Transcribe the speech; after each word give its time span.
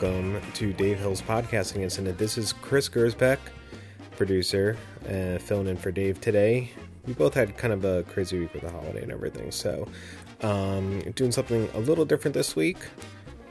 Welcome 0.00 0.40
to 0.54 0.72
Dave 0.72 0.98
Hill's 0.98 1.22
podcasting 1.22 1.82
incident. 1.82 2.18
This 2.18 2.36
is 2.36 2.52
Chris 2.52 2.88
Gersbeck, 2.88 3.38
producer, 4.16 4.76
uh, 5.04 5.38
filling 5.38 5.68
in 5.68 5.76
for 5.76 5.92
Dave 5.92 6.20
today. 6.20 6.72
We 7.06 7.12
both 7.12 7.32
had 7.32 7.56
kind 7.56 7.72
of 7.72 7.84
a 7.84 8.02
crazy 8.02 8.40
week 8.40 8.54
with 8.54 8.62
the 8.62 8.70
holiday 8.70 9.04
and 9.04 9.12
everything, 9.12 9.52
so 9.52 9.86
um, 10.42 10.98
doing 11.12 11.30
something 11.30 11.70
a 11.74 11.78
little 11.78 12.04
different 12.04 12.34
this 12.34 12.56
week. 12.56 12.78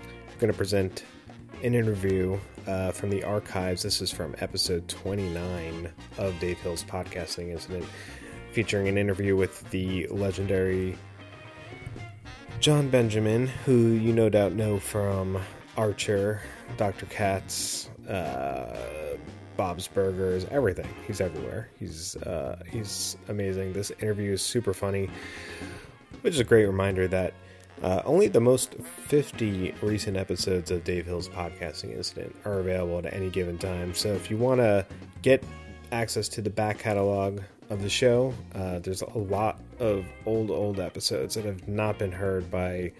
I'm 0.06 0.38
going 0.38 0.52
to 0.52 0.58
present 0.58 1.06
an 1.64 1.76
interview 1.76 2.38
uh, 2.68 2.92
from 2.92 3.10
the 3.10 3.24
archives. 3.24 3.84
This 3.84 4.02
is 4.02 4.12
from 4.12 4.36
episode 4.40 4.86
29 4.90 5.90
of 6.18 6.38
Dave 6.42 6.60
Hill's 6.60 6.84
podcasting 6.84 7.52
incident, 7.52 7.86
featuring 8.52 8.90
an 8.90 8.98
interview 8.98 9.38
with 9.38 9.70
the 9.70 10.08
legendary 10.08 10.98
Jon 12.60 12.90
Benjamin, 12.90 13.48
who 13.48 13.94
you 13.94 14.12
no 14.12 14.28
doubt 14.28 14.52
know 14.52 14.78
from 14.78 15.40
Archer, 15.78 16.42
Dr. 16.78 17.06
Katz, 17.08 17.90
uh, 18.08 19.18
Bob's 19.58 19.88
Burgers, 19.88 20.46
everything. 20.52 20.88
He's 21.06 21.22
everywhere. 21.22 21.70
He's 21.80 22.16
uh, 22.18 22.62
he's 22.70 23.18
amazing. 23.28 23.74
This 23.74 23.92
interview 24.00 24.34
is 24.34 24.42
super 24.42 24.74
funny, 24.74 25.10
which 26.22 26.34
is 26.34 26.40
a 26.40 26.44
great 26.44 26.66
reminder 26.66 27.08
that 27.08 27.34
uh, 27.82 28.02
only 28.06 28.28
the 28.28 28.40
most 28.40 28.76
50 28.76 29.76
recent 29.82 30.16
episodes 30.16 30.72
of 30.72 30.84
Dave 30.84 31.06
Hill's 31.06 31.28
podcasting 31.28 31.96
incident 31.96 32.36
are 32.46 32.60
available 32.60 33.00
at 33.00 33.14
any 33.14 33.30
given 33.30 33.58
time. 33.58 33.94
So 33.94 34.10
if 34.14 34.32
you 34.32 34.38
want 34.38 34.62
to 34.62 34.86
get 35.22 35.44
access 35.92 36.30
to 36.30 36.42
the 36.42 36.50
back 36.50 36.80
catalog 36.80 37.42
of 37.70 37.82
the 37.82 37.90
show, 37.90 38.34
uh, 38.56 38.80
there's 38.80 39.02
a 39.02 39.18
lot 39.18 39.60
of 39.80 40.06
old, 40.26 40.50
old 40.50 40.80
episodes 40.80 41.36
that 41.36 41.46
have 41.46 41.68
not 41.68 42.00
been 42.00 42.12
heard 42.12 42.50
by 42.50 42.92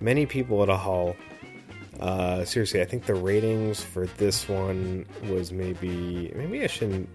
many 0.00 0.26
people 0.26 0.62
at 0.62 0.68
all. 0.68 1.16
Uh, 2.00 2.44
seriously, 2.44 2.80
I 2.80 2.84
think 2.84 3.06
the 3.06 3.14
ratings 3.14 3.82
for 3.82 4.06
this 4.06 4.48
one 4.48 5.06
was 5.28 5.52
maybe. 5.52 6.32
Maybe 6.34 6.62
I 6.62 6.66
shouldn't 6.66 7.08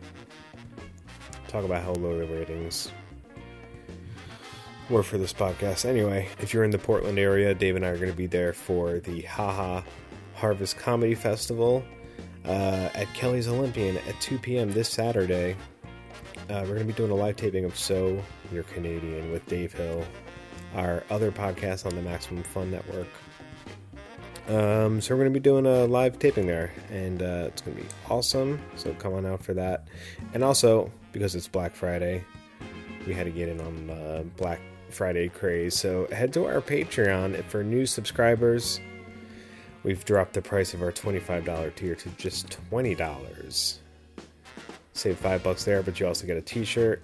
talk 1.47 1.63
about 1.63 1.83
how 1.83 1.93
low 1.93 2.17
the 2.17 2.25
ratings 2.27 2.91
were 4.89 5.03
for 5.03 5.17
this 5.17 5.33
podcast. 5.33 5.85
Anyway, 5.85 6.27
if 6.39 6.53
you're 6.53 6.63
in 6.63 6.71
the 6.71 6.77
Portland 6.77 7.19
area, 7.19 7.53
Dave 7.53 7.75
and 7.75 7.85
I 7.85 7.89
are 7.89 7.97
going 7.97 8.11
to 8.11 8.17
be 8.17 8.27
there 8.27 8.53
for 8.53 8.99
the 8.99 9.21
Ha 9.21 9.53
Ha 9.53 9.83
Harvest 10.35 10.77
Comedy 10.77 11.15
Festival 11.15 11.83
uh, 12.45 12.89
at 12.95 13.07
Kelly's 13.13 13.47
Olympian 13.47 13.97
at 13.97 14.19
2 14.21 14.39
p.m. 14.39 14.71
this 14.71 14.89
Saturday. 14.89 15.55
Uh, 16.49 16.61
we're 16.61 16.75
going 16.75 16.79
to 16.79 16.85
be 16.85 16.93
doing 16.93 17.11
a 17.11 17.15
live 17.15 17.35
taping 17.35 17.65
of 17.65 17.77
So 17.77 18.21
You're 18.51 18.63
Canadian 18.63 19.31
with 19.31 19.45
Dave 19.47 19.73
Hill, 19.73 20.03
our 20.75 21.03
other 21.09 21.31
podcast 21.31 21.85
on 21.85 21.95
the 21.95 22.01
Maximum 22.01 22.43
Fun 22.43 22.71
Network. 22.71 23.07
Um, 24.49 24.99
so 24.99 25.13
we're 25.13 25.21
going 25.21 25.33
to 25.33 25.39
be 25.39 25.43
doing 25.43 25.67
a 25.67 25.85
live 25.85 26.17
taping 26.17 26.47
there, 26.47 26.71
and 26.91 27.21
uh, 27.21 27.45
it's 27.47 27.61
going 27.61 27.77
to 27.77 27.83
be 27.83 27.89
awesome. 28.09 28.59
So 28.75 28.95
come 28.95 29.13
on 29.13 29.23
out 29.27 29.43
for 29.43 29.53
that. 29.53 29.87
And 30.33 30.43
also, 30.43 30.91
because 31.11 31.35
it's 31.35 31.47
Black 31.47 31.75
Friday, 31.75 32.23
we 33.05 33.13
had 33.13 33.25
to 33.25 33.31
get 33.31 33.47
in 33.47 33.61
on 33.61 33.89
uh, 33.91 34.23
Black 34.37 34.59
Friday 34.89 35.29
craze. 35.29 35.77
So 35.77 36.07
head 36.07 36.33
to 36.33 36.47
our 36.47 36.61
Patreon 36.61 37.43
for 37.45 37.63
new 37.63 37.85
subscribers. 37.85 38.81
We've 39.83 40.03
dropped 40.03 40.33
the 40.33 40.41
price 40.41 40.73
of 40.73 40.81
our 40.81 40.91
$25 40.91 41.75
tier 41.75 41.93
to 41.93 42.09
just 42.17 42.57
$20. 42.71 43.77
Save 44.93 45.17
five 45.19 45.43
bucks 45.43 45.63
there, 45.63 45.83
but 45.83 45.99
you 45.99 46.07
also 46.07 46.25
get 46.25 46.37
a 46.37 46.41
t 46.41 46.65
shirt, 46.65 47.03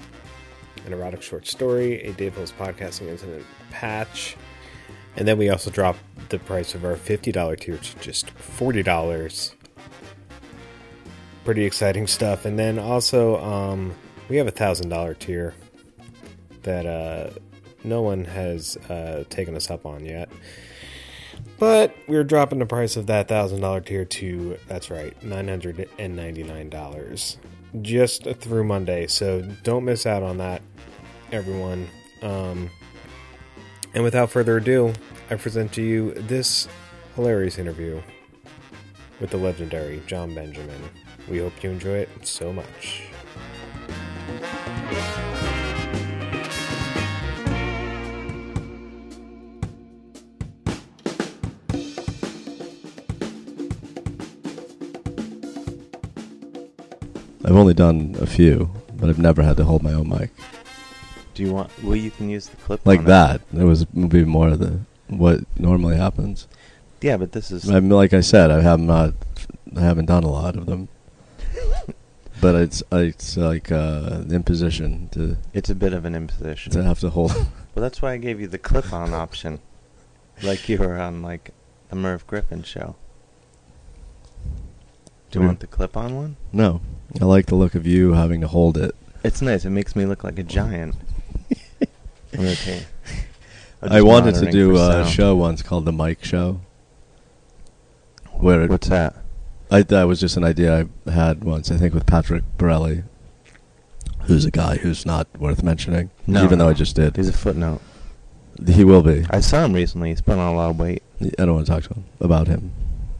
an 0.87 0.93
erotic 0.93 1.21
short 1.21 1.45
story, 1.45 2.01
a 2.01 2.11
Dave 2.13 2.35
Hills 2.35 2.51
podcasting 2.51 3.07
incident 3.07 3.45
patch, 3.69 4.35
and 5.15 5.27
then 5.27 5.37
we 5.37 5.49
also 5.49 5.71
dropped 5.71 5.99
the 6.29 6.39
price 6.39 6.73
of 6.75 6.85
our 6.85 6.95
$50 6.95 7.59
tier 7.59 7.77
to 7.77 7.99
just 7.99 8.33
$40. 8.35 9.53
Pretty 11.43 11.65
exciting 11.65 12.07
stuff. 12.07 12.45
And 12.45 12.57
then 12.57 12.79
also, 12.79 13.43
um, 13.43 13.93
we 14.29 14.37
have 14.37 14.47
a 14.47 14.51
$1,000 14.51 15.19
tier 15.19 15.53
that 16.63 16.85
uh, 16.85 17.31
no 17.83 18.01
one 18.01 18.23
has 18.25 18.77
uh, 18.89 19.23
taken 19.29 19.55
us 19.55 19.69
up 19.69 19.85
on 19.85 20.03
yet. 20.05 20.29
But 21.59 21.95
we're 22.07 22.23
dropping 22.23 22.59
the 22.59 22.65
price 22.65 22.95
of 22.97 23.07
that 23.07 23.27
$1,000 23.27 23.85
tier 23.85 24.05
to, 24.05 24.57
that's 24.67 24.89
right, 24.89 25.19
$999 25.21 27.37
just 27.81 28.23
through 28.23 28.63
Monday. 28.63 29.07
So 29.07 29.41
don't 29.63 29.83
miss 29.85 30.05
out 30.05 30.23
on 30.23 30.37
that, 30.39 30.61
everyone. 31.31 31.87
Um, 32.21 32.69
and 33.93 34.03
without 34.03 34.29
further 34.29 34.57
ado, 34.57 34.93
I 35.27 35.35
present 35.35 35.73
to 35.73 35.81
you 35.81 36.13
this 36.13 36.67
hilarious 37.15 37.57
interview 37.57 37.99
with 39.19 39.31
the 39.31 39.37
legendary 39.37 40.03
Jon 40.05 40.35
Benjamin. 40.35 40.79
We 41.27 41.39
hope 41.39 41.63
you 41.63 41.71
enjoy 41.71 41.97
it 41.97 42.09
so 42.21 42.53
much. 42.53 43.07
I've 57.43 57.55
only 57.55 57.73
done 57.73 58.15
a 58.19 58.27
few, 58.27 58.69
but 58.93 59.09
I've 59.09 59.17
never 59.17 59.41
had 59.41 59.57
to 59.57 59.63
hold 59.63 59.81
my 59.81 59.93
own 59.93 60.09
mic 60.09 60.29
Do 61.33 61.41
you 61.43 61.51
want? 61.51 61.71
Well, 61.83 61.95
you 61.95 62.11
can 62.11 62.29
use 62.29 62.47
the 62.47 62.57
clip 62.57 62.85
like 62.85 62.99
on 62.99 63.05
it. 63.05 63.07
that. 63.07 63.41
It 63.53 63.63
was 63.63 63.87
would 63.93 64.09
be 64.09 64.23
more 64.23 64.49
of 64.49 64.59
the 64.59 64.79
what 65.07 65.41
normally 65.57 65.97
happens. 65.97 66.47
Yeah, 67.01 67.17
but 67.17 67.31
this 67.33 67.51
is 67.51 67.69
I 67.69 67.79
mean, 67.79 67.89
like 67.89 68.13
I 68.13 68.21
said, 68.21 68.49
I 68.51 68.61
have 68.61 68.79
not, 68.79 69.13
I 69.75 69.81
haven't 69.81 70.05
done 70.07 70.23
a 70.23 70.31
lot 70.31 70.55
of 70.55 70.65
them, 70.65 70.87
but 72.41 72.55
it's 72.55 72.81
it's 72.91 73.37
like 73.37 73.71
uh, 73.71 74.09
an 74.11 74.31
imposition 74.33 75.09
to 75.09 75.37
it's 75.53 75.69
a 75.69 75.75
bit 75.75 75.93
of 75.93 76.05
an 76.05 76.15
imposition. 76.15 76.71
to 76.73 76.83
have 76.83 76.99
to 77.01 77.09
hold. 77.09 77.33
well, 77.35 77.47
that's 77.75 78.01
why 78.01 78.13
I 78.13 78.17
gave 78.17 78.39
you 78.41 78.47
the 78.47 78.57
clip-on 78.57 79.13
option, 79.13 79.59
like 80.41 80.67
you 80.67 80.77
were 80.79 80.97
on 80.97 81.21
like 81.21 81.51
the 81.89 81.95
Merv 81.95 82.25
Griffin 82.27 82.63
show. 82.63 82.95
Do 85.31 85.39
you 85.39 85.41
Hmm. 85.41 85.47
want 85.47 85.59
the 85.59 85.67
clip-on 85.67 86.15
one? 86.15 86.37
no, 86.53 86.81
I 87.21 87.25
like 87.25 87.47
the 87.47 87.55
look 87.55 87.75
of 87.75 87.85
you 87.85 88.13
having 88.13 88.41
to 88.41 88.47
hold 88.47 88.77
it. 88.77 88.95
It's 89.23 89.41
nice. 89.41 89.65
It 89.65 89.71
makes 89.71 89.95
me 89.95 90.05
look 90.05 90.23
like 90.23 90.39
a 90.39 90.43
giant. 90.43 90.95
I'm 91.81 91.87
gonna 92.41 92.55
take- 92.55 92.85
I'm 93.07 93.24
I 93.89 94.01
wanted 94.01 94.35
to 94.35 94.51
do 94.51 94.75
a 94.77 95.05
show 95.07 95.35
once 95.35 95.61
called 95.61 95.85
the 95.85 95.91
Mike 95.91 96.23
Show, 96.23 96.61
where 98.33 98.63
it, 98.63 98.69
What's 98.69 98.87
that? 98.89 99.15
I 99.71 99.81
that 99.83 100.03
was 100.03 100.19
just 100.19 100.37
an 100.37 100.43
idea 100.43 100.87
I 101.07 101.11
had 101.11 101.43
once. 101.43 101.71
I 101.71 101.77
think 101.77 101.93
with 101.93 102.05
Patrick 102.05 102.43
Borelli, 102.57 103.03
who's 104.23 104.45
a 104.45 104.51
guy 104.51 104.77
who's 104.77 105.05
not 105.05 105.27
worth 105.39 105.63
mentioning, 105.63 106.11
No, 106.27 106.43
even 106.43 106.59
though. 106.59 106.69
I 106.69 106.73
just 106.73 106.95
did. 106.95 107.15
He's 107.15 107.29
a 107.29 107.33
footnote. 107.33 107.81
He 108.67 108.83
will 108.83 109.01
be. 109.01 109.25
I 109.29 109.39
saw 109.41 109.65
him 109.65 109.73
recently. 109.73 110.09
He's 110.09 110.21
put 110.21 110.37
on 110.37 110.53
a 110.53 110.55
lot 110.55 110.69
of 110.69 110.79
weight. 110.79 111.03
I 111.21 111.45
don't 111.45 111.55
want 111.55 111.65
to 111.67 111.71
talk 111.71 111.83
to 111.83 111.93
him 111.93 112.05
about 112.21 112.47
him. 112.47 112.71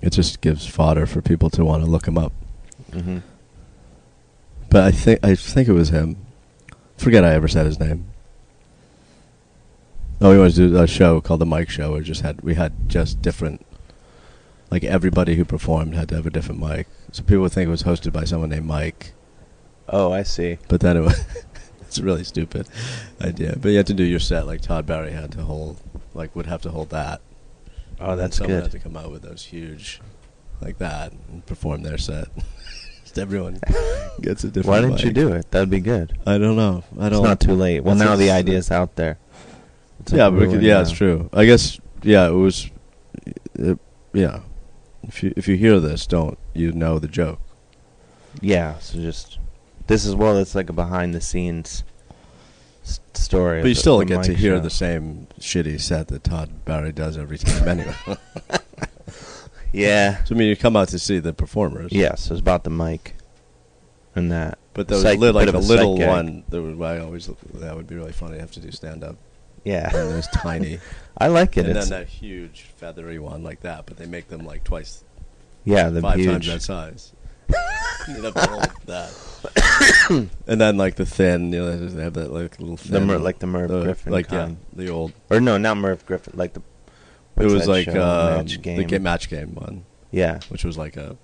It 0.02 0.12
just 0.14 0.40
gives 0.42 0.66
fodder 0.66 1.06
for 1.06 1.22
people 1.22 1.50
to 1.52 1.66
want 1.66 1.84
to 1.84 1.90
look 1.90 2.08
him 2.08 2.18
up. 2.18 2.32
hmm 2.94 3.18
But 4.70 4.84
I 4.84 4.92
think 4.92 5.20
I 5.24 5.36
think 5.36 5.68
it 5.68 5.74
was 5.74 5.90
him. 5.90 6.18
Forget 6.98 7.24
I 7.26 7.34
ever 7.34 7.48
said 7.48 7.66
his 7.66 7.80
name. 7.80 8.06
Oh, 10.22 10.32
we 10.32 10.38
wanted 10.40 10.56
to 10.56 10.70
do 10.70 10.78
a 10.78 10.88
show 10.88 11.20
called 11.22 11.42
the 11.42 11.46
Mike 11.46 11.70
Show. 11.70 11.92
Where 11.92 12.02
just 12.02 12.22
had 12.22 12.42
we 12.42 12.56
had 12.56 12.88
just 12.90 13.22
different, 13.22 13.66
like 14.72 14.84
everybody 14.84 15.36
who 15.36 15.44
performed 15.46 15.96
had 15.96 16.10
to 16.10 16.16
have 16.16 16.26
a 16.26 16.30
different 16.30 16.62
mic. 16.62 16.88
So 17.12 17.22
people 17.24 17.42
would 17.42 17.52
think 17.52 17.68
it 17.68 17.72
was 17.72 17.84
hosted 17.84 18.14
by 18.14 18.24
someone 18.24 18.50
named 18.50 18.66
Mike, 18.66 19.14
Oh, 19.90 20.12
I 20.12 20.24
see. 20.24 20.58
but 20.68 20.80
then 20.82 20.98
it 20.98 21.02
was. 21.02 21.20
it's 21.82 21.98
a 21.98 22.04
really 22.04 22.24
stupid 22.24 22.68
idea. 23.22 23.56
But 23.60 23.70
you 23.70 23.78
had 23.78 23.88
to 23.88 23.94
do 23.94 24.04
your 24.04 24.20
set 24.20 24.48
like 24.48 24.62
Todd 24.62 24.86
Barry 24.86 25.12
had 25.12 25.32
to 25.34 25.42
hold, 25.44 25.80
like 26.14 26.36
would 26.36 26.46
have 26.48 26.62
to 26.64 26.70
hold 26.72 26.90
that. 26.92 27.22
Oh, 28.00 28.16
that's 28.16 28.38
someone 28.38 28.56
good. 28.58 28.64
had 28.64 28.72
to 28.72 28.80
come 28.80 28.98
out 28.98 29.12
with 29.12 29.22
those 29.22 29.44
huge, 29.46 30.02
like 30.62 30.78
that, 30.80 31.12
and 31.30 31.46
perform 31.46 31.84
their 31.84 31.98
set. 31.98 32.28
Just 33.04 33.20
everyone 33.20 33.60
gets 34.22 34.44
a 34.44 34.48
different. 34.48 34.68
Why 34.68 34.82
didn't 34.82 35.00
you 35.02 35.08
mic. 35.08 35.16
do 35.16 35.34
it? 35.34 35.52
That'd 35.52 35.70
be 35.70 35.80
good. 35.80 36.18
I 36.26 36.38
don't 36.38 36.56
know. 36.56 36.84
I 37.00 37.10
don't. 37.10 37.20
It's 37.20 37.28
not 37.28 37.40
too 37.40 37.54
late. 37.54 37.82
Well, 37.82 37.96
That's 37.96 38.10
now 38.10 38.16
the 38.16 38.32
idea's 38.32 38.72
out 38.72 38.96
there. 38.96 39.20
It's 40.06 40.14
yeah, 40.14 40.28
like 40.28 40.40
but 40.40 40.50
could, 40.52 40.62
yeah, 40.62 40.76
now. 40.76 40.82
it's 40.82 40.92
true. 40.92 41.30
I 41.34 41.46
guess. 41.46 41.80
Yeah, 42.04 42.28
it 42.28 42.32
was. 42.34 42.70
It, 43.56 43.80
yeah, 44.14 44.42
if 45.04 45.24
you 45.24 45.34
if 45.36 45.48
you 45.48 45.56
hear 45.58 45.80
this, 45.80 46.06
don't 46.06 46.38
you 46.54 46.72
know 46.72 47.00
the 47.00 47.08
joke? 47.08 47.40
Yeah, 48.42 48.78
so 48.80 49.00
just 49.00 49.40
this 49.88 50.06
is 50.06 50.14
well, 50.16 50.38
it's 50.38 50.54
like 50.56 50.70
a 50.70 50.74
behind 50.74 51.16
the 51.16 51.22
scenes 51.22 51.84
s- 52.84 53.00
story. 53.16 53.62
But 53.62 53.70
you 53.70 53.74
still 53.76 54.02
get 54.04 54.24
to 54.26 54.34
hear 54.36 54.58
show. 54.58 54.60
the 54.62 54.70
same 54.70 55.28
shitty 55.40 55.82
set 55.82 56.10
that 56.10 56.24
Todd 56.24 56.66
Barry 56.66 56.92
does 56.92 57.18
every 57.18 57.38
time 57.40 57.68
anyway. 57.68 57.96
Yeah. 59.74 60.24
so 60.24 60.34
I 60.36 60.38
mean, 60.38 60.48
you 60.48 60.56
come 60.56 60.78
out 60.78 60.88
to 60.90 61.00
see 61.00 61.20
the 61.20 61.34
performers. 61.34 61.92
Yes, 61.92 62.28
it 62.28 62.32
was 62.32 62.40
about 62.40 62.64
the 62.64 62.70
mic 62.70 63.16
and 64.16 64.32
that. 64.32 64.58
But 64.74 64.88
there 64.88 64.96
was 64.96 65.04
Psych- 65.04 65.20
li- 65.20 65.32
like 65.32 65.48
a 65.50 65.58
a 65.58 65.60
little 65.60 65.98
one. 65.98 66.44
That 66.50 66.62
would 66.62 66.82
I 66.82 67.00
always 67.00 67.30
that 67.56 67.76
would 67.76 67.88
be 67.88 67.96
really 67.96 68.14
funny. 68.14 68.38
I 68.38 68.40
have 68.40 68.52
to 68.52 68.60
do 68.62 68.72
stand 68.72 69.04
up 69.04 69.18
Yeah. 69.66 69.88
and 69.88 70.12
there's 70.12 70.28
tiny, 70.28 70.80
I 71.18 71.28
like 71.28 71.58
it. 71.58 71.66
and 71.66 71.76
It's 71.78 71.90
then 71.90 72.00
that 72.02 72.08
huge 72.08 72.68
feathery 72.78 73.20
one 73.20 73.44
like 73.44 73.62
that. 73.62 73.86
But 73.86 73.98
they 73.98 74.06
make 74.06 74.28
them 74.30 74.46
like 74.46 74.64
twice, 74.64 75.04
yeah, 75.66 75.90
the 75.90 76.02
five 76.02 76.18
huge. 76.20 76.30
times 76.30 76.48
that 76.48 76.62
size. 76.62 77.12
you 78.08 78.22
hold 78.22 78.70
that. 78.86 80.30
and 80.48 80.62
then 80.62 80.78
like 80.78 80.96
the 80.96 81.06
thin, 81.06 81.52
you 81.54 81.60
know, 81.60 81.78
they 81.78 82.04
have 82.04 82.14
that 82.14 82.32
like 82.32 82.60
little 82.60 82.78
thin, 82.78 82.92
The 82.94 83.02
Mer- 83.02 83.18
like 83.20 83.40
the 83.40 83.48
Merv 83.48 83.70
the- 83.70 83.84
Griffin 83.84 84.12
like 84.12 84.28
kind. 84.30 84.58
yeah, 84.76 84.86
the 84.86 84.92
old. 84.92 85.14
Or 85.30 85.40
no, 85.42 85.58
not 85.58 85.78
Merv 85.78 86.06
Griffin. 86.06 86.34
Like 86.38 86.54
the. 86.54 86.62
it 87.38 87.46
was 87.46 87.68
like 87.68 87.88
um, 87.90 87.96
match 88.38 88.62
game. 88.62 88.78
the 88.78 88.84
game 88.86 89.04
match 89.04 89.30
game 89.30 89.54
one, 89.56 89.86
Yeah. 90.12 90.40
which 90.50 90.64
was 90.64 90.78
like 90.78 90.96
a. 90.98 91.18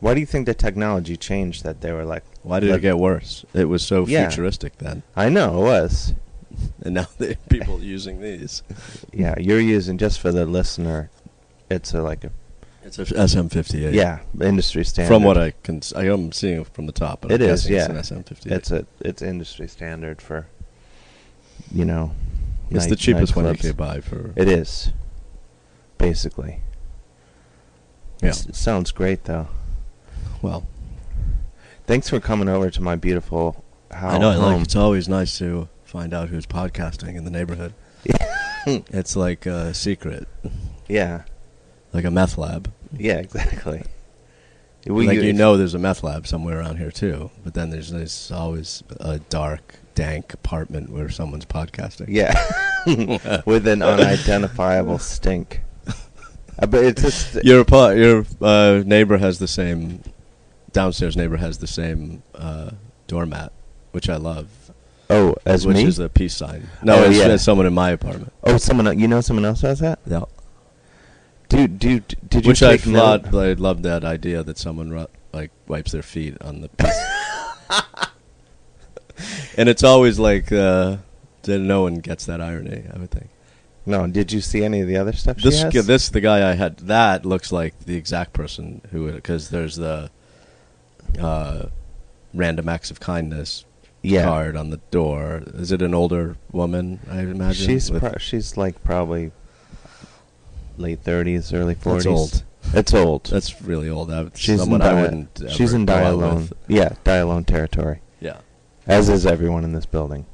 Why 0.00 0.14
do 0.14 0.20
you 0.20 0.26
think 0.26 0.46
the 0.46 0.54
technology 0.54 1.16
changed 1.16 1.64
that 1.64 1.80
they 1.80 1.90
were 1.92 2.04
like? 2.04 2.22
Why 2.42 2.60
did 2.60 2.70
Let- 2.70 2.78
it 2.78 2.82
get 2.82 2.98
worse? 2.98 3.44
It 3.54 3.64
was 3.66 3.82
so 3.82 4.06
Yeah. 4.06 4.28
futuristic 4.28 4.78
then, 4.78 5.02
I 5.16 5.28
know 5.28 5.60
it 5.60 5.64
was. 5.64 6.14
and 6.82 6.94
now 6.94 7.06
people 7.48 7.82
using 7.82 8.20
these. 8.20 8.62
Yeah, 9.12 9.34
you're 9.38 9.60
using 9.60 9.98
just 9.98 10.20
for 10.20 10.32
the 10.32 10.46
listener. 10.46 11.10
It's 11.70 11.92
a, 11.92 12.02
like 12.02 12.24
a 12.24 12.30
It's 12.84 12.98
a 12.98 13.04
SM58. 13.04 13.92
yeah 13.92 14.20
industry 14.40 14.84
standard. 14.84 15.12
From 15.14 15.22
what 15.24 15.36
I 15.36 15.52
can, 15.62 15.82
I 15.94 16.06
am 16.08 16.32
seeing 16.32 16.60
it 16.62 16.68
from 16.68 16.86
the 16.86 16.92
top. 16.92 17.20
But 17.22 17.32
It 17.32 17.42
I'm 17.42 17.50
is, 17.50 17.68
yeah. 17.68 17.90
It's 17.90 18.10
an 18.10 18.22
SM58. 18.24 18.52
it's 18.52 18.70
a 18.70 18.86
it's 19.00 19.22
industry 19.22 19.68
standard 19.68 20.22
for. 20.22 20.46
You 21.72 21.84
know. 21.84 22.12
It's 22.70 22.86
the 22.86 22.96
cheapest 22.96 23.34
one 23.36 23.46
you 23.46 23.54
could 23.54 23.76
buy 23.76 24.00
for. 24.00 24.32
It 24.36 24.48
is. 24.48 24.92
Basically. 25.98 26.60
yeah. 28.22 28.28
It's- 28.30 28.46
It 28.46 28.56
sounds 28.56 28.90
great 28.92 29.24
though. 29.24 29.48
Well, 30.42 30.66
Thanks 31.86 32.10
for 32.10 32.20
coming 32.20 32.50
over 32.50 32.68
to 32.68 32.82
my 32.82 32.96
beautiful 32.96 33.64
house. 33.90 34.12
I 34.14 34.18
know. 34.18 34.30
I 34.30 34.36
like. 34.36 34.60
It's 34.62 34.76
always 34.76 35.08
nice 35.08 35.38
to 35.38 35.68
find 35.88 36.12
out 36.12 36.28
who's 36.28 36.46
podcasting 36.46 37.16
in 37.16 37.24
the 37.24 37.30
neighborhood. 37.30 37.72
it's 38.66 39.16
like 39.16 39.46
a 39.46 39.72
secret, 39.72 40.28
Yeah. 40.86 41.22
like 41.94 42.04
a 42.04 42.10
meth 42.10 42.36
lab. 42.36 42.70
Yeah. 42.92 43.16
Exactly. 43.18 43.82
like 44.86 45.18
you 45.18 45.32
know, 45.32 45.56
there's 45.56 45.74
a 45.74 45.78
meth 45.78 46.02
lab 46.02 46.26
somewhere 46.26 46.58
around 46.60 46.76
here 46.76 46.90
too. 46.90 47.30
But 47.42 47.54
then 47.54 47.70
there's, 47.70 47.90
there's 47.90 48.30
always 48.30 48.82
a 49.00 49.18
dark, 49.18 49.76
dank 49.94 50.34
apartment 50.34 50.90
where 50.90 51.08
someone's 51.08 51.46
podcasting. 51.46 52.06
Yeah. 52.08 52.34
With 53.46 53.66
an 53.66 53.82
unidentifiable 53.82 54.98
stink. 54.98 55.62
Uh, 56.58 56.66
but 56.66 56.84
it's 56.84 57.00
just 57.02 57.34
Your 57.44 57.64
pa- 57.64 57.90
your 57.90 58.26
uh, 58.42 58.82
neighbor 58.84 59.16
has 59.16 59.38
the 59.38 59.48
same 59.48 60.02
downstairs 60.72 61.16
neighbor 61.16 61.36
has 61.38 61.58
the 61.58 61.66
same 61.66 62.22
uh, 62.34 62.72
doormat, 63.06 63.52
which 63.92 64.08
I 64.10 64.16
love. 64.16 64.48
Oh, 65.10 65.34
as 65.46 65.66
which 65.66 65.76
me. 65.76 65.84
is 65.84 65.98
a 65.98 66.08
peace 66.08 66.34
sign. 66.34 66.68
No, 66.82 66.96
Oh, 66.96 67.04
as, 67.04 67.16
yeah. 67.16 67.36
someone 67.36 67.66
in 67.66 67.74
my 67.74 67.90
apartment. 67.90 68.32
oh, 68.44 68.56
someone 68.58 68.98
you 68.98 69.08
know 69.08 69.20
someone 69.20 69.44
else 69.44 69.60
has 69.62 69.80
that. 69.80 69.98
Yeah. 70.06 70.24
Dude, 71.48 71.78
dude, 71.78 72.16
did 72.28 72.44
you 72.44 72.48
Which 72.50 72.62
I 72.62 72.76
thought 72.76 73.34
I 73.34 73.54
love 73.54 73.82
that 73.82 74.04
idea 74.04 74.42
that 74.42 74.58
someone 74.58 74.90
ru- 74.90 75.06
like 75.32 75.50
wipes 75.66 75.92
their 75.92 76.02
feet 76.02 76.36
on 76.42 76.60
the 76.60 76.68
peace. 76.68 77.04
and 79.56 79.68
it's 79.68 79.82
always 79.82 80.18
like 80.18 80.52
uh, 80.52 80.98
that 81.42 81.58
no 81.58 81.82
one 81.82 81.96
gets 81.96 82.26
that 82.26 82.40
irony. 82.40 82.84
I 82.92 82.98
would 82.98 83.10
think. 83.10 83.28
No, 83.86 84.06
did 84.06 84.30
you 84.32 84.42
see 84.42 84.62
any 84.62 84.82
of 84.82 84.88
the 84.88 84.98
other 84.98 85.14
stuff 85.14 85.38
This 85.38 85.64
g- 85.72 85.80
this 85.80 86.10
the 86.10 86.20
guy 86.20 86.50
I 86.50 86.54
had 86.54 86.76
that 86.80 87.24
looks 87.24 87.50
like 87.50 87.78
the 87.86 87.96
exact 87.96 88.34
person 88.34 88.82
who 88.90 89.10
because 89.10 89.48
there's 89.48 89.76
the 89.76 90.10
uh, 91.18 91.66
random 92.34 92.68
acts 92.68 92.90
of 92.90 93.00
kindness 93.00 93.64
yeah. 94.02 94.24
card 94.24 94.56
on 94.56 94.70
the 94.70 94.78
door. 94.90 95.42
Is 95.54 95.72
it 95.72 95.82
an 95.82 95.94
older 95.94 96.36
woman? 96.52 97.00
I 97.10 97.20
imagine 97.20 97.66
She's 97.66 97.90
pro- 97.90 98.18
she's 98.18 98.56
like 98.56 98.82
probably 98.84 99.32
late 100.76 101.00
thirties, 101.02 101.52
early 101.52 101.74
That's 101.74 101.84
forties. 101.84 102.06
old. 102.06 102.44
It's 102.74 102.92
old. 102.92 103.26
That's 103.26 103.62
really 103.62 103.88
old. 103.88 104.10
She's 104.36 104.60
someone 104.60 104.82
in 104.82 104.86
I 104.86 105.00
wouldn't. 105.00 105.42
She's 105.50 105.72
in 105.72 105.86
die 105.86 106.02
alone. 106.02 106.34
with. 106.36 106.52
Yeah, 106.68 106.94
die 107.04 107.16
alone 107.16 107.44
territory. 107.44 108.00
Yeah, 108.20 108.38
As 108.86 109.08
is 109.08 109.24
everyone 109.26 109.64
in 109.64 109.72
this 109.72 109.86
building. 109.86 110.26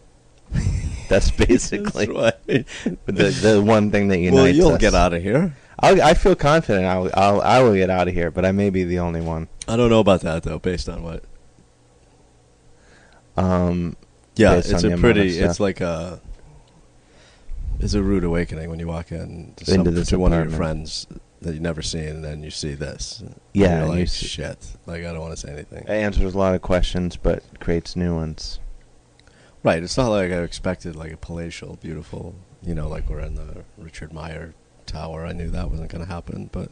That's 1.09 1.31
basically 1.31 2.07
That's 2.07 2.17
right. 2.49 2.67
the 3.07 3.31
the 3.43 3.63
one 3.63 3.91
thing 3.91 4.09
that 4.09 4.19
unites 4.19 4.35
well, 4.35 4.49
you'll 4.49 4.69
us. 4.73 4.81
get 4.81 4.95
out 4.95 5.13
of 5.13 5.23
here. 5.23 5.55
I'll, 5.79 6.01
I 6.01 6.15
feel 6.15 6.35
confident 6.35 6.87
I'll, 6.87 7.11
I'll 7.15 7.41
I 7.41 7.61
will 7.63 7.75
get 7.75 7.91
out 7.91 8.09
of 8.09 8.15
here, 8.15 8.31
but 8.31 8.45
I 8.45 8.53
may 8.53 8.71
be 8.71 8.85
the 8.85 9.01
only 9.01 9.21
one. 9.21 9.49
I 9.69 9.77
don't 9.77 9.91
know 9.91 10.01
about 10.01 10.23
that 10.23 10.43
though, 10.45 10.59
based 10.59 10.89
on 10.89 11.03
what. 11.03 11.25
Um, 13.37 13.97
Yeah, 14.37 14.55
it's 14.57 14.71
a 14.85 14.97
pretty. 14.97 15.39
It's 15.39 15.61
like 15.61 15.81
a. 15.81 16.21
It's 17.81 17.95
a 17.95 18.03
rude 18.03 18.25
awakening 18.25 18.71
when 18.71 18.79
you 18.79 18.87
walk 18.87 19.11
in 19.11 19.53
to, 19.57 19.65
some, 19.65 19.85
to 20.05 20.19
one 20.19 20.33
of 20.33 20.49
your 20.49 20.57
friends 20.57 21.09
that 21.41 21.53
you've 21.53 21.63
never 21.63 21.83
seen, 21.83 22.07
and 22.09 22.25
then 22.25 22.43
you 22.43 22.51
see 22.51 22.75
this. 22.75 23.23
Yeah, 23.53 23.67
you're 23.67 23.79
and 23.87 23.93
you 23.95 24.01
like 24.01 24.09
shit. 24.09 24.77
Like 24.87 25.01
I 25.01 25.13
don't 25.13 25.21
want 25.21 25.33
to 25.33 25.37
say 25.37 25.53
anything. 25.53 25.83
it 25.83 25.91
answers 25.91 26.35
a 26.35 26.39
lot 26.39 26.55
of 26.55 26.63
questions, 26.63 27.17
but 27.17 27.43
creates 27.61 27.97
new 27.97 28.15
ones. 28.15 28.61
Right. 29.63 29.83
It's 29.83 29.97
not 29.97 30.09
like 30.09 30.31
I 30.31 30.43
expected 30.43 30.95
like 30.95 31.13
a 31.13 31.17
palatial, 31.17 31.79
beautiful. 31.81 32.35
You 32.63 32.75
know, 32.75 32.89
like 32.89 33.09
we're 33.09 33.21
in 33.21 33.35
the 33.35 33.65
Richard 33.77 34.13
Meier 34.13 34.55
Tower. 34.87 35.25
I 35.27 35.33
knew 35.33 35.51
that 35.51 35.71
wasn't 35.71 35.91
going 35.91 36.05
to 36.05 36.11
happen, 36.11 36.49
but, 36.53 36.71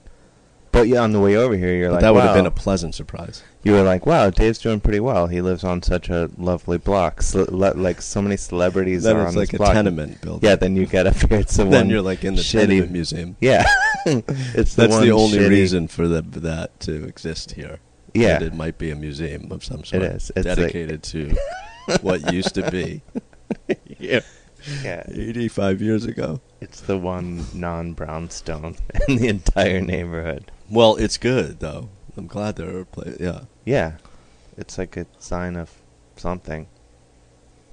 But 0.73 0.89
yeah, 0.89 1.01
on 1.03 1.13
the 1.13 1.21
way 1.21 1.37
over 1.37 1.55
here, 1.55 1.75
you're 1.75 1.89
but 1.91 1.95
like, 1.97 2.01
that 2.03 2.15
would 2.15 2.25
have 2.25 2.35
been 2.35 2.47
a 2.47 2.51
pleasant 2.51 2.95
surprise. 2.95 3.43
You 3.63 3.73
were 3.73 3.83
like, 3.83 4.07
wow, 4.07 4.31
Dave's 4.31 4.59
doing 4.59 4.81
pretty 4.81 5.01
well. 5.01 5.27
He 5.27 5.41
lives 5.43 5.63
on 5.65 5.83
such 5.83 6.09
a 6.09 6.31
lovely 6.39 6.79
block. 6.79 7.21
Ce- 7.23 7.35
le- 7.35 7.75
like 7.75 8.01
so 8.01 8.23
many 8.23 8.37
celebrities 8.39 9.03
Then 9.05 9.17
are 9.17 9.27
on 9.27 9.35
like 9.35 9.51
this 9.51 9.55
a 9.55 9.59
block. 9.59 9.75
tenement 9.75 10.21
building. 10.23 10.49
Yeah, 10.49 10.57
then 10.57 10.75
you 10.75 10.87
get 10.87 11.07
up 11.07 11.15
here. 11.17 11.39
It's 11.41 11.57
the 11.57 11.65
then 11.69 11.73
one 11.73 11.91
you're 11.91 12.01
like 12.03 12.25
in 12.25 12.35
the 12.37 12.41
shitty- 12.43 12.67
tenement 12.69 12.91
museum. 12.91 13.37
Yeah, 13.41 13.65
it's 14.07 14.75
the 14.75 14.89
That's 14.89 14.99
the 14.99 15.11
only 15.13 15.39
shitty- 15.39 15.49
reason 15.51 15.89
for 15.89 16.09
the, 16.09 16.23
that 16.23 16.81
to 16.81 17.05
exist 17.05 17.53
here. 17.53 17.79
Yeah, 18.15 18.39
that 18.39 18.47
it 18.47 18.55
might 18.55 18.79
be 18.79 18.91
a 18.91 18.97
museum 18.97 19.53
of 19.53 19.63
some 19.65 19.85
sort. 19.85 20.03
is. 20.03 20.33
It's 20.35 20.47
like- 20.47 20.57
dedicated 20.57 21.03
to 21.05 21.37
what 22.01 22.33
used 22.33 22.55
to 22.55 22.71
be. 22.71 23.03
yeah, 23.99 24.21
yeah. 24.83 25.03
85 25.09 25.83
years 25.83 26.05
ago. 26.07 26.41
It's 26.61 26.81
the 26.81 26.97
one 26.97 27.45
non-brownstone 27.55 28.77
in 29.09 29.17
the 29.17 29.29
entire 29.29 29.81
neighborhood. 29.81 30.51
Well, 30.73 30.97
it's 30.97 31.19
good 31.19 31.61
though. 31.61 31.91
I'm 32.17 32.27
glad 32.27 32.57
they're 32.57 32.73
replaced. 32.73 33.21
Yeah, 33.21 33.43
Yeah, 33.65 33.93
it's 34.57 34.79
like 34.79 34.97
a 34.97 35.07
sign 35.19 35.57
of 35.57 35.71
something 36.17 36.67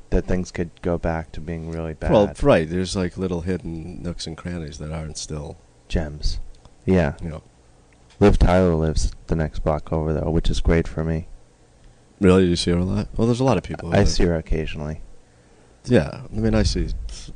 that 0.10 0.26
things 0.26 0.52
could 0.52 0.72
go 0.82 0.98
back 0.98 1.32
to 1.34 1.40
being 1.42 1.72
really 1.72 1.94
bad. 1.94 2.12
well, 2.12 2.34
right. 2.42 2.70
There's 2.70 2.96
like 2.96 3.18
little 3.18 3.42
hidden 3.42 4.02
nooks 4.04 4.28
and 4.28 4.36
crannies 4.36 4.80
that 4.80 4.92
aren't 4.92 5.18
still, 5.18 5.58
gems. 5.88 6.40
Yeah, 6.86 7.16
you 7.22 7.30
know. 7.30 7.44
Liv 8.20 8.38
Tyler 8.38 8.76
lives 8.76 9.14
the 9.28 9.36
next 9.36 9.60
block 9.60 9.94
over 9.94 10.14
though, 10.14 10.30
which 10.30 10.50
is 10.50 10.60
great 10.60 10.88
for 10.88 11.04
me. 11.04 11.28
Really, 12.20 12.46
you 12.48 12.58
see 12.58 12.72
her 12.72 12.78
a 12.78 12.84
lot. 12.84 13.08
Well, 13.16 13.28
there's 13.28 13.40
a 13.40 13.46
lot 13.46 13.58
of 13.58 13.64
people. 13.64 13.96
I 13.96 14.04
see 14.04 14.26
her 14.26 14.36
occasionally. 14.36 15.02
Yeah, 15.86 16.24
I 16.26 16.36
mean, 16.36 16.54
I 16.54 16.64
see 16.64 16.90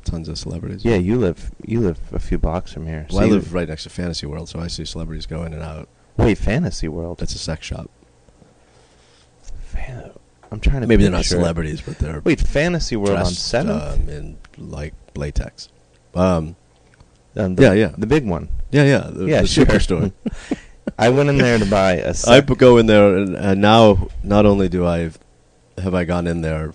tons 0.04 0.28
of 0.28 0.38
celebrities. 0.38 0.84
Yeah, 0.84 0.96
you 0.96 1.16
live 1.18 1.50
you 1.66 1.80
live 1.80 1.98
a 2.12 2.18
few 2.18 2.38
blocks 2.38 2.72
from 2.72 2.86
here. 2.86 3.06
Well, 3.10 3.22
I 3.22 3.26
live 3.26 3.52
right 3.54 3.68
next 3.68 3.84
to 3.84 3.90
Fantasy 3.90 4.26
World, 4.26 4.48
so 4.48 4.58
I 4.60 4.66
see 4.66 4.84
celebrities 4.84 5.26
go 5.26 5.42
in 5.44 5.52
and 5.52 5.62
out. 5.62 5.88
Wait, 6.16 6.38
Fantasy 6.38 6.88
World. 6.88 7.18
That's 7.18 7.34
a 7.34 7.38
sex 7.38 7.66
shop. 7.66 7.90
Fan- 9.42 10.10
I'm 10.52 10.60
trying 10.60 10.82
to. 10.82 10.86
Maybe 10.86 11.02
they're 11.02 11.10
not 11.10 11.18
picture- 11.18 11.36
celebrities, 11.36 11.80
but 11.80 11.98
they're 11.98 12.20
Wait, 12.24 12.40
Fantasy 12.40 12.96
World 12.96 13.10
on 13.18 13.24
dressed 13.24 13.46
Seventh. 13.48 13.82
um, 13.82 14.08
in 14.08 14.38
like 14.58 14.94
latex. 15.16 15.68
Um, 16.14 16.56
Um, 17.36 17.56
the, 17.56 17.62
yeah, 17.64 17.72
yeah. 17.72 17.92
the 17.98 18.06
big 18.06 18.24
one. 18.26 18.48
yeah, 18.70 18.84
yeah, 18.84 19.10
the, 19.12 19.24
Yeah, 19.26 19.40
the 19.40 19.46
sure. 19.48 19.66
superstore. 19.66 20.12
I 20.98 21.08
went 21.08 21.28
in 21.28 21.38
there 21.38 21.58
to 21.58 21.66
buy 21.66 21.94
a. 21.94 22.14
I 22.28 22.40
go 22.40 22.76
in 22.76 22.86
there, 22.86 23.16
and, 23.16 23.34
and 23.34 23.60
now 23.60 24.08
not 24.22 24.46
only 24.46 24.68
do 24.68 24.86
I 24.86 25.10
have 25.78 25.94
I 25.94 26.04
gone 26.04 26.28
in 26.28 26.42
there 26.42 26.72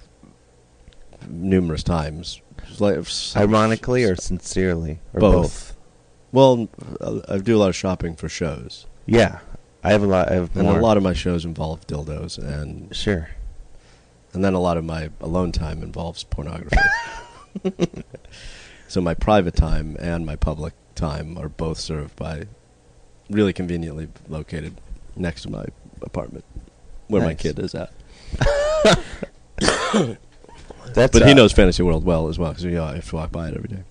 numerous 1.29 1.83
times, 1.83 2.41
like 2.81 2.97
ironically 3.35 4.03
or 4.03 4.15
sincerely 4.15 4.99
or 5.13 5.19
both. 5.19 5.33
both. 5.33 5.75
Well, 6.31 6.69
I 7.27 7.37
do 7.39 7.55
a 7.55 7.59
lot 7.59 7.69
of 7.69 7.75
shopping 7.75 8.15
for 8.15 8.29
shows, 8.29 8.85
Yeah, 9.07 9.39
I 9.83 9.91
have 9.91 10.03
a 10.03 10.05
lot. 10.05 10.31
I 10.31 10.35
have 10.35 10.55
and 10.55 10.65
more. 10.65 10.77
a 10.77 10.81
lot 10.81 10.95
of 10.97 11.01
my 11.03 11.13
shows 11.13 11.43
involve 11.43 11.87
dildos, 11.87 12.37
and 12.37 12.95
Sure. 12.95 13.29
and 14.33 14.43
then 14.43 14.53
a 14.53 14.59
lot 14.59 14.77
of 14.77 14.85
my 14.85 15.09
alone 15.21 15.51
time 15.51 15.81
involves 15.81 16.23
pornography. 16.23 16.77
so 18.87 19.01
my 19.01 19.15
private 19.15 19.55
time 19.55 19.97
and 19.99 20.25
my 20.25 20.35
public 20.35 20.73
time 20.93 21.37
are 21.37 21.49
both 21.49 21.79
served 21.79 22.15
by 22.15 22.43
really 23.29 23.53
conveniently 23.53 24.07
located 24.27 24.75
next 25.15 25.43
to 25.43 25.49
my 25.49 25.65
apartment 26.01 26.45
where 27.07 27.23
my 27.23 27.33
kid 27.33 27.57
is 27.57 27.73
at. 27.73 27.91
That's. 30.93 31.17
But 31.17 31.25
he 31.25 31.31
uh, 31.31 31.35
knows 31.35 31.51
Fantasy 31.53 31.83
World 31.83 32.03
well 32.05 32.27
as 32.27 32.37
well 32.39 32.51
because 32.51 32.63
you 32.63 32.71
know, 32.71 32.85
I 32.85 32.95
have 32.95 33.09
to 33.09 33.15
walk 33.15 33.31
by 33.31 33.49
it 33.49 33.55
every 33.55 33.69
day. 33.69 33.83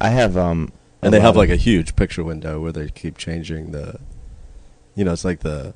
I 0.00 0.08
have 0.10 0.36
um. 0.36 0.72
And 1.00 1.12
they 1.14 1.20
have 1.20 1.36
like 1.36 1.50
a 1.50 1.56
huge 1.56 1.94
picture 1.94 2.24
window 2.24 2.60
where 2.60 2.72
they 2.72 2.88
keep 2.88 3.18
changing 3.18 3.70
the, 3.70 4.00
you 4.96 5.04
know, 5.04 5.12
it's 5.12 5.24
like 5.24 5.40
the, 5.40 5.72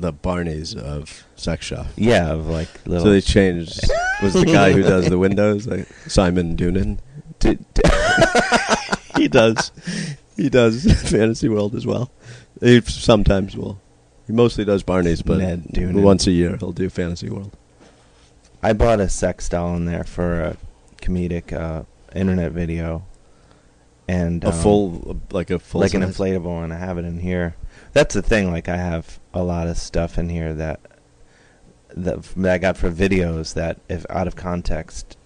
the 0.00 0.10
Barneys 0.10 0.74
of 0.74 1.24
sex 1.36 1.66
shop. 1.66 1.86
Yeah, 1.96 2.32
of 2.32 2.46
like 2.48 2.68
little. 2.86 3.04
So 3.04 3.10
they 3.12 3.20
changed. 3.20 3.78
Was 4.22 4.32
the 4.32 4.46
guy 4.46 4.72
who 4.72 4.82
does 4.82 5.10
the 5.10 5.18
windows 5.18 5.66
like 5.66 5.86
Simon 6.06 6.56
Doonan? 6.56 6.98
Did- 7.40 7.62
he 9.16 9.28
does. 9.28 9.70
He 10.36 10.48
does 10.48 10.84
Fantasy 11.10 11.50
World 11.50 11.74
as 11.74 11.84
well. 11.86 12.10
He 12.60 12.80
sometimes 12.80 13.56
will. 13.56 13.80
He 14.26 14.32
mostly 14.32 14.64
does 14.64 14.82
Barney's, 14.82 15.20
but 15.20 15.40
once 16.02 16.26
a 16.26 16.30
year 16.32 16.56
he'll 16.56 16.72
do 16.72 16.88
Fantasy 16.88 17.28
World. 17.28 17.54
I 18.64 18.72
bought 18.72 18.98
a 18.98 19.10
sex 19.10 19.46
doll 19.50 19.76
in 19.76 19.84
there 19.84 20.04
for 20.04 20.40
a 20.40 20.56
comedic 21.02 21.52
uh, 21.52 21.82
internet 22.14 22.52
video, 22.52 23.04
and 24.08 24.42
A 24.42 24.48
um, 24.48 24.52
full, 24.54 25.20
like 25.32 25.50
a 25.50 25.58
full, 25.58 25.82
like 25.82 25.92
an 25.92 26.00
inflatable 26.00 26.44
one. 26.44 26.72
I 26.72 26.78
have 26.78 26.96
it 26.96 27.04
in 27.04 27.18
here. 27.18 27.56
That's 27.92 28.14
the 28.14 28.22
thing. 28.22 28.50
Like 28.50 28.70
I 28.70 28.78
have 28.78 29.20
a 29.34 29.42
lot 29.42 29.66
of 29.66 29.76
stuff 29.76 30.16
in 30.16 30.30
here 30.30 30.54
that 30.54 30.80
that, 31.94 32.22
that 32.22 32.54
I 32.54 32.56
got 32.56 32.78
for 32.78 32.90
videos 32.90 33.52
that, 33.52 33.80
if 33.90 34.06
out 34.08 34.26
of 34.26 34.34
context, 34.34 35.18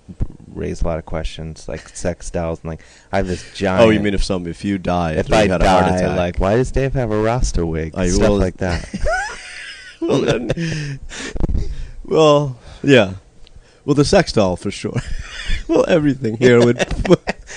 raise 0.52 0.83
a 0.83 0.85
lot 0.85 0.99
of 0.99 1.07
questions, 1.07 1.68
like 1.68 1.88
sex 1.90 2.28
dolls 2.30 2.62
and 2.62 2.71
like 2.71 2.83
I 3.12 3.18
have 3.18 3.28
this 3.28 3.54
giant. 3.54 3.87
Oh, 3.87 3.90
you 3.90 4.00
mean 4.00 4.14
if 4.14 4.25
some 4.25 4.49
if 4.49 4.64
you 4.64 4.78
die, 4.78 5.12
if 5.12 5.33
I 5.33 5.45
you 5.45 5.52
had 5.52 5.62
a 5.62 5.68
heart 5.68 5.85
die, 5.87 5.97
attack, 5.99 6.16
like 6.16 6.38
why 6.40 6.57
does 6.57 6.73
Dave 6.73 6.95
have 6.95 7.12
a 7.12 7.23
Rasta 7.23 7.64
wig? 7.64 7.95
I 7.95 8.09
Stuff 8.09 8.30
will- 8.30 8.38
like 8.38 8.57
that. 8.57 8.92
well, 10.00 10.21
then, 10.23 10.99
well, 12.04 12.59
yeah. 12.83 13.14
Well, 13.88 13.95
the 13.95 14.04
sex 14.04 14.33
doll 14.33 14.57
for 14.57 14.71
sure. 14.71 15.00
well, 15.66 15.87
everything 15.88 16.37
here 16.37 16.62
would 16.62 16.76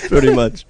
pretty 0.08 0.32
much 0.32 0.64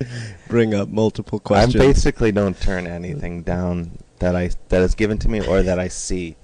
bring 0.49 0.75
up 0.75 0.88
multiple 0.88 1.38
questions. 1.38 1.76
I 1.76 1.87
basically 1.87 2.33
don't 2.33 2.61
turn 2.61 2.88
anything 2.88 3.45
down 3.45 3.97
that 4.19 4.35
I 4.35 4.50
that 4.71 4.83
is 4.83 4.97
given 4.97 5.19
to 5.19 5.28
me 5.28 5.47
or 5.47 5.62
that 5.62 5.78
I 5.78 5.87
see 5.87 6.35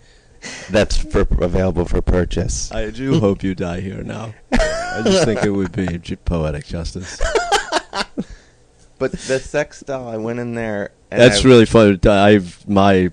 that's 0.71 0.97
for 0.97 1.27
available 1.41 1.85
for 1.85 2.01
purchase. 2.01 2.71
I 2.71 2.91
do 2.91 3.19
hope 3.19 3.43
you 3.43 3.57
die 3.57 3.81
here 3.81 4.05
now. 4.05 4.35
I 4.53 5.03
just 5.05 5.25
think 5.25 5.43
it 5.43 5.51
would 5.51 5.73
be 5.73 5.99
poetic 6.25 6.67
justice. 6.67 7.21
But 9.01 9.13
the 9.13 9.41
sex 9.41 9.81
doll, 9.81 10.09
I 10.09 10.17
went 10.17 10.39
in 10.39 10.55
there. 10.55 10.91
And 11.11 11.21
That's 11.21 11.45
I- 11.45 11.49
really 11.49 11.67
fun. 11.67 11.99
I've 12.05 12.69
my 12.69 13.11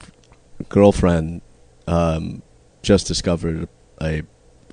girlfriend 0.69 1.41
um, 1.87 2.43
just 2.83 3.07
discovered 3.07 3.69
a 4.01 4.23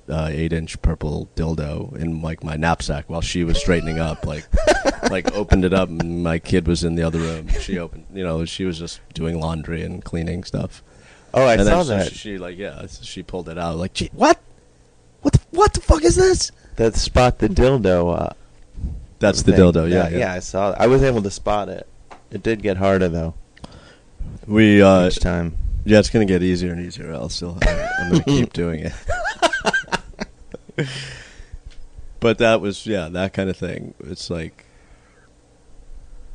uh, 0.09 0.27
eight-inch 0.31 0.81
purple 0.81 1.29
dildo 1.35 1.95
in 1.97 2.21
like 2.21 2.43
my 2.43 2.55
knapsack 2.55 3.09
while 3.09 3.21
she 3.21 3.43
was 3.43 3.57
straightening 3.57 3.99
up. 3.99 4.25
Like, 4.25 4.45
like 5.09 5.33
opened 5.33 5.65
it 5.65 5.73
up, 5.73 5.89
and 5.89 6.23
my 6.23 6.39
kid 6.39 6.67
was 6.67 6.83
in 6.83 6.95
the 6.95 7.03
other 7.03 7.19
room. 7.19 7.47
She 7.59 7.77
opened, 7.79 8.05
you 8.13 8.23
know, 8.23 8.45
she 8.45 8.65
was 8.65 8.79
just 8.79 8.99
doing 9.13 9.39
laundry 9.39 9.83
and 9.83 10.03
cleaning 10.03 10.43
stuff. 10.43 10.83
Oh, 11.33 11.45
I 11.45 11.53
and 11.53 11.63
saw 11.63 11.83
then 11.83 11.99
that. 11.99 12.11
She, 12.11 12.15
she 12.17 12.37
like 12.37 12.57
yeah, 12.57 12.85
she 12.87 13.23
pulled 13.23 13.49
it 13.49 13.57
out. 13.57 13.77
Like, 13.77 13.93
gee, 13.93 14.09
what? 14.13 14.39
What? 15.21 15.33
The, 15.33 15.39
what 15.51 15.73
the 15.73 15.81
fuck 15.81 16.03
is 16.03 16.15
this? 16.15 16.51
that 16.75 16.95
spot 16.95 17.39
the 17.39 17.47
dildo. 17.49 18.19
Uh, 18.19 18.33
That's 19.19 19.43
the 19.43 19.51
thing. 19.53 19.61
dildo. 19.61 19.89
Yeah, 19.89 20.09
yeah, 20.09 20.17
yeah. 20.17 20.33
I 20.33 20.39
saw. 20.39 20.71
It. 20.71 20.77
I 20.79 20.87
was 20.87 21.03
able 21.03 21.21
to 21.21 21.31
spot 21.31 21.69
it. 21.69 21.87
It 22.31 22.41
did 22.43 22.63
get 22.63 22.77
harder 22.77 23.07
though 23.09 23.35
We 24.47 24.81
uh, 24.81 25.07
each 25.07 25.19
time. 25.19 25.55
Yeah, 25.85 25.99
it's 25.99 26.09
gonna 26.09 26.25
get 26.25 26.41
easier 26.41 26.71
and 26.71 26.85
easier. 26.85 27.13
I'll 27.13 27.29
still, 27.29 27.57
I'm 27.61 28.11
gonna 28.11 28.23
keep 28.23 28.53
doing 28.63 28.79
it. 28.81 28.93
but 32.19 32.37
that 32.37 32.61
was, 32.61 32.85
yeah, 32.85 33.09
that 33.09 33.33
kind 33.33 33.49
of 33.49 33.57
thing. 33.57 33.93
It's 33.99 34.29
like, 34.29 34.65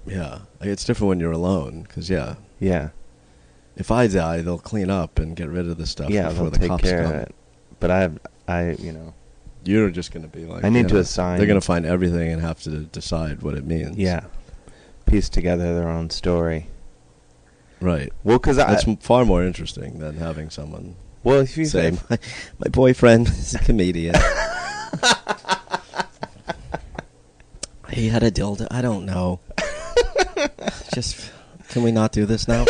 yeah, 0.07 0.41
it's 0.61 0.85
different 0.85 1.09
when 1.09 1.21
you're 1.21 1.33
alone. 1.33 1.83
Because 1.83 2.09
yeah, 2.11 2.37
Yeah, 2.61 2.91
if 3.77 3.91
I 3.91 4.07
die, 4.07 4.41
they'll 4.43 4.59
clean 4.59 4.91
up 4.91 5.19
and 5.19 5.37
get 5.37 5.49
rid 5.49 5.69
of 5.69 5.77
the 5.79 5.87
stuff 5.87 6.11
yeah, 6.11 6.29
before 6.29 6.45
they'll 6.45 6.51
the 6.53 6.59
take 6.59 6.69
cops 6.69 6.83
care 6.85 7.03
come. 7.05 7.13
of 7.15 7.21
it. 7.23 7.35
But 7.81 7.91
I, 7.91 8.11
I, 8.49 8.71
you 8.73 8.93
know, 8.93 9.15
You're 9.65 9.91
just 9.91 10.13
gonna 10.13 10.29
be 10.29 10.45
like, 10.47 10.65
I 10.65 10.69
need 10.69 10.83
you 10.83 10.89
to 10.89 10.95
know, 10.95 11.01
assign- 11.01 11.39
They're 11.39 11.47
gonna 11.47 11.61
find 11.61 11.87
everything 11.87 12.33
and 12.33 12.41
have 12.43 12.61
to 12.63 12.71
decide 12.71 13.43
what 13.43 13.55
it 13.55 13.65
means. 13.65 13.97
yeah, 13.97 14.25
piece 15.07 15.29
together 15.29 15.75
their 15.75 15.89
own 15.89 16.11
story. 16.11 16.69
right. 17.81 18.13
Well, 18.25 18.39
because 18.39 18.57
That's 18.57 18.87
m- 18.89 18.97
far 18.97 19.25
more 19.25 19.45
interesting 19.45 19.99
than 20.01 20.17
having 20.17 20.51
someone 20.51 20.97
well, 21.25 21.41
if 21.41 21.57
you 21.57 21.67
my, 21.75 22.19
my 22.59 22.69
boyfriend 22.71 23.29
is 23.29 23.55
a 23.55 23.59
comedian. 23.59 24.15
he 27.91 28.09
had 28.09 28.23
a 28.23 28.31
dildo. 28.31 28.67
I 28.71 28.81
don't 28.83 29.05
know. 29.07 29.41
Just 30.95 31.33
can 31.69 31.83
we 31.83 31.93
not 31.93 32.13
do 32.13 32.25
this 32.27 32.47
now? 32.49 32.65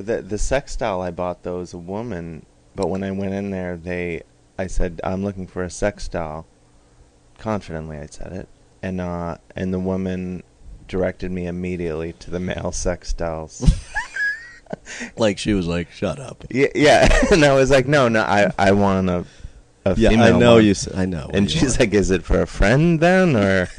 The 0.00 0.22
the 0.22 0.38
sex 0.38 0.76
doll 0.76 1.02
I 1.02 1.10
bought 1.10 1.42
though 1.42 1.60
is 1.60 1.74
a 1.74 1.78
woman, 1.78 2.46
but 2.74 2.88
when 2.88 3.04
I 3.04 3.10
went 3.10 3.34
in 3.34 3.50
there, 3.50 3.76
they 3.76 4.22
I 4.58 4.66
said 4.66 5.00
I'm 5.04 5.22
looking 5.22 5.46
for 5.46 5.62
a 5.62 5.70
sex 5.70 6.08
doll. 6.08 6.46
Confidently, 7.38 7.98
I 7.98 8.06
said 8.06 8.32
it, 8.32 8.48
and 8.82 9.00
uh, 9.00 9.36
and 9.54 9.74
the 9.74 9.78
woman 9.78 10.42
directed 10.88 11.30
me 11.30 11.46
immediately 11.46 12.14
to 12.14 12.30
the 12.30 12.40
male 12.40 12.72
sex 12.72 13.12
dolls. 13.12 13.62
like 15.16 15.38
she 15.38 15.52
was 15.54 15.66
like, 15.66 15.90
"Shut 15.92 16.18
up." 16.18 16.44
yeah, 16.50 16.68
yeah, 16.74 17.08
and 17.32 17.44
I 17.44 17.54
was 17.54 17.70
like, 17.70 17.86
no, 17.88 18.08
no, 18.08 18.20
I 18.22 18.52
I 18.58 18.72
want 18.72 19.08
a 19.10 19.24
a 19.84 19.94
Yeah, 19.96 20.10
female 20.10 20.36
I 20.36 20.38
know 20.38 20.54
one. 20.54 20.64
you. 20.64 20.74
I 20.94 21.06
know. 21.06 21.30
And 21.32 21.50
she's 21.50 21.62
want. 21.62 21.80
like, 21.80 21.94
is 21.94 22.10
it 22.10 22.22
for 22.22 22.40
a 22.42 22.46
friend 22.46 23.00
then, 23.00 23.36
or? 23.36 23.68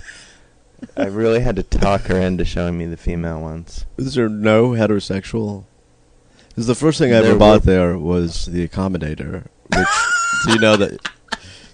I 0.97 1.05
really 1.05 1.41
had 1.41 1.57
to 1.57 1.63
talk 1.63 2.01
her 2.03 2.17
into 2.19 2.43
showing 2.43 2.75
me 2.77 2.85
the 2.87 2.97
female 2.97 3.39
ones. 3.39 3.85
"Is 3.97 4.15
there 4.15 4.29
no 4.29 4.69
heterosexual?" 4.71 5.65
Because 6.49 6.65
the 6.67 6.75
first 6.75 6.97
thing 6.97 7.13
I 7.13 7.21
There 7.21 7.29
ever 7.31 7.39
bought 7.39 7.61
were- 7.61 7.65
there 7.71 7.97
was 7.97 8.45
the 8.47 8.67
accommodator, 8.67 9.45
which 9.75 9.87
do 10.45 10.53
you 10.53 10.59
know 10.59 10.75
that? 10.77 11.07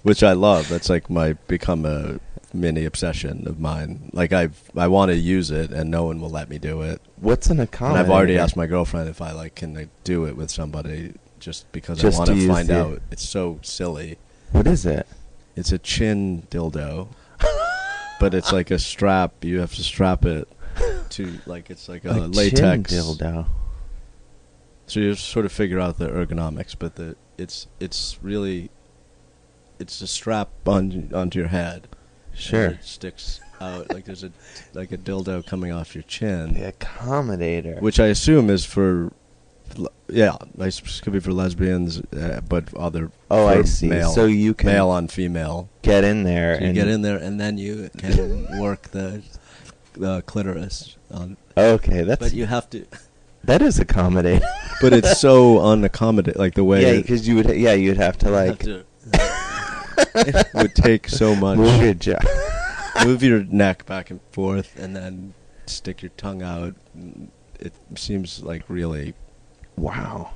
Which 0.03 0.23
I 0.23 0.33
love. 0.33 0.67
That's 0.69 0.89
like 0.89 1.09
my 1.09 1.33
become 1.47 1.85
a 1.85 2.19
mini 2.53 2.85
obsession 2.85 3.47
of 3.47 3.59
mine. 3.59 4.09
Like 4.13 4.33
I, 4.33 4.49
I 4.75 4.87
want 4.87 5.11
to 5.11 5.17
use 5.17 5.51
it, 5.51 5.71
and 5.71 5.89
no 5.91 6.05
one 6.05 6.19
will 6.21 6.29
let 6.29 6.49
me 6.49 6.57
do 6.57 6.81
it. 6.81 7.01
What's 7.17 7.47
an 7.47 7.57
accommodator? 7.57 7.89
And 7.89 7.97
I've 7.99 8.09
already 8.09 8.37
asked 8.37 8.55
my 8.55 8.67
girlfriend 8.67 9.09
if 9.09 9.21
I 9.21 9.31
like 9.31 9.55
can 9.55 9.77
I 9.77 9.87
do 10.03 10.25
it 10.25 10.35
with 10.37 10.49
somebody 10.51 11.13
just 11.39 11.71
because 11.71 11.99
Just 12.01 12.15
I 12.15 12.19
want 12.19 12.29
to 12.31 12.47
find 12.47 12.67
the- 12.67 12.79
out. 12.79 13.01
It's 13.11 13.27
so 13.27 13.59
silly. 13.61 14.17
What 14.51 14.65
is 14.67 14.85
it? 14.85 15.05
It's 15.55 15.71
a 15.71 15.77
chin 15.79 16.43
dildo, 16.51 17.07
but 18.19 18.33
it's 18.33 18.51
like 18.53 18.71
a 18.71 18.79
strap. 18.79 19.43
You 19.43 19.59
have 19.59 19.73
to 19.75 19.83
strap 19.83 20.23
it 20.25 20.47
to 21.09 21.39
like 21.45 21.69
it's 21.69 21.89
like 21.89 22.05
a, 22.05 22.11
A 22.11 22.27
latex 22.27 22.91
chin 22.91 23.01
dildo. 23.03 23.47
So 24.85 24.99
you 25.01 25.15
sort 25.15 25.45
of 25.45 25.51
figure 25.51 25.79
out 25.79 25.97
the 25.97 26.07
ergonomics, 26.07 26.75
but 26.77 26.95
the 26.95 27.15
it's 27.37 27.67
it's 27.79 28.17
really 28.21 28.69
it's 29.79 29.99
a 30.01 30.07
strap 30.07 30.49
on 30.65 31.11
onto 31.13 31.39
your 31.39 31.49
head. 31.49 31.87
Sure. 32.37 32.65
it 32.67 32.83
sticks 32.83 33.39
out 33.59 33.91
like 33.91 34.05
there's 34.05 34.23
a 34.23 34.31
like 34.73 34.91
a 34.91 34.97
dildo 34.97 35.45
coming 35.45 35.71
off 35.71 35.95
your 35.95 36.03
chin. 36.03 36.53
The 36.53 36.71
accommodator. 36.71 37.81
which 37.81 37.99
I 37.99 38.05
assume 38.07 38.49
is 38.51 38.63
for, 38.65 39.11
yeah, 40.07 40.35
it 40.59 40.99
could 41.01 41.13
be 41.13 41.19
for 41.19 41.31
lesbians, 41.33 41.99
uh, 42.13 42.41
but 42.47 42.73
other. 42.75 43.11
oh, 43.31 43.47
I 43.47 43.63
see. 43.63 43.87
Male, 43.89 44.11
so 44.11 44.25
you 44.25 44.53
can 44.53 44.67
male 44.67 44.89
on 44.89 45.07
female. 45.07 45.69
get 45.81 46.03
in 46.03 46.23
there 46.23 46.55
So 46.55 46.61
you 46.61 46.65
and 46.67 46.75
get 46.75 46.87
in 46.87 47.01
there, 47.01 47.17
and 47.17 47.39
then 47.41 47.57
you 47.57 47.89
can 47.97 48.59
work 48.59 48.83
the 48.91 49.23
the 49.93 50.21
clitoris 50.21 50.95
on. 51.11 51.37
Okay, 51.57 52.03
that's 52.03 52.19
But 52.19 52.33
you 52.33 52.45
have 52.45 52.69
to. 52.69 52.85
that 53.45 53.61
is 53.63 53.79
accommodating. 53.79 54.47
But 54.81 54.93
it's 54.93 55.19
so 55.19 55.55
unaccommodating, 55.71 56.35
like 56.37 56.53
the 56.53 56.63
way 56.63 56.83
yeah, 56.95 57.01
because 57.01 57.27
you 57.27 57.35
would 57.37 57.49
yeah 57.57 57.73
you'd 57.73 57.97
have 57.97 58.17
to 58.19 58.27
you 58.27 58.33
have 58.33 58.47
like 58.49 58.59
to- 58.59 58.85
it 59.97 60.47
would 60.53 60.75
take 60.75 61.07
so 61.09 61.35
much. 61.35 61.57
move 61.57 61.81
your 61.81 61.93
jaw. 61.93 62.19
Move 63.05 63.21
your 63.21 63.43
neck 63.43 63.85
back 63.85 64.09
and 64.09 64.19
forth, 64.31 64.75
and 64.75 64.95
then 64.95 65.35
stick 65.67 66.01
your 66.01 66.09
tongue 66.17 66.41
out. 66.41 66.73
It 67.59 67.71
seems 67.95 68.41
like 68.41 68.63
really 68.69 69.13
wow. 69.75 70.31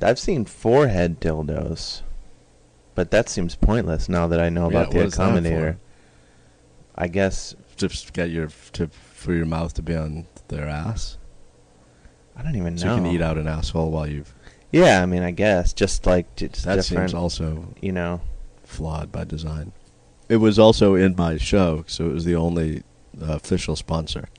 I've 0.00 0.18
seen 0.18 0.46
forehead 0.46 1.20
dildos, 1.20 2.00
but 2.94 3.10
that 3.10 3.28
seems 3.28 3.56
pointless 3.56 4.08
now 4.08 4.26
that 4.28 4.40
I 4.40 4.48
know 4.48 4.70
Yeah, 4.70 4.80
about 4.80 4.92
the 4.92 4.96
what 4.98 5.06
is 5.08 5.14
that 5.16 5.34
for? 5.34 5.40
accommodator. 5.40 5.76
I 6.94 7.08
guess 7.08 7.54
just 7.76 8.14
get 8.14 8.30
your 8.30 8.48
to 8.72 8.86
for 8.88 9.34
your 9.34 9.44
mouth 9.46 9.74
to 9.74 9.82
be 9.82 9.94
on 9.94 10.26
their 10.48 10.66
ass. 10.66 11.18
I 12.36 12.42
don't 12.42 12.56
even 12.56 12.76
know. 12.76 12.80
So 12.80 12.94
you 12.96 13.02
can 13.02 13.06
eat 13.14 13.20
out 13.20 13.36
an 13.36 13.46
asshole 13.46 13.90
while 13.90 14.06
you've. 14.06 14.34
Yeah, 14.72 15.02
I 15.02 15.06
mean, 15.06 15.22
I 15.22 15.30
guess 15.30 15.74
just 15.74 16.06
like 16.06 16.36
just 16.36 16.64
That 16.64 16.82
seems 16.86 17.12
also 17.12 17.74
you 17.82 17.92
know. 17.92 18.22
Flawed 18.70 19.10
by 19.12 19.24
design. 19.24 19.72
It 20.28 20.36
was 20.36 20.58
also 20.58 20.94
in 20.94 21.14
my 21.16 21.36
show, 21.38 21.84
so 21.86 22.06
it 22.06 22.12
was 22.12 22.24
the 22.24 22.36
only 22.36 22.82
uh, 23.20 23.34
official 23.34 23.76
sponsor. 23.76 24.28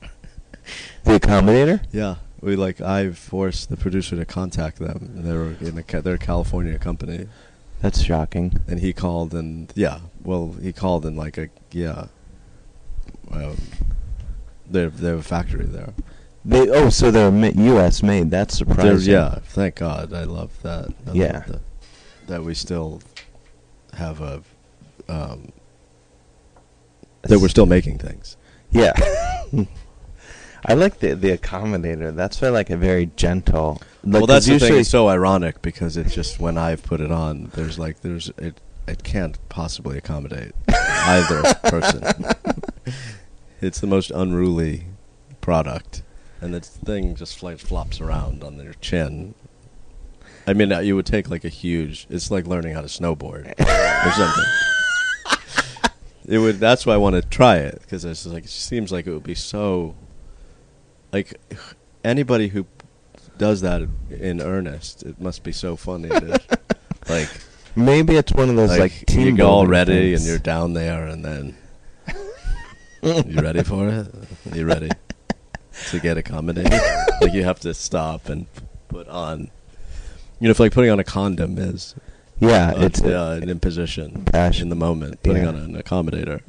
The 1.04 1.18
accommodator? 1.18 1.84
Yeah, 1.90 2.16
we 2.40 2.54
like 2.54 2.80
I 2.80 3.10
forced 3.10 3.68
the 3.68 3.76
producer 3.76 4.14
to 4.14 4.24
contact 4.24 4.78
them. 4.78 5.10
They 5.24 5.32
were 5.32 5.56
in 5.60 5.76
a 5.76 6.00
they're 6.00 6.14
a 6.14 6.18
California 6.18 6.78
company, 6.78 7.26
That's 7.80 8.00
shocking. 8.00 8.60
and 8.68 8.78
he 8.78 8.92
called 8.92 9.34
and 9.34 9.72
yeah, 9.74 9.98
well 10.22 10.54
he 10.62 10.72
called 10.72 11.04
and 11.04 11.16
like 11.16 11.36
a 11.36 11.48
yeah, 11.72 12.06
um, 13.32 13.56
they 14.70 14.86
they 14.86 15.08
have 15.08 15.18
a 15.18 15.22
factory 15.24 15.66
there. 15.66 15.92
They 16.44 16.68
oh, 16.70 16.90
so 16.90 17.10
they're 17.10 17.32
U.S. 17.32 18.02
made. 18.04 18.30
That's 18.30 18.58
They're, 18.60 18.68
surprising. 18.68 19.12
yeah, 19.12 19.40
thank 19.42 19.74
God. 19.76 20.12
I 20.12 20.22
love 20.22 20.52
that. 20.62 20.90
I 21.06 21.06
love 21.08 21.16
Yeah. 21.16 21.40
that, 21.48 21.60
that 22.28 22.44
we 22.44 22.54
still 22.54 23.00
have 23.94 24.20
a 24.20 24.42
um, 25.08 25.52
that 27.22 27.38
we're 27.38 27.48
still 27.48 27.66
making 27.66 27.98
things. 27.98 28.36
Yeah. 28.70 28.92
I 30.64 30.74
like 30.74 31.00
the 31.00 31.14
the 31.14 31.36
accommodator. 31.36 32.14
That's 32.14 32.40
why 32.40 32.48
like 32.48 32.70
a 32.70 32.76
very 32.76 33.06
gentle. 33.16 33.80
Like, 34.04 34.20
well, 34.20 34.26
that's 34.26 34.46
the 34.46 34.52
thing. 34.58 34.60
usually- 34.62 34.80
It's 34.80 34.88
so 34.90 35.08
ironic 35.08 35.60
because 35.62 35.96
it's 35.96 36.14
just 36.14 36.38
when 36.40 36.56
I've 36.56 36.82
put 36.82 37.00
it 37.00 37.10
on, 37.10 37.50
there's 37.54 37.78
like 37.78 38.00
there's 38.00 38.30
it 38.38 38.60
it 38.86 39.02
can't 39.04 39.38
possibly 39.48 39.98
accommodate 39.98 40.52
either 40.68 41.42
person. 41.64 42.02
It's 43.60 43.80
the 43.80 43.86
most 43.86 44.10
unruly 44.12 44.86
product, 45.40 46.02
and 46.40 46.54
the 46.54 46.60
thing 46.60 47.14
just 47.16 47.42
like 47.42 47.58
flops 47.58 48.00
around 48.00 48.42
on 48.44 48.56
your 48.62 48.74
chin. 48.74 49.34
I 50.46 50.54
mean, 50.54 50.72
uh, 50.72 50.80
you 50.80 50.96
would 50.96 51.06
take 51.06 51.30
like 51.30 51.44
a 51.44 51.48
huge. 51.48 52.06
It's 52.10 52.30
like 52.30 52.46
learning 52.46 52.74
how 52.74 52.80
to 52.80 52.88
snowboard 52.88 53.52
or 53.58 54.10
something. 54.12 54.44
It 56.24 56.38
would. 56.38 56.58
That's 56.60 56.86
why 56.86 56.94
I 56.94 56.98
want 56.98 57.16
to 57.16 57.22
try 57.22 57.56
it 57.56 57.80
because 57.80 58.04
it's 58.04 58.26
like 58.26 58.44
it 58.44 58.50
seems 58.50 58.92
like 58.92 59.06
it 59.06 59.12
would 59.12 59.24
be 59.24 59.34
so. 59.34 59.94
Like 61.12 61.38
anybody 62.04 62.48
who 62.48 62.66
does 63.38 63.60
that 63.62 63.82
in 64.10 64.40
earnest, 64.40 65.02
it 65.02 65.20
must 65.20 65.42
be 65.42 65.52
so 65.52 65.76
funny. 65.76 66.08
To, 66.08 66.40
like, 67.08 67.28
maybe 67.74 68.16
it's 68.16 68.32
one 68.32 68.48
of 68.48 68.56
those 68.56 68.70
like, 68.70 68.80
like, 68.80 69.06
team 69.06 69.26
you 69.26 69.36
go 69.36 69.48
all 69.48 69.66
ready 69.66 70.14
and 70.14 70.22
you're 70.24 70.38
down 70.38 70.74
there, 70.74 71.06
and 71.06 71.24
then 71.24 71.56
you 73.02 73.40
ready 73.40 73.62
for 73.62 73.88
it? 73.88 74.06
You 74.54 74.64
ready 74.64 74.90
to 75.90 76.00
get 76.00 76.16
accommodated? 76.16 76.80
like 77.20 77.32
you 77.32 77.44
have 77.44 77.60
to 77.60 77.74
stop 77.74 78.28
and 78.28 78.46
put 78.88 79.08
on. 79.08 79.50
You 80.42 80.48
know, 80.48 80.50
if 80.50 80.58
like 80.58 80.72
putting 80.72 80.90
on 80.90 80.98
a 80.98 81.04
condom 81.04 81.56
is 81.56 81.94
yeah, 82.40 82.72
uh, 82.72 82.86
it's 82.86 83.00
uh, 83.00 83.38
an 83.40 83.48
imposition 83.48 84.24
Passion. 84.24 84.64
in 84.64 84.68
the 84.70 84.74
moment. 84.74 85.22
Putting 85.22 85.44
Yeah. 85.44 85.50
on 85.50 85.54
an 85.54 85.80
accommodator, 85.80 86.40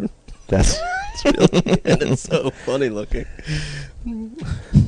that's 0.48 0.80
it's 1.14 1.26
really, 1.26 1.80
and 1.86 2.02
it's 2.02 2.24
so 2.24 2.50
funny 2.50 2.90
looking. 2.90 3.26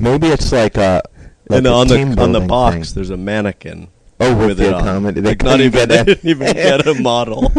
maybe 0.00 0.26
it's 0.26 0.50
like 0.50 0.76
a 0.76 1.02
like 1.48 1.58
and 1.58 1.68
on 1.68 1.86
the 1.86 2.02
on 2.20 2.32
the 2.32 2.40
box, 2.40 2.74
thing. 2.88 2.94
there's 2.96 3.10
a 3.10 3.16
mannequin 3.16 3.86
Oh, 4.18 4.34
with, 4.36 4.48
with 4.48 4.56
the 4.58 4.64
accommodator, 4.72 5.14
they 5.14 5.20
Like 5.20 5.42
not 5.44 5.60
even 5.60 5.88
they 5.88 6.02
didn't 6.02 6.28
even 6.28 6.52
get 6.52 6.84
a 6.88 6.94
model. 7.00 7.52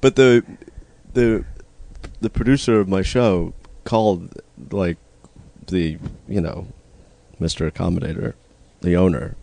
but 0.00 0.16
the 0.16 0.44
the 1.14 1.44
the 2.20 2.30
producer 2.30 2.80
of 2.80 2.88
my 2.88 3.02
show 3.02 3.54
called 3.84 4.34
like 4.72 4.96
the 5.72 5.98
you 6.28 6.40
know 6.40 6.68
Mr. 7.40 7.68
Accommodator, 7.70 8.34
the 8.80 8.94
owner. 8.96 9.34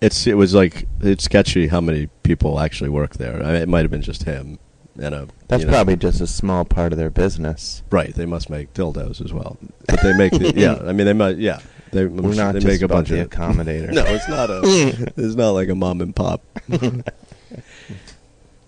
It's 0.00 0.26
it 0.26 0.34
was 0.34 0.54
like 0.54 0.86
it's 1.00 1.24
sketchy 1.24 1.66
how 1.68 1.80
many 1.80 2.08
people 2.22 2.60
actually 2.60 2.90
work 2.90 3.14
there. 3.14 3.42
I 3.42 3.46
mean, 3.52 3.62
it 3.62 3.68
might 3.68 3.82
have 3.82 3.90
been 3.90 4.02
just 4.02 4.22
him 4.22 4.58
and 4.98 5.14
a 5.14 5.28
That's 5.48 5.62
you 5.62 5.66
know- 5.66 5.72
probably 5.72 5.96
just 5.96 6.20
a 6.20 6.26
small 6.26 6.64
part 6.64 6.92
of 6.92 6.98
their 6.98 7.10
business. 7.10 7.82
Right, 7.90 8.14
they 8.14 8.26
must 8.26 8.48
make 8.50 8.72
dildos 8.74 9.24
as 9.24 9.32
well. 9.32 9.58
But 9.86 10.00
they 10.02 10.12
make 10.16 10.32
the, 10.32 10.52
yeah, 10.54 10.76
I 10.86 10.92
mean 10.92 11.06
they 11.06 11.12
might 11.12 11.38
yeah. 11.38 11.60
They, 11.92 12.04
We're 12.04 12.34
not 12.34 12.52
they 12.52 12.60
just 12.60 12.66
make 12.66 12.82
a 12.82 12.84
about 12.86 12.94
bunch 12.96 13.08
the 13.10 13.20
of 13.22 13.30
accommodator. 13.30 13.92
No, 13.92 14.04
it's 14.04 14.28
not 14.28 14.50
a 14.50 14.60
it's 15.16 15.34
not 15.34 15.50
like 15.50 15.68
a 15.68 15.74
mom 15.74 16.00
and 16.00 16.14
pop. 16.14 16.42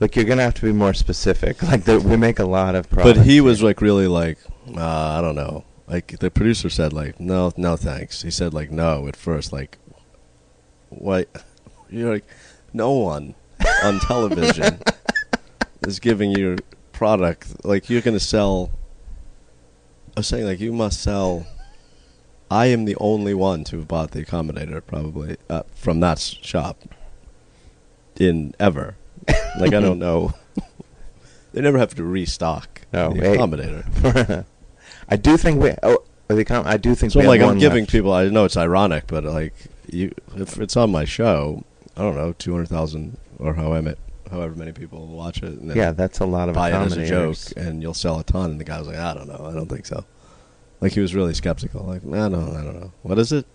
Like 0.01 0.15
you're 0.15 0.25
gonna 0.25 0.43
have 0.43 0.55
to 0.55 0.63
be 0.63 0.73
more 0.73 0.95
specific. 0.95 1.63
Like 1.69 1.85
the, 1.85 1.99
we 2.01 2.17
make 2.17 2.39
a 2.39 2.45
lot 2.45 2.75
of 2.75 2.89
products. 2.89 3.19
But 3.19 3.27
he 3.27 3.41
was 3.41 3.63
like 3.63 3.81
really 3.81 4.07
like 4.07 4.39
uh, 4.77 5.19
I 5.19 5.21
don't 5.21 5.35
know. 5.35 5.65
Like 5.87 6.19
the 6.19 6.31
producer 6.31 6.71
said 6.71 6.93
like 6.93 7.19
no 7.19 7.53
no 7.57 7.77
thanks. 7.77 8.23
He 8.23 8.31
said 8.31 8.55
like 8.55 8.71
no 8.71 9.09
at 9.09 9.17
first 9.17 9.53
like 9.53 9.79
what 10.91 11.29
you're 11.91 12.13
like 12.13 12.25
no 12.73 12.93
one 12.93 13.35
on 13.83 13.99
television 14.01 14.81
is 15.87 15.99
giving 16.01 16.31
you 16.31 16.57
product 16.93 17.65
like 17.65 17.89
you're 17.89 18.01
going 18.01 18.17
to 18.17 18.21
sell 18.21 18.71
I 20.17 20.21
was 20.21 20.27
saying 20.27 20.45
like 20.45 20.61
you 20.61 20.73
must 20.73 21.01
sell 21.01 21.47
I 22.51 22.67
am 22.67 22.87
the 22.87 22.97
only 22.97 23.35
one 23.35 23.65
to 23.65 23.79
have 23.79 23.89
bought 23.89 24.13
the 24.13 24.25
accommodator 24.25 24.85
probably 24.85 25.37
uh, 25.51 25.63
from 25.75 26.01
that 26.01 26.19
shop 26.19 26.83
in 28.19 28.55
ever. 28.59 28.97
like 29.61 29.73
I 29.75 29.81
don't 29.81 29.99
know. 29.99 30.33
they 31.53 31.61
never 31.61 31.79
have 31.79 31.95
to 31.97 32.05
restock 32.05 32.83
No, 32.93 33.13
the 33.13 33.21
wait. 33.21 33.39
accommodator. 33.39 34.45
I 35.09 35.17
do 35.17 35.37
think 35.37 35.63
we. 35.63 35.73
Oh, 35.83 35.99
the 36.29 36.45
accom- 36.45 36.67
I 36.67 36.77
do 36.77 36.95
think 36.95 37.13
So 37.13 37.21
like 37.21 37.41
I'm 37.41 37.59
giving 37.59 37.83
left. 37.85 37.93
people. 37.93 38.13
I 38.13 38.29
know 38.29 38.45
it's 38.45 38.57
ironic, 38.57 39.07
but 39.07 39.25
like 39.25 39.55
you, 39.91 40.13
if 40.37 40.59
it's 40.59 40.77
on 40.77 40.91
my 40.91 41.05
show, 41.05 41.65
I 41.97 42.03
don't 42.03 42.15
know, 42.17 42.33
two 42.35 42.53
hundred 42.53 42.69
thousand 42.69 43.17
or 43.39 43.55
however 43.55 43.95
however 44.31 44.55
many 44.55 44.73
people 44.73 45.07
watch 45.07 45.39
it. 45.43 45.59
And 45.59 45.75
Yeah, 45.75 45.93
that's 45.93 46.19
a 46.21 46.27
lot 46.27 46.49
of 46.51 46.55
buy 46.55 46.69
it 46.71 46.75
as 46.75 46.97
a 46.97 47.07
joke, 47.07 47.37
and 47.57 47.81
you'll 47.83 47.95
sell 47.95 48.19
a 48.21 48.25
ton. 48.25 48.51
And 48.51 48.61
the 48.61 48.65
guy 48.65 48.79
was 48.79 48.89
like, 48.89 48.99
I 48.99 49.15
don't 49.15 49.27
know, 49.29 49.47
I 49.51 49.55
don't 49.55 49.69
think 49.69 49.87
so. 49.87 50.05
Like 50.83 50.93
he 50.93 51.01
was 51.01 51.15
really 51.15 51.33
skeptical. 51.35 51.85
Like, 51.85 52.05
no, 52.05 52.29
no, 52.29 52.41
I 52.53 52.63
don't 52.63 52.79
know. 52.79 52.93
What 53.03 53.19
is 53.19 53.33
it? 53.33 53.47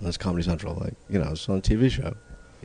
That's 0.00 0.16
Comedy 0.16 0.44
Central. 0.44 0.74
Like, 0.76 0.94
you 1.10 1.18
know, 1.18 1.32
it's 1.32 1.48
on 1.48 1.58
a 1.58 1.60
TV 1.60 1.90
show. 1.90 2.14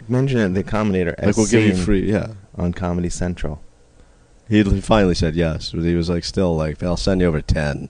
Mention 0.07 0.39
it, 0.39 0.49
the 0.49 0.63
accommodator. 0.63 1.15
Like, 1.23 1.37
we'll 1.37 1.45
give 1.47 1.63
you 1.65 1.75
free. 1.75 2.11
Yeah. 2.11 2.33
on 2.57 2.73
Comedy 2.73 3.09
Central. 3.09 3.61
He 4.49 4.61
finally 4.81 5.15
said 5.15 5.35
yes, 5.35 5.71
but 5.71 5.83
he 5.83 5.95
was 5.95 6.09
like, 6.09 6.23
still 6.25 6.55
like, 6.55 6.83
I'll 6.83 6.97
send 6.97 7.21
you 7.21 7.27
over 7.27 7.41
ten. 7.41 7.89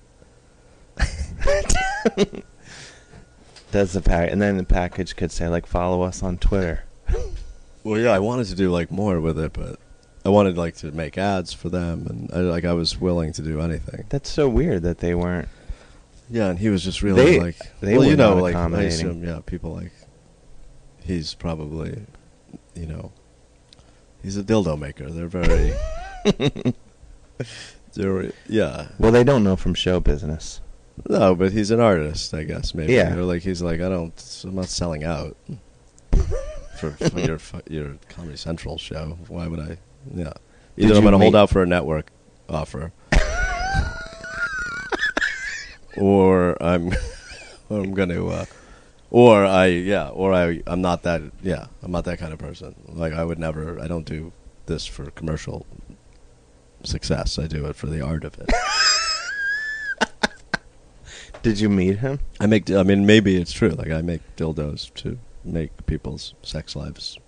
Does 3.71 3.93
the 3.93 4.01
pack, 4.01 4.31
and 4.31 4.41
then 4.41 4.57
the 4.57 4.63
package 4.63 5.15
could 5.15 5.31
say 5.31 5.47
like, 5.47 5.65
follow 5.65 6.03
us 6.03 6.21
on 6.23 6.37
Twitter. 6.37 6.83
Well, 7.85 7.99
yeah, 7.99 8.11
I 8.11 8.19
wanted 8.19 8.45
to 8.47 8.55
do 8.55 8.71
like 8.71 8.91
more 8.91 9.19
with 9.19 9.37
it, 9.37 9.51
but 9.51 9.77
I 10.23 10.29
wanted 10.29 10.57
like 10.57 10.77
to 10.77 10.91
make 10.93 11.17
ads 11.17 11.51
for 11.51 11.67
them, 11.67 12.07
and 12.09 12.31
I, 12.33 12.37
like 12.37 12.63
I 12.63 12.71
was 12.71 12.97
willing 13.01 13.33
to 13.33 13.41
do 13.41 13.59
anything. 13.59 14.05
That's 14.07 14.29
so 14.29 14.47
weird 14.47 14.83
that 14.83 14.99
they 14.99 15.13
weren't. 15.13 15.49
Yeah, 16.29 16.47
and 16.47 16.57
he 16.57 16.69
was 16.69 16.81
just 16.81 17.01
really 17.03 17.25
They- 17.25 17.39
like, 17.41 17.57
they 17.81 17.97
well, 17.97 18.05
were 18.05 18.11
you 18.11 18.15
know, 18.15 18.35
not 18.35 18.41
like 18.43 18.55
I 18.55 18.59
accommodating. 18.61 18.89
assume, 19.09 19.23
yeah, 19.25 19.41
people 19.45 19.73
like 19.73 19.91
he's 21.05 21.33
probably, 21.33 22.03
you 22.75 22.85
know, 22.85 23.11
he's 24.21 24.37
a 24.37 24.43
dildo 24.43 24.77
maker. 24.79 25.09
They're 25.09 25.27
very, 25.27 25.73
they're 27.93 28.31
yeah, 28.47 28.87
Well, 28.99 29.11
they 29.11 29.23
don't 29.23 29.43
know 29.43 29.55
from 29.55 29.73
show 29.73 29.99
business. 29.99 30.61
no, 31.09 31.35
but 31.35 31.51
he's 31.51 31.71
an 31.71 31.79
artist, 31.79 32.33
I 32.33 32.43
guess 32.43 32.73
maybe. 32.73 32.93
Yeah. 32.93 33.15
or 33.15 33.23
like 33.23 33.41
he's 33.41 33.61
like 33.61 33.81
I 33.81 33.89
don't, 33.89 34.41
I'm 34.45 34.55
not 34.55 34.67
selling 34.69 35.03
out 35.03 35.35
for, 36.79 36.91
for 36.91 37.19
your 37.19 37.39
fu- 37.39 37.61
your 37.69 37.97
Comedy 38.09 38.37
Central 38.37 38.77
show. 38.77 39.17
Why 39.27 39.47
would 39.47 39.59
I? 39.59 39.77
Yeah, 40.13 40.33
Did 40.75 40.85
either 40.85 40.95
I'm 40.95 41.01
going 41.01 41.13
to 41.13 41.17
hold 41.17 41.35
out 41.35 41.49
for 41.49 41.63
a 41.63 41.65
network 41.65 42.11
offer. 42.49 42.91
or 45.97 46.61
I'm 46.61 46.89
or 47.69 47.79
I'm 47.81 47.93
going 47.93 48.09
to 48.09 48.27
uh, 48.29 48.45
or 49.13 49.45
I 49.45 49.67
yeah, 49.67 50.09
or 50.09 50.33
I 50.33 50.61
I'm 50.67 50.81
not 50.81 51.03
that 51.03 51.21
yeah, 51.41 51.67
I'm 51.81 51.91
not 51.91 52.03
that 52.05 52.19
kind 52.19 52.33
of 52.33 52.39
person. 52.39 52.75
Like 52.89 53.13
I 53.13 53.23
would 53.23 53.39
never 53.39 53.79
I 53.79 53.87
don't 53.87 54.05
do 54.05 54.33
this 54.65 54.85
for 54.85 55.11
commercial 55.11 55.65
success. 56.83 57.37
I 57.37 57.47
do 57.47 57.65
it 57.67 57.75
for 57.75 57.87
the 57.87 58.01
art 58.01 58.25
of 58.25 58.37
it. 58.39 58.49
Did 61.43 61.59
you 61.59 61.69
meet 61.69 61.99
him? 61.99 62.19
I 62.39 62.47
make 62.47 62.71
I 62.71 62.81
mean 62.81 63.05
maybe 63.05 63.37
it's 63.37 63.53
true. 63.53 63.69
Like 63.69 63.91
I 63.91 64.01
make 64.01 64.21
dildos 64.35 64.91
to 64.95 65.19
make 65.45 65.85
people's 65.85 66.33
sex 66.41 66.75
lives 66.75 67.19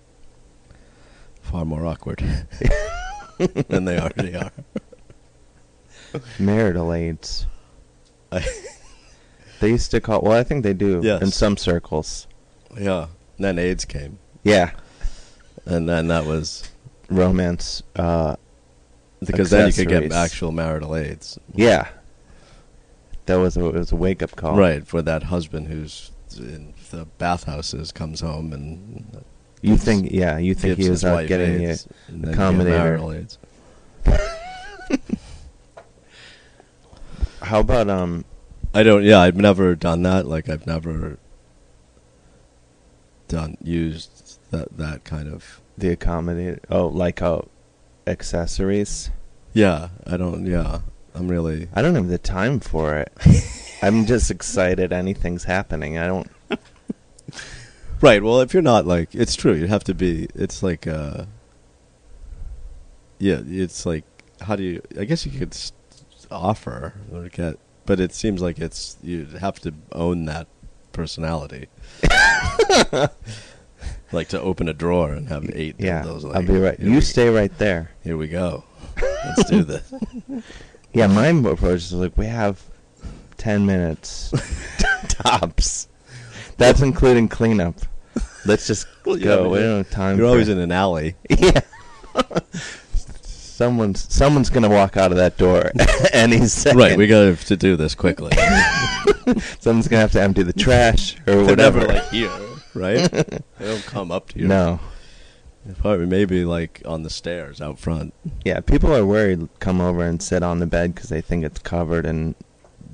far 1.42 1.64
more 1.64 1.86
awkward 1.86 2.18
than 3.68 3.84
they 3.84 4.00
already 4.00 4.34
are. 4.34 4.50
Marital 6.40 6.92
aids. 6.92 7.46
I, 8.32 8.44
They 9.60 9.70
used 9.70 9.90
to 9.92 10.00
call. 10.00 10.20
Well, 10.22 10.32
I 10.38 10.42
think 10.42 10.62
they 10.62 10.74
do 10.74 11.00
Yes. 11.02 11.22
in 11.22 11.30
some 11.30 11.56
circles. 11.56 12.26
yeah. 12.78 13.06
And 13.38 13.44
then 13.44 13.58
AIDS 13.58 13.84
came, 13.84 14.18
Yeah, 14.44 14.70
and 15.66 15.86
then 15.88 16.08
that 16.08 16.24
was 16.24 16.70
romance. 17.10 17.82
Uh, 17.94 18.36
because 19.24 19.50
then 19.50 19.66
you 19.66 19.72
could 19.74 19.88
get 19.88 20.10
actual 20.12 20.52
marital 20.52 20.94
AIDS. 20.96 21.38
yeah, 21.54 21.88
that 23.26 23.36
was 23.36 23.56
a, 23.58 23.66
it 23.66 23.74
was 23.74 23.92
a 23.92 23.96
wake 23.96 24.22
up 24.22 24.34
call. 24.36 24.56
Right 24.56 24.86
for 24.86 25.02
that 25.02 25.24
husband 25.24 25.68
who's 25.68 26.12
in 26.38 26.72
the 26.90 27.04
bathhouses 27.18 27.92
comes 27.92 28.20
home 28.20 28.52
and 28.54 29.22
You 29.62 29.76
think? 29.76 30.10
Yeah, 30.12 30.38
you 30.38 30.54
think 30.54 30.78
he 30.78 30.88
was 30.88 31.04
out 31.04 31.26
getting? 31.26 31.62
AIDS, 31.62 31.86
and 32.08 32.22
then 32.24 32.30
you 32.30 32.36
get 32.36 32.38
accommodator. 32.38 33.36
How 37.42 37.60
about 37.60 37.88
um? 37.90 38.24
I 38.76 38.82
don't. 38.82 39.04
Yeah, 39.04 39.20
I've 39.20 39.36
never 39.36 39.74
done 39.74 40.02
that. 40.02 40.26
Like 40.26 40.50
I've 40.50 40.66
never 40.66 41.18
done 43.26 43.56
used 43.62 44.38
that 44.50 44.76
that 44.76 45.02
kind 45.04 45.28
of. 45.28 45.62
The 45.78 45.96
accommodator. 45.96 46.60
Oh, 46.70 46.88
like 46.88 47.22
uh, 47.22 47.40
accessories. 48.06 49.10
Yeah, 49.54 49.88
I 50.06 50.18
don't. 50.18 50.44
Yeah, 50.44 50.80
I'm 51.14 51.28
really. 51.28 51.68
I 51.72 51.80
don't 51.80 51.94
have 51.94 52.08
the 52.08 52.18
time 52.18 52.60
for 52.60 52.98
it. 52.98 53.12
I'm 53.82 54.04
just 54.04 54.30
excited 54.30 54.92
anything's 54.92 55.44
happening. 55.44 55.96
I 55.96 56.06
don't. 56.06 56.30
Right. 58.02 58.22
Well, 58.22 58.42
if 58.42 58.52
you're 58.52 58.62
not 58.62 58.86
like, 58.86 59.14
it's 59.14 59.34
true. 59.34 59.54
You 59.54 59.68
have 59.68 59.84
to 59.84 59.94
be. 59.94 60.28
It's 60.34 60.62
like, 60.62 60.86
uh, 60.86 61.24
yeah. 63.18 63.40
It's 63.46 63.86
like, 63.86 64.04
how 64.42 64.54
do 64.54 64.62
you? 64.62 64.82
I 65.00 65.04
guess 65.04 65.24
you 65.24 65.32
could 65.32 65.56
offer 66.30 66.92
or 67.10 67.28
get, 67.30 67.58
but 67.86 68.00
it 68.00 68.12
seems 68.12 68.42
like 68.42 68.58
it's 68.58 68.96
you 69.02 69.24
have 69.40 69.58
to 69.60 69.72
own 69.92 70.24
that 70.26 70.48
personality. 70.92 71.68
like 74.12 74.28
to 74.28 74.40
open 74.40 74.68
a 74.68 74.72
drawer 74.72 75.12
and 75.12 75.28
have 75.28 75.48
eight. 75.52 75.76
Yeah, 75.78 76.02
dildos, 76.02 76.34
I'll 76.34 76.42
be 76.42 76.58
right. 76.58 76.78
You 76.78 76.96
we, 76.96 77.00
stay 77.00 77.28
right 77.28 77.56
there. 77.58 77.92
Here 78.02 78.16
we 78.16 78.28
go. 78.28 78.64
Let's 79.24 79.50
do 79.50 79.62
this. 79.62 79.92
Yeah, 80.92 81.06
my 81.06 81.28
approach 81.28 81.82
is 81.82 81.92
like 81.92 82.16
we 82.16 82.26
have 82.26 82.62
ten 83.36 83.66
minutes 83.66 84.32
tops. 85.08 85.88
That's 86.56 86.80
including 86.80 87.28
cleanup. 87.28 87.76
Let's 88.46 88.66
just 88.66 88.86
Well, 89.04 89.18
yeah, 89.18 89.24
go. 89.24 89.48
we 89.50 89.58
don't 89.58 89.78
have 89.78 89.90
time. 89.90 90.18
You're 90.18 90.28
always 90.28 90.48
in 90.48 90.58
an 90.58 90.72
alley. 90.72 91.16
Yeah. 91.28 91.60
Someone's 93.56 94.12
someone's 94.12 94.50
gonna 94.50 94.68
walk 94.68 94.96
out 94.98 95.10
of 95.12 95.16
that 95.16 95.38
door 95.38 95.72
any 96.12 96.46
second. 96.46 96.78
Right. 96.78 96.98
We 96.98 97.06
got 97.06 97.20
to 97.20 97.26
have 97.28 97.44
to 97.46 97.56
do 97.56 97.76
this 97.76 97.94
quickly. 97.94 98.32
Someone's 99.60 99.88
gonna 99.88 100.02
have 100.02 100.12
to 100.12 100.20
empty 100.20 100.42
the 100.42 100.52
trash 100.52 101.16
or 101.20 101.24
They're 101.24 101.44
whatever. 101.44 101.80
never 101.80 101.92
like 101.94 102.08
here, 102.10 102.30
right? 102.74 103.10
they 103.10 103.40
don't 103.58 103.84
come 103.84 104.12
up 104.12 104.28
to 104.30 104.38
you. 104.38 104.46
no. 104.46 104.78
Probably 105.78 106.06
maybe 106.06 106.44
like 106.44 106.80
on 106.86 107.02
the 107.02 107.10
stairs 107.10 107.60
out 107.60 107.80
front. 107.80 108.14
Yeah, 108.44 108.60
people 108.60 108.94
are 108.94 109.04
worried. 109.04 109.48
Come 109.58 109.80
over 109.80 110.04
and 110.04 110.22
sit 110.22 110.44
on 110.44 110.60
the 110.60 110.66
bed 110.66 110.94
because 110.94 111.08
they 111.08 111.20
think 111.20 111.44
it's 111.44 111.58
covered 111.58 112.06
in 112.06 112.36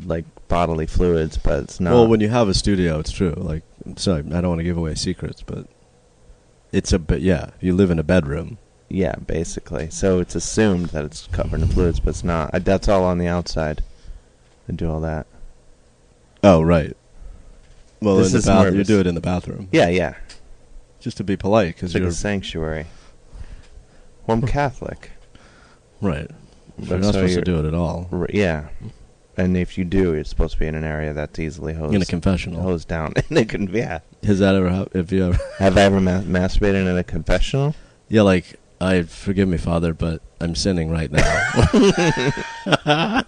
like 0.07 0.25
bodily 0.48 0.87
fluids, 0.87 1.37
but 1.37 1.64
it's 1.64 1.81
not. 1.81 1.92
Well, 1.92 2.07
when 2.07 2.20
you 2.20 2.31
have 2.31 2.48
a 2.48 2.55
studio, 2.55 2.98
it's 2.98 3.11
true. 3.12 3.35
Like, 3.37 3.62
sorry, 3.96 4.20
I 4.20 4.40
don't 4.40 4.48
want 4.48 4.61
to 4.61 4.64
give 4.64 4.79
away 4.79 4.94
secrets, 4.94 5.42
but 5.42 5.66
it's 6.72 6.94
a 6.94 6.98
bit. 6.98 7.20
Yeah, 7.20 7.51
you 7.61 7.75
live 7.75 7.90
in 7.90 7.98
a 7.98 8.03
bedroom. 8.03 8.57
Yeah, 8.92 9.14
basically. 9.16 9.90
So 9.90 10.20
it's 10.20 10.35
assumed 10.35 10.87
that 10.90 11.05
it's 11.05 11.26
covered 11.28 11.61
in 11.61 11.68
fluids, 11.68 12.00
but 12.00 12.11
it's 12.11 12.24
not. 12.24 12.55
Uh, 12.55 12.59
That's 12.61 12.88
all 12.88 13.05
on 13.05 13.18
the 13.18 13.26
outside. 13.26 13.83
They 14.68 14.74
do 14.74 14.90
all 14.90 15.00
that. 15.00 15.26
Oh, 16.44 16.62
right. 16.62 16.96
Well, 18.00 18.16
This 18.16 18.28
in 18.28 18.33
the 18.33 18.38
is 18.38 18.46
more 18.46 18.57
bath, 18.57 18.66
of 18.68 18.74
you 18.74 18.81
a 18.81 18.85
do 18.85 19.00
it 19.00 19.07
in 19.07 19.14
the 19.14 19.20
bathroom. 19.20 19.68
Yeah, 19.72 19.88
yeah. 19.88 20.14
just 21.00 21.16
to 21.16 21.24
be 21.24 21.37
polite, 21.37 21.74
because 21.74 21.90
It's 21.90 21.94
like 21.94 22.00
you're 22.02 22.11
a 22.11 22.14
sanctuary. 22.14 22.87
Well, 24.26 24.37
I'm 24.38 24.46
Catholic. 24.46 25.11
right. 26.00 26.31
But 26.78 26.88
You're 26.88 26.98
not 26.98 27.05
so 27.07 27.12
supposed 27.12 27.28
to 27.28 27.33
you're- 27.35 27.44
do 27.44 27.59
it 27.61 27.68
at 27.68 27.74
all. 27.74 28.09
R- 28.12 28.28
yeah. 28.33 28.68
And 29.37 29.57
if 29.57 29.78
you 29.78 29.85
do, 29.85 30.12
it's 30.14 30.28
supposed 30.31 30.55
to 30.55 30.61
be 30.61 30.66
in 30.66 30.74
an 30.74 30.85
area 30.85 31.12
that's 31.14 31.38
easily 31.38 31.72
hosed, 31.74 31.94
in 31.94 32.02
a 32.02 32.05
confessional. 32.07 32.61
hosed 32.62 32.87
down. 32.88 33.14
and 33.28 33.38
it 33.38 33.48
can, 33.48 33.68
yeah. 33.74 34.00
Has 34.24 34.38
that 34.40 34.55
ever 34.55 34.68
happened? 34.68 35.05
If 35.05 35.11
you 35.12 35.26
ever, 35.28 35.38
Have 35.59 35.76
I 35.78 35.83
ever 35.83 36.00
ma- 36.00 36.20
masturbated 36.20 36.87
in 36.90 36.96
a 36.98 37.05
confessional? 37.05 37.74
yeah, 38.09 38.22
like 38.22 38.59
I 38.82 39.02
forgive 39.04 39.48
me, 39.48 39.58
Father, 39.58 39.94
but 39.94 40.20
I'm 40.40 40.54
sinning 40.56 40.90
right 40.90 41.10
now. 41.10 41.62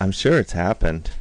I'm 0.00 0.10
sure 0.12 0.38
it's 0.38 0.52
happened. 0.52 1.10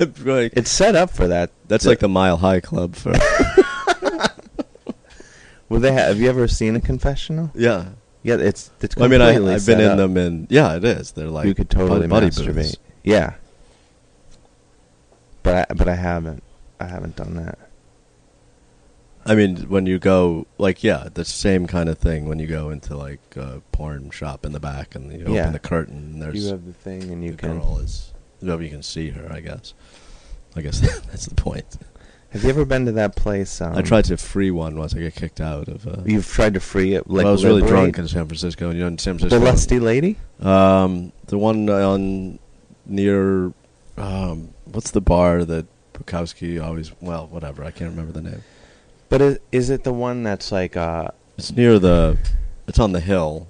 It's 0.00 0.70
set 0.70 0.94
up 0.94 1.10
for 1.10 1.26
that. 1.28 1.50
That's 1.66 1.84
like 1.84 1.98
the 1.98 2.08
Mile 2.08 2.36
High 2.36 2.60
Club 2.60 2.94
for. 2.94 3.12
Well, 5.68 5.80
they 5.80 5.92
ha- 5.92 6.06
have 6.06 6.18
you 6.18 6.28
ever 6.30 6.48
seen 6.48 6.76
a 6.76 6.80
confessional? 6.80 7.50
yeah. 7.54 7.86
Yeah, 8.22 8.36
it's 8.36 8.70
it's. 8.80 9.00
I 9.00 9.06
mean, 9.06 9.20
I, 9.20 9.34
I've 9.54 9.66
been 9.66 9.80
in 9.80 9.90
up. 9.90 9.96
them, 9.98 10.16
and 10.16 10.46
yeah, 10.50 10.74
it 10.76 10.84
is. 10.84 11.12
They're 11.12 11.28
like 11.28 11.46
you 11.46 11.54
could 11.54 11.70
totally 11.70 12.06
buddy 12.08 12.26
masturbate. 12.28 12.54
booths. 12.54 12.76
Yeah. 13.04 13.34
But 15.42 15.70
I, 15.70 15.74
but 15.74 15.88
I 15.88 15.94
haven't. 15.94 16.42
I 16.80 16.86
haven't 16.86 17.16
done 17.16 17.36
that. 17.36 17.58
I 19.28 19.34
mean, 19.34 19.56
when 19.68 19.86
you 19.86 19.98
go, 19.98 20.46
like, 20.56 20.82
yeah, 20.82 21.08
the 21.12 21.24
same 21.24 21.66
kind 21.66 21.88
of 21.88 21.98
thing 21.98 22.28
when 22.28 22.38
you 22.38 22.46
go 22.46 22.70
into 22.70 22.96
like 22.96 23.20
a 23.36 23.60
porn 23.72 24.10
shop 24.10 24.46
in 24.46 24.52
the 24.52 24.60
back, 24.60 24.94
and 24.94 25.12
you 25.12 25.32
Yeah. 25.34 25.40
open 25.42 25.52
the 25.52 25.58
curtain, 25.58 25.96
and 26.14 26.22
there's 26.22 26.42
you 26.44 26.50
have 26.50 26.64
the 26.64 26.72
thing, 26.72 27.10
and 27.10 27.22
you 27.22 27.32
the 27.32 27.36
can. 27.36 27.58
girl 27.58 27.78
is. 27.78 28.12
You 28.40 28.56
can 28.68 28.82
see 28.82 29.10
her. 29.10 29.30
I 29.32 29.40
guess. 29.40 29.74
I 30.56 30.62
guess 30.62 30.80
that's 31.10 31.26
the 31.26 31.34
point. 31.34 31.76
Have 32.30 32.42
you 32.44 32.50
ever 32.50 32.64
been 32.66 32.84
to 32.86 32.92
that 32.92 33.16
place? 33.16 33.60
Um, 33.60 33.74
I 33.76 33.80
tried 33.82 34.04
to 34.06 34.16
free 34.18 34.50
one 34.50 34.78
once 34.78 34.94
I 34.94 34.98
get 34.98 35.14
kicked 35.14 35.40
out 35.40 35.68
of. 35.68 35.86
Uh, 35.86 36.02
You've 36.04 36.26
tried 36.26 36.54
to 36.54 36.60
free 36.60 36.92
it. 36.94 37.08
Like 37.08 37.24
I 37.26 37.30
was 37.30 37.42
really 37.44 37.62
liberate 37.62 37.94
drunk 37.94 37.98
in 37.98 38.08
San 38.08 38.26
Francisco. 38.26 38.70
You 38.70 38.80
know, 38.80 38.86
in 38.88 38.98
San 38.98 39.18
Francisco, 39.18 39.38
The 39.38 39.44
lusty 39.44 39.78
lady. 39.80 40.16
Um, 40.40 41.12
the 41.26 41.38
one 41.38 41.68
on 41.70 42.38
near, 42.84 43.52
um, 43.96 44.50
what's 44.66 44.90
the 44.90 45.00
bar 45.00 45.44
that 45.46 45.66
Bukowski 45.94 46.62
always? 46.62 46.92
Well, 47.00 47.26
whatever. 47.28 47.64
I 47.64 47.70
can't 47.70 47.90
remember 47.90 48.12
the 48.12 48.22
name. 48.22 48.42
But 49.08 49.20
is, 49.22 49.38
is 49.52 49.70
it 49.70 49.84
the 49.84 49.92
one 49.92 50.22
that's 50.22 50.52
like 50.52 50.76
uh 50.76 51.08
It's 51.36 51.52
near 51.52 51.78
the. 51.78 52.18
It's 52.66 52.78
on 52.78 52.92
the 52.92 53.00
hill. 53.00 53.46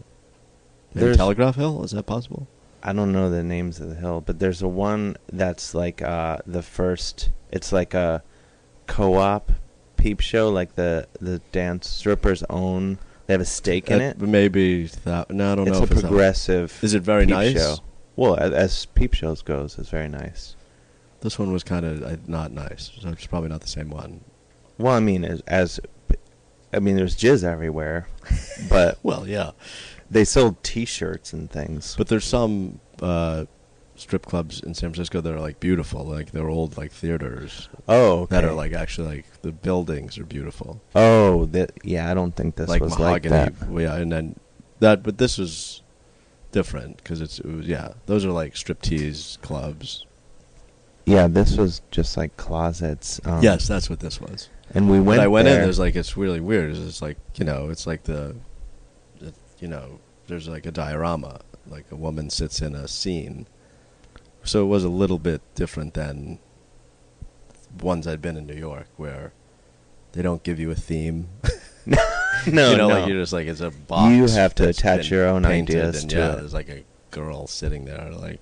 Maybe 0.94 1.00
There's- 1.06 1.16
Telegraph 1.16 1.56
Hill. 1.56 1.82
Is 1.84 1.90
that 1.92 2.04
possible? 2.06 2.46
I 2.82 2.92
don't 2.92 3.10
know 3.12 3.28
the 3.28 3.42
names 3.42 3.80
of 3.80 3.88
the 3.88 3.96
hill, 3.96 4.22
but 4.24 4.38
there's 4.38 4.62
a 4.62 4.68
one 4.68 5.16
that's 5.32 5.74
like 5.74 6.00
uh 6.00 6.38
the 6.46 6.62
first 6.62 7.30
it's 7.50 7.72
like 7.72 7.92
a 7.92 8.22
co-op 8.86 9.50
peep 9.96 10.20
show 10.20 10.48
like 10.48 10.76
the 10.76 11.06
the 11.20 11.40
dance 11.50 11.88
strippers 11.88 12.44
own 12.48 12.98
they 13.26 13.34
have 13.34 13.40
a 13.40 13.44
stake 13.44 13.90
in 13.90 14.00
Uh, 14.00 14.04
it. 14.04 14.20
Maybe 14.20 14.84
that. 15.04 15.30
No, 15.30 15.52
I 15.52 15.54
don't 15.56 15.66
It's 15.68 15.74
know 15.76 15.80
a 15.80 15.84
if 15.84 15.90
it's 15.90 16.00
that 16.02 16.06
one. 16.06 16.12
progressive 16.12 16.78
Is 16.82 16.94
it 16.94 17.02
very 17.02 17.26
peep 17.26 17.34
nice? 17.34 17.52
show. 17.54 17.76
Well, 18.16 18.34
a- 18.34 18.56
as 18.56 18.86
peep 18.86 19.12
shows 19.12 19.42
goes, 19.42 19.76
it's 19.78 19.90
very 19.90 20.08
nice. 20.08 20.54
This 21.20 21.38
one 21.38 21.52
was 21.52 21.64
kind 21.64 21.84
of 21.84 22.02
uh, 22.02 22.16
not 22.28 22.52
nice. 22.52 22.92
So 23.00 23.08
it's 23.10 23.26
probably 23.26 23.48
not 23.50 23.60
the 23.60 23.68
same 23.68 23.90
one. 23.90 24.20
Well, 24.78 24.94
I 24.94 25.00
mean 25.00 25.24
as 25.24 25.40
as 25.46 25.80
I 26.72 26.80
mean 26.80 26.96
there's 26.96 27.16
jizz 27.16 27.44
everywhere, 27.44 28.08
but 28.68 28.98
Well, 29.02 29.26
yeah, 29.26 29.52
they 30.10 30.24
sold 30.24 30.62
t-shirts 30.62 31.32
and 31.32 31.50
things. 31.50 31.94
but 31.96 32.08
there's 32.08 32.24
some 32.24 32.80
uh, 33.02 33.44
strip 33.96 34.24
clubs 34.24 34.60
in 34.60 34.74
San 34.74 34.90
Francisco 34.90 35.20
that 35.20 35.32
are 35.32 35.40
like 35.40 35.60
beautiful, 35.60 36.04
like 36.04 36.30
they're 36.30 36.48
old 36.48 36.76
like 36.76 36.92
theaters 36.92 37.68
oh, 37.88 38.20
okay. 38.20 38.36
that 38.36 38.44
are 38.44 38.52
like 38.52 38.72
actually 38.72 39.08
like 39.16 39.42
the 39.42 39.52
buildings 39.52 40.18
are 40.18 40.24
beautiful. 40.24 40.80
Oh, 40.94 41.46
that 41.46 41.72
yeah, 41.82 42.10
I 42.10 42.14
don't 42.14 42.34
think 42.34 42.56
this 42.56 42.68
like 42.68 42.82
was 42.82 42.98
like 42.98 43.24
mahogany. 43.24 43.56
that. 43.56 43.68
well, 43.68 43.82
yeah, 43.82 43.96
and 43.96 44.12
then 44.12 44.36
that, 44.80 45.02
but 45.02 45.18
this 45.18 45.38
was 45.38 45.82
different 46.52 46.98
because 46.98 47.20
it's 47.20 47.38
it 47.40 47.46
was, 47.46 47.66
yeah, 47.66 47.94
those 48.06 48.24
are 48.24 48.30
like 48.30 48.54
striptease 48.54 49.40
clubs. 49.40 50.06
Yeah, 51.04 51.26
this 51.26 51.56
was 51.56 51.80
just 51.90 52.16
like 52.16 52.36
closets. 52.36 53.20
Um, 53.24 53.42
yes, 53.42 53.66
that's 53.66 53.88
what 53.88 54.00
this 54.00 54.20
was. 54.20 54.50
And 54.74 54.90
we 54.90 54.98
went. 54.98 55.06
When 55.06 55.20
I 55.20 55.26
went 55.28 55.46
there. 55.46 55.56
in, 55.56 55.62
there's 55.62 55.78
like 55.78 55.96
it's 55.96 56.16
really 56.16 56.40
weird. 56.40 56.76
It's 56.76 57.02
like 57.02 57.16
you 57.36 57.44
know, 57.44 57.70
it's 57.70 57.86
like 57.86 58.04
the, 58.04 58.36
the, 59.20 59.32
you 59.58 59.68
know, 59.68 60.00
there's 60.26 60.48
like 60.48 60.66
a 60.66 60.70
diorama, 60.70 61.40
like 61.66 61.86
a 61.90 61.96
woman 61.96 62.30
sits 62.30 62.60
in 62.60 62.74
a 62.74 62.88
scene. 62.88 63.46
So 64.44 64.62
it 64.62 64.68
was 64.68 64.84
a 64.84 64.88
little 64.88 65.18
bit 65.18 65.42
different 65.54 65.94
than 65.94 66.38
ones 67.80 68.06
I'd 68.06 68.22
been 68.22 68.36
in 68.36 68.46
New 68.46 68.54
York, 68.54 68.88
where 68.96 69.32
they 70.12 70.22
don't 70.22 70.42
give 70.42 70.58
you 70.58 70.70
a 70.70 70.74
theme. 70.74 71.28
no, 71.86 71.98
you 72.46 72.52
know, 72.52 72.76
no. 72.76 72.88
like 72.88 73.08
you're 73.08 73.20
just 73.20 73.32
like 73.32 73.46
it's 73.46 73.60
a 73.60 73.70
box. 73.70 74.14
You 74.14 74.26
have 74.28 74.54
to 74.56 74.68
attach 74.68 75.10
your 75.10 75.26
own 75.26 75.44
ideas 75.44 76.02
and 76.02 76.10
to 76.10 76.18
yeah, 76.18 76.32
it. 76.32 76.36
There's 76.36 76.54
like 76.54 76.68
a 76.68 76.84
girl 77.10 77.46
sitting 77.46 77.84
there, 77.84 78.10
like. 78.12 78.40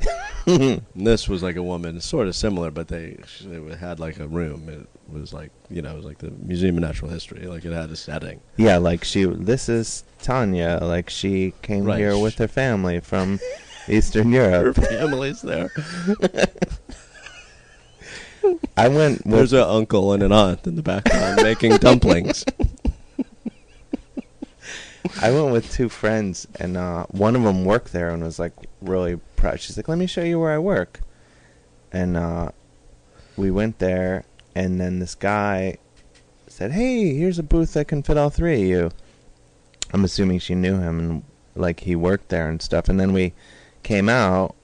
and 0.46 0.82
this 0.94 1.28
was 1.28 1.42
like 1.42 1.56
a 1.56 1.62
woman, 1.62 2.00
sort 2.00 2.28
of 2.28 2.36
similar, 2.36 2.70
but 2.70 2.88
they 2.88 3.18
it 3.40 3.78
had 3.78 4.00
like 4.00 4.18
a 4.18 4.28
room. 4.28 4.68
It 4.68 4.88
was 5.12 5.32
like 5.32 5.50
you 5.70 5.82
know, 5.82 5.92
it 5.92 5.96
was 5.96 6.04
like 6.04 6.18
the 6.18 6.30
Museum 6.30 6.76
of 6.76 6.82
Natural 6.82 7.10
History. 7.10 7.46
Like 7.46 7.64
it 7.64 7.72
had 7.72 7.90
a 7.90 7.96
setting. 7.96 8.40
yeah, 8.56 8.78
like 8.78 9.04
she. 9.04 9.24
This 9.24 9.68
is 9.68 10.04
Tanya. 10.22 10.78
Like 10.82 11.10
she 11.10 11.54
came 11.62 11.84
Right. 11.84 11.98
here 11.98 12.16
with 12.18 12.36
her 12.38 12.48
family 12.48 13.00
from 13.00 13.40
Eastern 13.88 14.32
Europe. 14.32 14.76
Her 14.76 14.82
family's 14.82 15.40
there. 15.42 15.70
I 18.76 18.88
went. 18.88 19.24
There's 19.28 19.52
an 19.52 19.60
uncle 19.60 20.12
and 20.12 20.22
an 20.22 20.32
aunt 20.32 20.66
in 20.66 20.76
the 20.76 20.82
background 20.82 21.40
making 21.42 21.76
dumplings. 21.78 22.44
I 25.22 25.30
went 25.32 25.52
with 25.52 25.72
two 25.72 25.88
friends, 25.88 26.46
and 26.60 26.76
uh, 26.76 27.04
one 27.10 27.34
of 27.34 27.42
them 27.42 27.64
worked 27.64 27.92
there 27.92 28.10
and 28.10 28.22
was 28.22 28.38
like 28.38 28.52
really 28.80 29.16
proud. 29.36 29.60
She's 29.60 29.76
like, 29.76 29.88
"Let 29.88 29.98
me 29.98 30.06
show 30.06 30.22
you 30.22 30.38
where 30.38 30.52
I 30.52 30.58
work," 30.58 31.00
and 31.92 32.16
uh, 32.16 32.50
we 33.36 33.50
went 33.50 33.78
there, 33.80 34.24
and 34.54 34.80
then 34.80 34.98
this 34.98 35.14
guy 35.14 35.78
said, 36.46 36.72
"Hey, 36.72 37.14
here's 37.14 37.38
a 37.38 37.42
booth 37.42 37.74
that 37.74 37.88
can 37.88 38.02
fit 38.02 38.16
all 38.16 38.30
three 38.30 38.62
of 38.62 38.68
you." 38.68 38.90
I'm 39.92 40.04
assuming 40.04 40.38
she 40.38 40.54
knew 40.54 40.78
him 40.78 40.98
and 40.98 41.22
like 41.54 41.80
he 41.80 41.96
worked 41.96 42.28
there 42.28 42.48
and 42.48 42.60
stuff. 42.60 42.88
And 42.88 42.98
then 42.98 43.12
we 43.12 43.34
came 43.82 44.08
out 44.08 44.54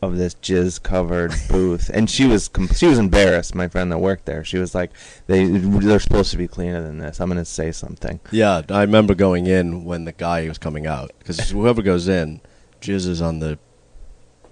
of 0.00 0.16
this 0.18 0.34
jizz 0.34 0.82
covered 0.82 1.32
booth, 1.48 1.88
and 1.92 2.10
she 2.10 2.26
was 2.26 2.50
she 2.74 2.86
was 2.86 2.98
embarrassed. 2.98 3.54
My 3.54 3.68
friend 3.68 3.90
that 3.92 3.98
worked 3.98 4.26
there, 4.26 4.44
she 4.44 4.58
was 4.58 4.74
like, 4.74 4.90
"They 5.26 5.46
they're 5.46 6.00
supposed 6.00 6.32
to 6.32 6.36
be 6.36 6.48
cleaner 6.48 6.82
than 6.82 6.98
this." 6.98 7.20
I'm 7.20 7.28
gonna 7.28 7.44
say 7.44 7.70
something. 7.72 8.20
Yeah, 8.30 8.62
I 8.68 8.80
remember 8.82 9.14
going 9.14 9.46
in 9.46 9.84
when 9.84 10.04
the 10.04 10.12
guy 10.12 10.48
was 10.48 10.58
coming 10.58 10.86
out 10.86 11.12
because 11.18 11.50
whoever 11.50 11.82
goes 11.82 12.08
in, 12.08 12.40
jizz 12.80 13.06
is 13.06 13.22
on 13.22 13.38
the, 13.38 13.58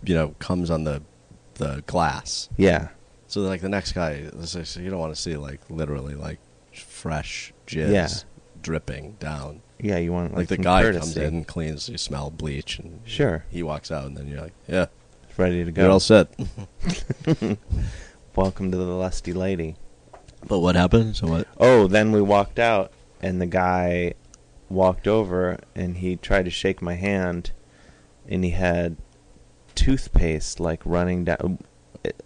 you 0.04 0.14
know, 0.14 0.36
comes 0.38 0.70
on 0.70 0.84
the, 0.84 1.02
the 1.54 1.82
glass. 1.86 2.48
Yeah. 2.56 2.88
So 3.30 3.42
like 3.42 3.60
the 3.60 3.68
next 3.68 3.92
guy, 3.92 4.10
is- 4.34 4.76
you 4.76 4.90
don't 4.90 4.98
want 4.98 5.14
to 5.14 5.20
see 5.20 5.36
like 5.36 5.60
literally 5.70 6.14
like 6.16 6.40
fresh 6.74 7.52
jizz 7.66 7.92
Yeah. 7.92 8.08
dripping 8.60 9.12
down. 9.20 9.62
Yeah, 9.78 9.98
you 9.98 10.12
want 10.12 10.32
Like, 10.32 10.38
like, 10.38 10.48
the 10.48 10.56
guy 10.58 10.82
courtesy. 10.82 11.00
comes 11.00 11.16
in, 11.16 11.44
cleans, 11.44 11.88
you 11.88 11.96
smell 11.96 12.30
bleach, 12.30 12.78
and 12.80 13.00
Sure. 13.04 13.44
he 13.48 13.62
walks 13.62 13.90
out, 13.92 14.04
and 14.06 14.16
then 14.16 14.26
you're 14.26 14.40
like, 14.42 14.52
yeah, 14.68 14.86
ready 15.38 15.64
to 15.64 15.70
go. 15.70 15.82
you're 15.82 15.90
all 15.92 16.00
set. 16.00 16.28
Welcome 18.36 18.70
to 18.72 18.76
the 18.76 18.84
lusty 18.84 19.32
lady. 19.32 19.76
but 20.46 20.58
what 20.58 20.74
happened? 20.74 21.16
So 21.16 21.28
what? 21.28 21.46
Oh, 21.58 21.86
then 21.86 22.10
we 22.12 22.20
walked 22.20 22.58
out, 22.58 22.92
and 23.22 23.40
the 23.40 23.46
guy 23.46 24.14
walked 24.68 25.06
over, 25.08 25.58
and 25.74 25.98
he 25.98 26.16
tried 26.16 26.44
to 26.46 26.50
shake 26.50 26.82
my 26.82 26.94
hand, 26.94 27.52
and 28.28 28.42
he 28.44 28.50
had 28.50 28.96
toothpaste 29.74 30.60
like 30.60 30.82
running 30.84 31.24
down, 31.24 31.58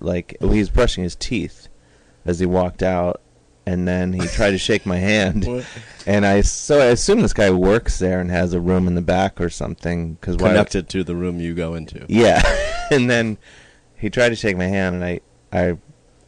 like 0.00 0.36
he 0.40 0.58
was 0.58 0.70
brushing 0.70 1.04
his 1.04 1.16
teeth 1.16 1.68
as 2.24 2.38
he 2.40 2.46
walked 2.46 2.82
out, 2.82 3.20
and 3.66 3.86
then 3.88 4.12
he 4.12 4.26
tried 4.28 4.50
to 4.52 4.58
shake 4.58 4.84
my 4.86 4.98
hand, 4.98 5.46
and 6.06 6.24
I 6.26 6.40
so 6.42 6.80
I 6.80 6.86
assume 6.86 7.20
this 7.22 7.32
guy 7.32 7.50
works 7.50 7.98
there 7.98 8.20
and 8.20 8.30
has 8.30 8.52
a 8.54 8.60
room 8.60 8.86
in 8.86 8.94
the 8.94 9.02
back 9.02 9.40
or 9.40 9.50
something 9.50 10.14
because 10.14 10.36
Connected 10.36 10.88
to 10.90 11.04
the 11.04 11.14
room 11.14 11.40
you 11.40 11.54
go 11.54 11.74
into. 11.74 12.04
Yeah, 12.08 12.42
and 12.90 13.08
then 13.10 13.38
he 13.96 14.10
tried 14.10 14.30
to 14.30 14.36
shake 14.36 14.56
my 14.56 14.66
hand, 14.66 14.96
and 14.96 15.04
I 15.04 15.20
I 15.52 15.76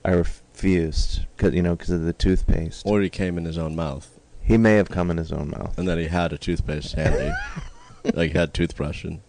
I 0.04 0.10
refused 0.12 1.26
because 1.36 1.54
you 1.54 1.62
know 1.62 1.74
because 1.76 1.90
of 1.90 2.04
the 2.04 2.12
toothpaste. 2.12 2.84
Or 2.86 3.00
he 3.00 3.10
came 3.10 3.36
in 3.38 3.44
his 3.44 3.58
own 3.58 3.74
mouth, 3.76 4.18
He 4.42 4.56
may 4.56 4.74
have 4.74 4.88
come 4.88 5.10
in 5.10 5.16
his 5.16 5.32
own 5.32 5.50
mouth. 5.50 5.76
and 5.78 5.86
then 5.88 5.98
he 5.98 6.06
had 6.06 6.32
a 6.32 6.38
toothpaste 6.38 6.94
handy, 6.94 7.32
like 8.14 8.32
he 8.32 8.38
had 8.38 8.54
toothbrush, 8.54 9.04
and 9.04 9.20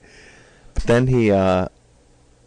But 0.74 0.84
then 0.84 1.08
he, 1.08 1.32
uh, 1.32 1.68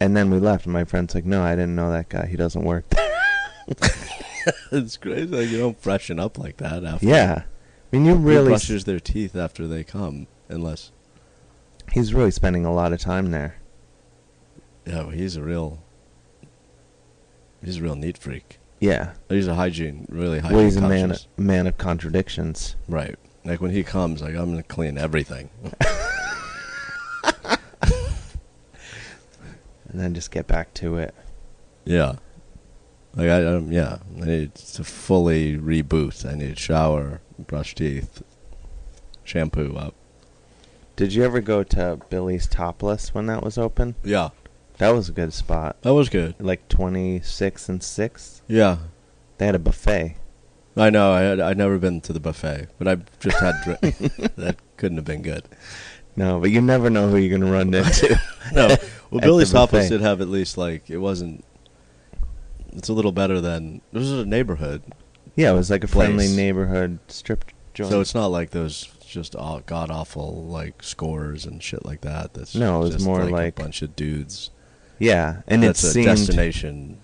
and 0.01 0.17
then 0.17 0.31
we 0.31 0.39
left, 0.39 0.65
and 0.65 0.73
my 0.73 0.83
friend's 0.83 1.13
like, 1.13 1.25
no, 1.25 1.43
I 1.43 1.51
didn't 1.51 1.75
know 1.75 1.91
that 1.91 2.09
guy. 2.09 2.25
He 2.25 2.35
doesn't 2.35 2.63
work 2.63 2.85
it's 4.71 4.97
crazy. 4.97 5.27
Like 5.27 5.49
you 5.49 5.59
don't 5.59 5.79
freshen 5.79 6.19
up 6.19 6.39
like 6.39 6.57
that 6.57 6.83
after. 6.83 7.05
yeah. 7.05 7.43
I 7.45 7.95
mean, 7.95 8.05
you 8.05 8.15
really, 8.15 8.47
brushes 8.47 8.85
their 8.85 8.99
teeth 8.99 9.35
after 9.35 9.67
they 9.67 9.83
come, 9.83 10.27
unless 10.49 10.91
he's 11.91 12.13
really 12.13 12.31
spending 12.31 12.65
a 12.65 12.73
lot 12.73 12.93
of 12.93 12.99
time 12.99 13.31
there. 13.31 13.57
yeah, 14.85 15.01
well, 15.01 15.09
he's 15.09 15.35
a 15.35 15.43
real. 15.43 15.83
He's 17.63 17.77
a 17.77 17.83
real 17.83 17.95
neat 17.95 18.17
freak. 18.17 18.57
Yeah. 18.79 19.13
He's 19.29 19.47
a 19.47 19.53
hygiene, 19.53 20.07
really 20.09 20.39
hygiene 20.39 20.57
Well, 20.57 20.65
he's 20.65 20.77
a 20.77 20.81
man, 20.81 21.15
man 21.37 21.67
of 21.67 21.77
contradictions. 21.77 22.75
Right. 22.87 23.15
Like 23.45 23.61
when 23.61 23.69
he 23.69 23.83
comes, 23.83 24.23
like 24.23 24.33
I'm 24.33 24.49
gonna 24.49 24.63
clean 24.63 24.97
everything. 24.97 25.51
And 29.91 29.99
then 29.99 30.13
just 30.13 30.31
get 30.31 30.47
back 30.47 30.73
to 30.75 30.97
it. 30.97 31.13
yeah. 31.85 32.13
Like 33.13 33.27
I, 33.27 33.43
um, 33.45 33.73
yeah, 33.73 33.97
I 34.21 34.25
need 34.25 34.55
to 34.55 34.85
fully 34.85 35.57
reboot. 35.57 36.25
I 36.25 36.33
need 36.35 36.57
shower, 36.57 37.19
brush 37.37 37.75
teeth, 37.75 38.23
shampoo 39.25 39.75
up. 39.75 39.95
Did 40.95 41.13
you 41.13 41.23
ever 41.25 41.41
go 41.41 41.61
to 41.63 41.99
Billy's 42.09 42.47
Topless 42.47 43.13
when 43.13 43.25
that 43.25 43.43
was 43.43 43.57
open? 43.57 43.95
Yeah, 44.01 44.29
That 44.77 44.91
was 44.91 45.09
a 45.09 45.11
good 45.11 45.33
spot. 45.33 45.75
that 45.81 45.93
was 45.93 46.07
good. 46.07 46.35
Like 46.39 46.69
26 46.69 47.67
and 47.67 47.83
6? 47.83 48.41
Yeah, 48.47 48.77
They 49.39 49.45
had 49.45 49.55
a 49.55 49.59
buffet. 49.59 50.15
I 50.77 50.89
know. 50.89 51.11
I 51.11 51.19
had 51.21 51.39
I'd 51.41 51.57
never 51.57 51.77
been 51.77 51.99
to 52.01 52.13
the 52.13 52.19
buffet, 52.21 52.67
but 52.79 52.87
I 52.87 52.95
just 53.19 53.37
had 53.41 53.55
drink. 53.61 53.81
that 54.37 54.55
couldn't 54.77 54.97
have 54.97 55.05
been 55.05 55.21
good. 55.21 55.43
No, 56.15 56.39
but 56.39 56.51
you 56.51 56.61
never 56.61 56.89
know 56.89 57.09
who 57.09 57.17
you're 57.17 57.37
going 57.37 57.49
to 57.49 57.51
run 57.57 57.73
into. 57.73 58.19
No, 58.53 58.75
well, 59.11 59.21
Billy's 59.21 59.51
Topless 59.51 59.89
did 59.89 60.01
have 60.01 60.21
at 60.21 60.27
least 60.27 60.57
like 60.57 60.89
it 60.89 60.97
wasn't. 60.97 61.43
It's 62.73 62.89
a 62.89 62.93
little 62.93 63.11
better 63.11 63.41
than 63.41 63.81
this 63.91 64.03
is 64.03 64.19
a 64.21 64.25
neighborhood, 64.25 64.81
yeah, 65.35 65.51
it 65.51 65.55
was 65.55 65.69
like 65.69 65.83
a 65.83 65.87
friendly 65.87 66.27
neighborhood 66.27 66.99
strip 67.07 67.45
joint. 67.73 67.89
so 67.91 67.99
it's 68.01 68.13
not 68.15 68.27
like 68.27 68.51
those 68.51 68.87
just 69.05 69.33
god 69.65 69.91
awful 69.91 70.43
like 70.45 70.81
scores 70.83 71.45
and 71.45 71.61
shit 71.61 71.85
like 71.85 72.01
that. 72.01 72.33
That's 72.33 72.55
No, 72.55 72.77
it 72.77 72.83
was 72.85 72.93
just 72.95 73.05
more 73.05 73.23
like, 73.23 73.31
like- 73.31 73.59
a 73.59 73.63
bunch 73.63 73.81
of 73.81 73.95
dudes. 73.95 74.51
yeah, 74.99 75.41
and 75.47 75.63
that's 75.63 75.83
it 75.83 75.87
a 75.87 75.91
seemed 75.91 76.05
destination. 76.07 76.97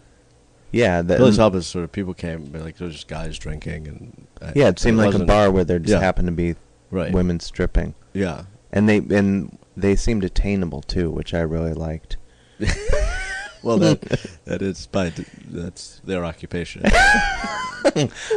yeah, 0.71 1.01
that 1.01 1.17
Billy's 1.17 1.35
Topless 1.37 1.67
sort 1.67 1.83
of 1.83 1.91
people 1.91 2.13
came, 2.13 2.51
like 2.53 2.77
there 2.77 2.85
was 2.87 2.95
just 2.95 3.07
guys 3.09 3.37
drinking 3.37 3.87
and 3.87 4.27
uh, 4.41 4.53
yeah, 4.55 4.69
it 4.69 4.79
seemed 4.79 4.97
like 4.97 5.13
a 5.15 5.25
bar 5.25 5.51
where 5.51 5.65
there 5.65 5.79
just 5.79 5.91
Yeah. 5.91 5.99
happened 5.99 6.27
to 6.27 6.33
be 6.33 6.55
right? 6.91 7.11
women 7.11 7.41
stripping, 7.41 7.93
Yeah, 8.13 8.43
and 8.71 8.87
they 8.89 8.97
and 8.97 9.57
they 9.75 9.95
seemed 9.95 10.23
attainable 10.23 10.81
too, 10.81 11.09
which 11.09 11.33
I 11.33 11.41
really 11.41 11.73
liked. 11.73 12.17
well 13.63 13.77
that 13.77 14.01
that 14.45 14.61
is 14.61 14.87
by 14.87 15.11
that's 15.49 15.99
their 16.03 16.25
occupation. 16.25 16.81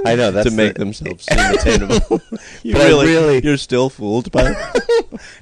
I 0.09 0.14
know 0.14 0.31
that's 0.31 0.49
to 0.49 0.55
make 0.55 0.75
the- 0.75 0.81
themselves 0.81 1.25
seem 1.25 1.38
attainable. 1.38 2.21
you 2.62 2.75
really, 2.75 3.07
really- 3.07 3.43
you're 3.43 3.57
still 3.57 3.90
fooled 3.90 4.31
by. 4.31 4.53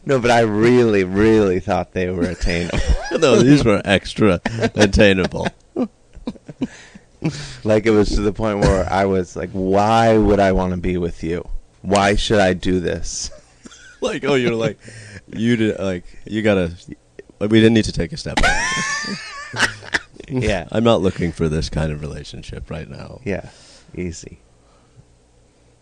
No, 0.06 0.18
but 0.18 0.30
I 0.30 0.40
really, 0.40 1.04
really 1.04 1.60
thought 1.60 1.92
they 1.92 2.08
were 2.08 2.22
attainable. 2.22 2.78
no, 3.12 3.36
these 3.42 3.64
were 3.64 3.82
extra 3.84 4.40
attainable. 4.74 5.48
like 7.64 7.84
it 7.86 7.90
was 7.90 8.08
to 8.10 8.20
the 8.20 8.32
point 8.32 8.60
where 8.60 8.90
I 8.90 9.04
was 9.04 9.36
like, 9.36 9.50
"Why 9.50 10.16
would 10.16 10.40
I 10.40 10.52
want 10.52 10.72
to 10.72 10.76
be 10.78 10.96
with 10.96 11.22
you? 11.22 11.46
Why 11.82 12.14
should 12.14 12.38
I 12.38 12.52
do 12.54 12.80
this?" 12.80 13.30
Like, 14.02 14.24
oh, 14.24 14.34
you're 14.36 14.54
like, 14.54 14.78
you 15.26 15.56
did 15.56 15.78
like 15.80 16.04
you 16.24 16.42
gotta. 16.42 16.72
We 17.40 17.48
didn't 17.48 17.74
need 17.74 17.84
to 17.86 17.92
take 17.92 18.12
a 18.12 18.16
step 18.16 18.36
back. 18.40 18.72
yeah, 20.28 20.68
I'm 20.70 20.84
not 20.84 21.00
looking 21.00 21.32
for 21.32 21.48
this 21.48 21.68
kind 21.68 21.90
of 21.90 22.00
relationship 22.00 22.70
right 22.70 22.88
now. 22.88 23.20
yeah, 23.24 23.50
easy. 23.96 24.38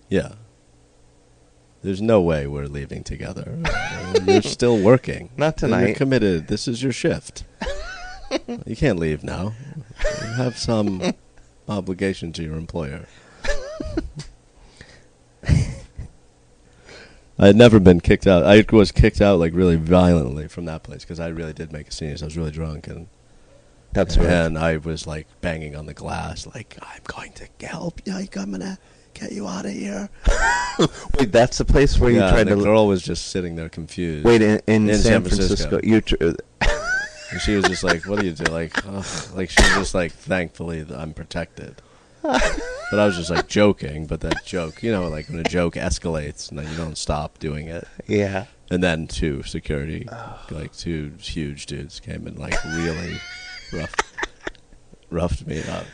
Yeah. 0.08 0.32
There's 1.82 2.00
no 2.02 2.20
way 2.20 2.46
we're 2.46 2.66
leaving 2.66 3.04
together. 3.04 3.58
you're 4.26 4.42
still 4.42 4.78
working. 4.78 5.30
Not 5.36 5.56
tonight 5.56 5.78
You're 5.78 5.86
tonight. 5.88 5.96
committed. 5.98 6.48
This 6.48 6.66
is 6.66 6.82
your 6.82 6.92
shift. 6.92 7.44
you 8.66 8.74
can't 8.74 8.98
leave 8.98 9.22
now. 9.22 9.52
You 10.22 10.32
have 10.32 10.58
some 10.58 11.12
obligation 11.68 12.32
to 12.32 12.42
your 12.42 12.56
employer. 12.56 13.06
I 17.38 17.46
had 17.48 17.56
never 17.56 17.78
been 17.78 18.00
kicked 18.00 18.26
out. 18.26 18.44
I 18.44 18.64
was 18.72 18.92
kicked 18.92 19.20
out 19.20 19.38
like 19.38 19.52
really 19.54 19.76
violently 19.76 20.48
from 20.48 20.64
that 20.66 20.82
place 20.82 21.02
because 21.02 21.20
I 21.20 21.28
really 21.28 21.52
did 21.52 21.72
make 21.72 21.88
a 21.88 21.92
scene. 21.92 22.16
So 22.16 22.24
I 22.24 22.28
was 22.28 22.36
really 22.36 22.50
drunk 22.50 22.86
and 22.86 23.08
That's 23.92 24.16
right. 24.16 24.26
and 24.26 24.58
I 24.58 24.78
was 24.78 25.06
like 25.06 25.26
banging 25.42 25.76
on 25.76 25.86
the 25.86 25.94
glass, 25.94 26.46
like 26.54 26.78
I'm 26.80 27.00
going 27.06 27.32
to 27.34 27.66
help 27.66 28.00
you. 28.06 28.14
I'm 28.14 28.26
gonna 28.52 28.78
get 29.14 29.32
you 29.32 29.46
out 29.46 29.66
of 29.66 29.72
here. 29.72 30.08
Wait, 31.18 31.32
that's 31.32 31.58
the 31.58 31.64
place 31.64 31.98
where 31.98 32.10
you 32.10 32.18
tried 32.20 32.44
the 32.48 32.56
to 32.56 32.62
girl 32.62 32.86
was 32.86 33.02
just 33.02 33.28
sitting 33.28 33.56
there 33.56 33.68
confused. 33.68 34.24
wait 34.24 34.42
in, 34.42 34.60
in, 34.66 34.88
In 34.90 34.96
San, 34.96 35.02
San 35.02 35.22
Francisco. 35.22 35.78
Francisco. 35.78 35.80
You 35.82 36.00
tr- 36.00 36.40
And 37.32 37.40
she 37.40 37.56
was 37.56 37.64
just 37.64 37.82
like, 37.82 38.06
"What 38.06 38.20
do 38.20 38.26
you 38.26 38.32
do?" 38.32 38.44
Like, 38.52 38.72
like 39.34 39.50
she 39.50 39.60
was 39.60 39.72
just 39.74 39.94
like, 39.96 40.12
"Thankfully, 40.12 40.86
I'm 40.94 41.12
protected." 41.12 41.82
but 42.90 43.00
I 43.00 43.06
was 43.06 43.16
just 43.16 43.30
like 43.30 43.48
joking. 43.48 44.06
But 44.06 44.20
that 44.20 44.44
joke, 44.44 44.82
you 44.82 44.92
know, 44.92 45.08
like 45.08 45.28
when 45.28 45.38
a 45.38 45.44
joke 45.44 45.74
escalates 45.74 46.48
and 46.50 46.58
then 46.58 46.70
you 46.70 46.76
don't 46.76 46.98
stop 46.98 47.38
doing 47.38 47.68
it. 47.68 47.86
yeah. 48.06 48.46
And 48.70 48.82
then 48.82 49.06
two 49.06 49.44
security, 49.44 50.08
oh. 50.10 50.44
like 50.50 50.74
two 50.74 51.14
huge 51.20 51.66
dudes 51.66 52.00
came 52.00 52.26
and 52.26 52.36
like 52.36 52.62
really 52.64 53.16
rough, 53.72 53.94
roughed 55.08 55.46
me 55.46 55.62
up. 55.62 55.84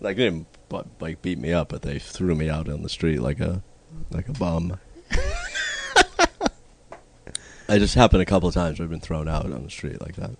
Like 0.00 0.16
they 0.16 0.24
didn't 0.24 0.48
bu- 0.68 0.82
like 1.00 1.22
beat 1.22 1.38
me 1.38 1.52
up, 1.52 1.68
but 1.68 1.82
they 1.82 2.00
threw 2.00 2.34
me 2.34 2.50
out 2.50 2.68
on 2.68 2.82
the 2.82 2.88
street 2.88 3.20
like 3.20 3.38
a 3.38 3.62
like 4.10 4.28
a 4.28 4.32
bum. 4.32 4.78
I 7.68 7.78
just 7.78 7.94
happened 7.94 8.22
a 8.22 8.26
couple 8.26 8.48
of 8.48 8.54
times. 8.54 8.78
where 8.78 8.84
I've 8.86 8.90
been 8.90 9.00
thrown 9.00 9.28
out 9.28 9.44
on 9.44 9.62
the 9.62 9.70
street 9.70 10.00
like 10.00 10.16
that. 10.16 10.32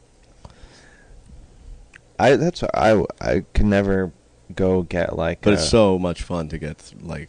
I 2.19 2.37
that's 2.37 2.63
I 2.75 3.05
I 3.21 3.45
can 3.55 3.71
never 3.71 4.13
go 4.55 4.83
get 4.83 5.17
like. 5.17 5.41
But 5.43 5.51
a- 5.51 5.53
it's 5.55 5.69
so 5.69 5.99
much 5.99 6.23
fun 6.23 6.49
to 6.49 6.59
get 6.59 6.93
like 7.03 7.29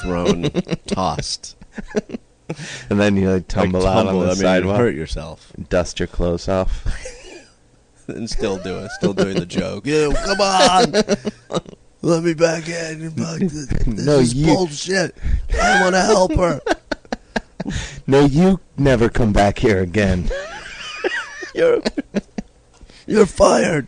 thrown, 0.00 0.42
tossed, 0.86 1.56
and 2.90 3.00
then 3.00 3.16
you 3.16 3.30
like 3.30 3.48
tumble 3.48 3.80
like, 3.80 3.96
out 3.96 4.06
on 4.08 4.18
the 4.20 4.24
I 4.24 4.28
mean, 4.28 4.36
sidewalk, 4.36 4.76
you 4.78 4.84
hurt 4.84 4.94
yourself, 4.94 5.52
dust 5.68 5.98
your 6.00 6.06
clothes 6.08 6.48
off. 6.48 6.86
and 8.08 8.28
still 8.28 8.58
do 8.58 8.78
it, 8.78 8.90
still 8.92 9.12
doing 9.14 9.36
the 9.36 9.46
joke. 9.46 9.86
Yeah, 9.86 10.10
come 10.12 10.40
on, 10.40 11.62
let 12.02 12.22
me 12.24 12.34
back 12.34 12.68
in. 12.68 13.14
This 13.14 13.86
No, 13.86 14.18
is 14.18 14.34
you- 14.34 14.46
bullshit. 14.54 15.16
I 15.60 15.82
want 15.82 15.94
to 15.94 16.00
help 16.02 16.34
her. 16.34 16.60
no, 18.08 18.24
you 18.24 18.58
never 18.76 19.08
come 19.08 19.32
back 19.32 19.58
here 19.58 19.80
again. 19.80 20.28
You're 21.54 21.80
you're 23.06 23.26
fired. 23.26 23.86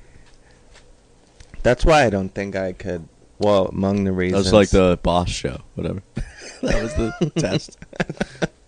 That's 1.65 1.85
why 1.85 2.05
I 2.05 2.11
don't 2.11 2.29
think 2.29 2.55
I 2.55 2.73
could. 2.73 3.09
Well, 3.39 3.67
among 3.67 4.05
the 4.05 4.13
reasons. 4.13 4.45
was 4.45 4.53
like 4.53 4.69
the 4.71 4.99
boss 5.03 5.29
show, 5.29 5.63
whatever. 5.75 6.03
that 6.63 6.83
was 6.83 6.95
the 6.95 7.33
test. 7.37 7.77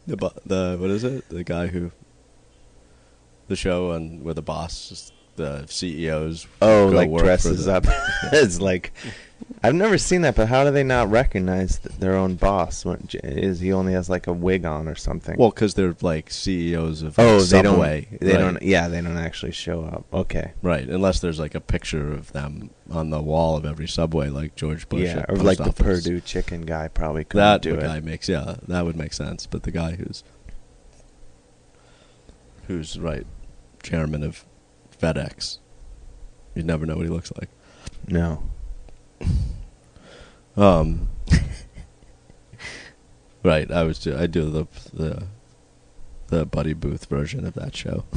The 0.07 0.17
bo- 0.17 0.33
the 0.45 0.77
what 0.81 0.91
is 0.91 1.05
it? 1.05 1.29
The 1.29 1.45
guy 1.45 1.69
who 1.69 1.93
the 3.47 3.55
show 3.55 3.93
and 3.93 4.25
where 4.25 4.35
the 4.35 4.43
boss 4.43 5.13
the 5.37 5.67
CEOs. 5.69 6.47
Oh, 6.61 6.91
go 6.91 6.97
like 6.97 7.09
work 7.09 7.21
for 7.21 7.27
dresses 7.27 7.67
the- 7.67 7.75
up. 7.75 7.85
it's 8.33 8.61
like 8.61 8.93
I've 9.67 9.75
never 9.75 9.99
seen 9.99 10.21
that, 10.21 10.37
but 10.37 10.47
how 10.47 10.63
do 10.63 10.71
they 10.71 10.85
not 10.85 11.11
recognize 11.11 11.79
th- 11.79 11.97
their 11.97 12.15
own 12.15 12.37
boss? 12.37 12.85
When, 12.85 13.09
is 13.25 13.59
he 13.59 13.73
only 13.73 13.95
has 13.95 14.09
like 14.09 14.29
a 14.29 14.33
wig 14.33 14.65
on 14.65 14.87
or 14.87 14.95
something? 14.95 15.37
Well, 15.37 15.51
because 15.51 15.75
they're 15.75 15.97
like 16.03 16.31
CEOs 16.31 17.03
of 17.03 17.19
oh, 17.19 17.41
they 17.41 17.45
Subway. 17.45 18.07
don't. 18.09 18.21
They 18.21 18.33
right. 18.35 18.39
don't. 18.39 18.63
Yeah, 18.63 18.87
they 18.87 19.01
don't 19.01 19.19
actually 19.19 19.51
show 19.51 19.83
up. 19.83 20.05
Okay. 20.13 20.53
Right, 20.63 20.89
unless 20.89 21.19
there's 21.19 21.41
like 21.41 21.57
a 21.57 21.61
picture 21.61 22.13
of 22.13 22.31
them 22.33 22.71
on 22.93 23.11
the 23.11 23.21
wall 23.21 23.57
of 23.57 23.65
every 23.65 23.89
subway, 23.89 24.29
like 24.29 24.55
George 24.55 24.89
Bush. 24.89 25.01
yeah, 25.01 25.25
or 25.29 25.35
like 25.37 25.59
the. 25.59 25.73
Perdue 25.73 26.21
chicken 26.21 26.63
guy 26.63 26.87
probably 26.87 27.25
couldn't 27.25 27.45
That 27.45 27.63
do 27.63 27.73
the 27.73 27.79
it. 27.79 27.83
guy 27.83 28.01
makes 28.01 28.29
yeah, 28.29 28.57
that 28.69 28.85
would 28.85 28.97
make 28.97 29.13
sense. 29.13 29.47
But 29.47 29.65
the 29.65 29.73
guy 29.73 29.97
who's 29.97 30.23
who's 32.69 33.01
right, 33.01 33.27
chairman 33.83 34.23
of 34.23 34.45
FedEx, 34.97 35.59
you 36.55 36.63
never 36.63 36.87
know 36.87 36.95
what 36.95 37.05
he 37.07 37.11
looks 37.11 37.33
like. 37.37 37.49
No. 38.07 38.45
Um, 40.57 41.09
right, 43.43 43.71
I 43.71 43.83
was 43.83 44.07
I 44.07 44.27
do 44.27 44.51
the 44.51 44.67
the 44.93 45.27
the 46.29 46.47
Buddy 46.47 46.73
Booth 46.73 47.07
version 47.07 47.47
of 47.47 47.55
that 47.55 47.77
show. 47.77 48.05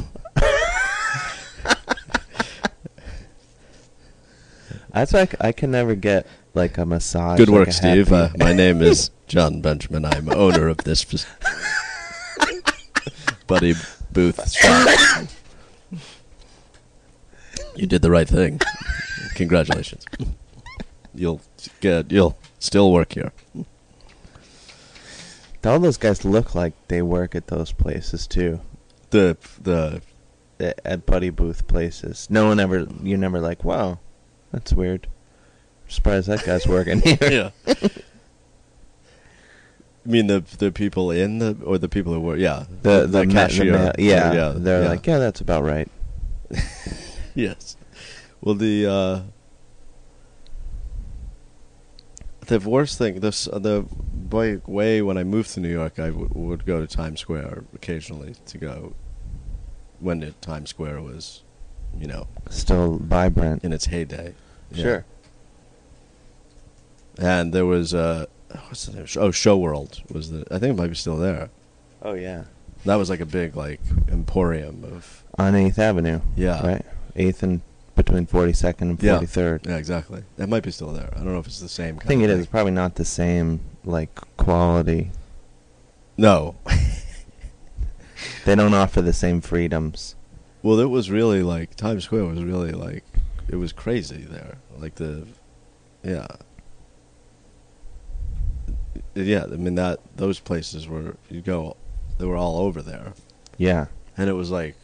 That's 4.91 5.13
like 5.13 5.35
I 5.39 5.51
can 5.51 5.71
never 5.71 5.95
get 5.95 6.27
like 6.53 6.77
a 6.77 6.85
massage. 6.85 7.37
Good 7.37 7.49
work, 7.49 7.67
a 7.67 7.71
Steve. 7.71 8.11
Uh, 8.11 8.29
my 8.37 8.53
name 8.53 8.81
is 8.81 9.11
Jon 9.27 9.61
Benjamin. 9.61 10.05
I'm 10.05 10.29
owner 10.29 10.67
of 10.67 10.77
this 10.77 11.05
Buddy 13.47 13.75
Booth 14.11 14.51
shop. 14.51 15.27
You 17.75 17.85
did 17.85 18.01
the 18.01 18.11
right 18.11 18.27
thing. 18.27 18.59
Congratulations. 19.35 20.05
You'll 21.19 21.41
get. 21.81 22.11
You'll 22.11 22.37
still 22.59 22.91
work 22.91 23.13
here. 23.13 23.31
All 25.65 25.77
those 25.79 25.97
guys 25.97 26.23
look 26.23 26.55
like 26.55 26.73
they 26.87 27.01
work 27.01 27.35
at 27.35 27.47
those 27.47 27.71
places 27.73 28.25
too. 28.25 28.61
The 29.09 29.35
the 29.61 30.01
At- 30.85 31.05
Buddy 31.05 31.29
Booth 31.29 31.67
places. 31.67 32.27
No 32.29 32.47
one 32.47 32.59
ever. 32.59 32.87
You're 33.03 33.17
never 33.17 33.39
like, 33.41 33.63
wow, 33.65 33.99
that's 34.53 34.71
weird. 34.71 35.07
surprised 35.89 36.27
that 36.29 36.45
guy's 36.45 36.65
working 36.65 37.01
here. 37.01 37.17
yeah. 37.21 37.49
I 40.05 40.09
mean 40.11 40.27
the 40.27 40.39
the 40.57 40.71
people 40.71 41.11
in 41.11 41.39
the 41.39 41.57
or 41.65 41.77
the 41.77 41.89
people 41.89 42.13
who 42.13 42.21
work. 42.21 42.39
Yeah. 42.39 42.63
The 42.81 43.01
the, 43.01 43.25
the 43.25 43.27
cashier. 43.27 43.73
ma- 43.73 43.91
yeah, 43.97 44.31
Yeah. 44.33 44.53
they're 44.55 44.83
yeah. 44.83 44.89
like, 44.89 45.05
yeah, 45.05 45.17
that's 45.19 45.41
about 45.41 45.63
right. 45.63 45.89
Yes. 47.35 47.77
Well, 48.41 48.55
the 48.55 48.85
uh, 48.87 49.21
the 52.49 52.59
worst 52.59 52.97
thing, 52.97 53.21
this 53.21 53.45
the 53.45 53.85
way, 54.29 54.59
way 54.67 55.01
when 55.01 55.17
I 55.17 55.23
moved 55.23 55.51
to 55.53 55.59
New 55.59 55.69
York, 55.71 55.97
I 55.99 56.07
w- 56.07 56.29
would 56.33 56.65
go 56.65 56.79
to 56.81 56.87
Times 56.87 57.19
Square 57.21 57.63
occasionally 57.73 58.35
to 58.47 58.57
go 58.57 58.93
when 59.99 60.19
the 60.19 60.31
Times 60.41 60.69
Square 60.69 61.01
was, 61.01 61.43
you 61.97 62.07
know, 62.07 62.27
Still 62.49 62.97
vibrant. 62.97 63.63
in 63.63 63.71
its 63.73 63.85
heyday. 63.85 64.35
Yeah. 64.71 64.83
Sure. 64.83 65.05
And 67.17 67.53
there 67.53 67.65
was 67.65 67.93
uh, 67.93 68.25
what's 68.67 68.85
the 68.85 68.93
name? 68.97 69.05
Oh, 69.17 69.31
Show 69.31 69.57
World 69.57 70.01
was 70.11 70.31
the. 70.31 70.45
I 70.51 70.59
think 70.59 70.73
it 70.73 70.81
might 70.81 70.87
be 70.87 70.95
still 70.95 71.17
there. 71.17 71.49
Oh 72.01 72.13
yeah. 72.13 72.45
That 72.85 72.95
was 72.95 73.09
like 73.09 73.19
a 73.19 73.25
big 73.25 73.55
like 73.55 73.81
emporium 74.09 74.83
of. 74.85 75.23
On 75.37 75.53
Eighth 75.55 75.79
Avenue. 75.79 76.21
Yeah. 76.35 76.65
Right. 76.65 76.85
Eighth 77.15 77.43
and 77.43 77.61
between 78.05 78.25
Forty 78.25 78.53
Second 78.53 78.89
and 78.89 79.03
Yeah. 79.03 79.13
Forty 79.13 79.25
Third. 79.27 79.65
Yeah, 79.67 79.77
exactly. 79.77 80.23
That 80.37 80.49
might 80.49 80.63
be 80.63 80.71
still 80.71 80.91
there. 80.93 81.09
I 81.13 81.17
don't 81.17 81.33
know 81.33 81.39
if 81.39 81.47
it's 81.47 81.59
the 81.59 81.69
same. 81.69 81.95
Kind 81.97 82.03
I 82.03 82.07
think 82.07 82.23
of 82.23 82.29
it 82.29 82.33
thing. 82.33 82.39
is 82.41 82.47
probably 82.47 82.71
not 82.71 82.95
the 82.95 83.05
same 83.05 83.59
like 83.83 84.09
quality. 84.37 85.11
No, 86.17 86.55
They 88.45 88.55
don't 88.55 88.73
offer 88.73 89.01
the 89.01 89.13
same 89.13 89.39
freedoms. 89.39 90.15
Well, 90.61 90.79
it 90.79 90.89
was 90.89 91.09
really 91.09 91.41
like 91.41 91.75
Times 91.75 92.03
Square 92.03 92.25
was 92.25 92.43
really 92.43 92.71
like 92.71 93.03
it 93.47 93.55
was 93.55 93.71
crazy 93.71 94.25
there. 94.29 94.57
Like 94.77 94.95
the, 94.95 95.25
yeah, 96.03 96.27
uh, 96.29 96.35
yeah. 99.15 99.43
I 99.43 99.55
mean 99.55 99.75
that 99.75 99.99
those 100.17 100.39
places 100.39 100.87
were 100.87 101.15
you 101.29 101.41
go, 101.41 101.77
they 102.17 102.25
were 102.25 102.35
all 102.37 102.59
over 102.59 102.81
there, 102.81 103.13
Yeah. 103.57 103.85
and 104.17 104.29
it 104.29 104.33
was 104.33 104.51
like 104.51 104.75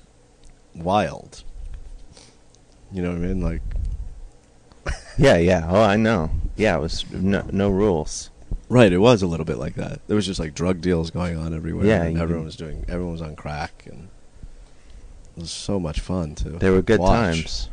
wild. 0.73 1.43
You 2.95 3.01
know 3.01 3.09
what 3.09 3.17
I 3.17 3.19
mean? 3.19 3.41
Like 3.41 3.61
Yeah, 5.17 5.35
yeah. 5.37 5.65
Oh, 5.69 5.81
I 5.81 5.97
know. 5.97 6.31
Yeah, 6.55 6.77
it 6.77 6.79
was 6.79 7.09
no, 7.11 7.45
no 7.51 7.69
rules. 7.69 8.29
right, 8.69 8.91
it 8.91 8.97
was 8.99 9.21
a 9.21 9.27
little 9.27 9.45
bit 9.45 9.57
like 9.57 9.75
that. 9.75 9.99
There 10.07 10.15
was 10.15 10.25
just 10.25 10.39
like 10.39 10.53
drug 10.53 10.79
deals 10.79 11.11
going 11.11 11.37
on 11.37 11.53
everywhere. 11.53 11.85
Yeah, 11.85 12.03
and 12.03 12.17
everyone 12.17 12.45
was 12.45 12.55
doing. 12.55 12.85
Everyone 12.87 13.11
was 13.11 13.21
on 13.21 13.35
crack, 13.35 13.83
and 13.85 14.07
it 15.35 15.41
was 15.41 15.51
so 15.51 15.77
much 15.77 15.99
fun 15.99 16.35
too. 16.35 16.51
They 16.51 16.69
were 16.69 16.81
good 16.81 17.01
watch. 17.01 17.09
times. 17.11 17.69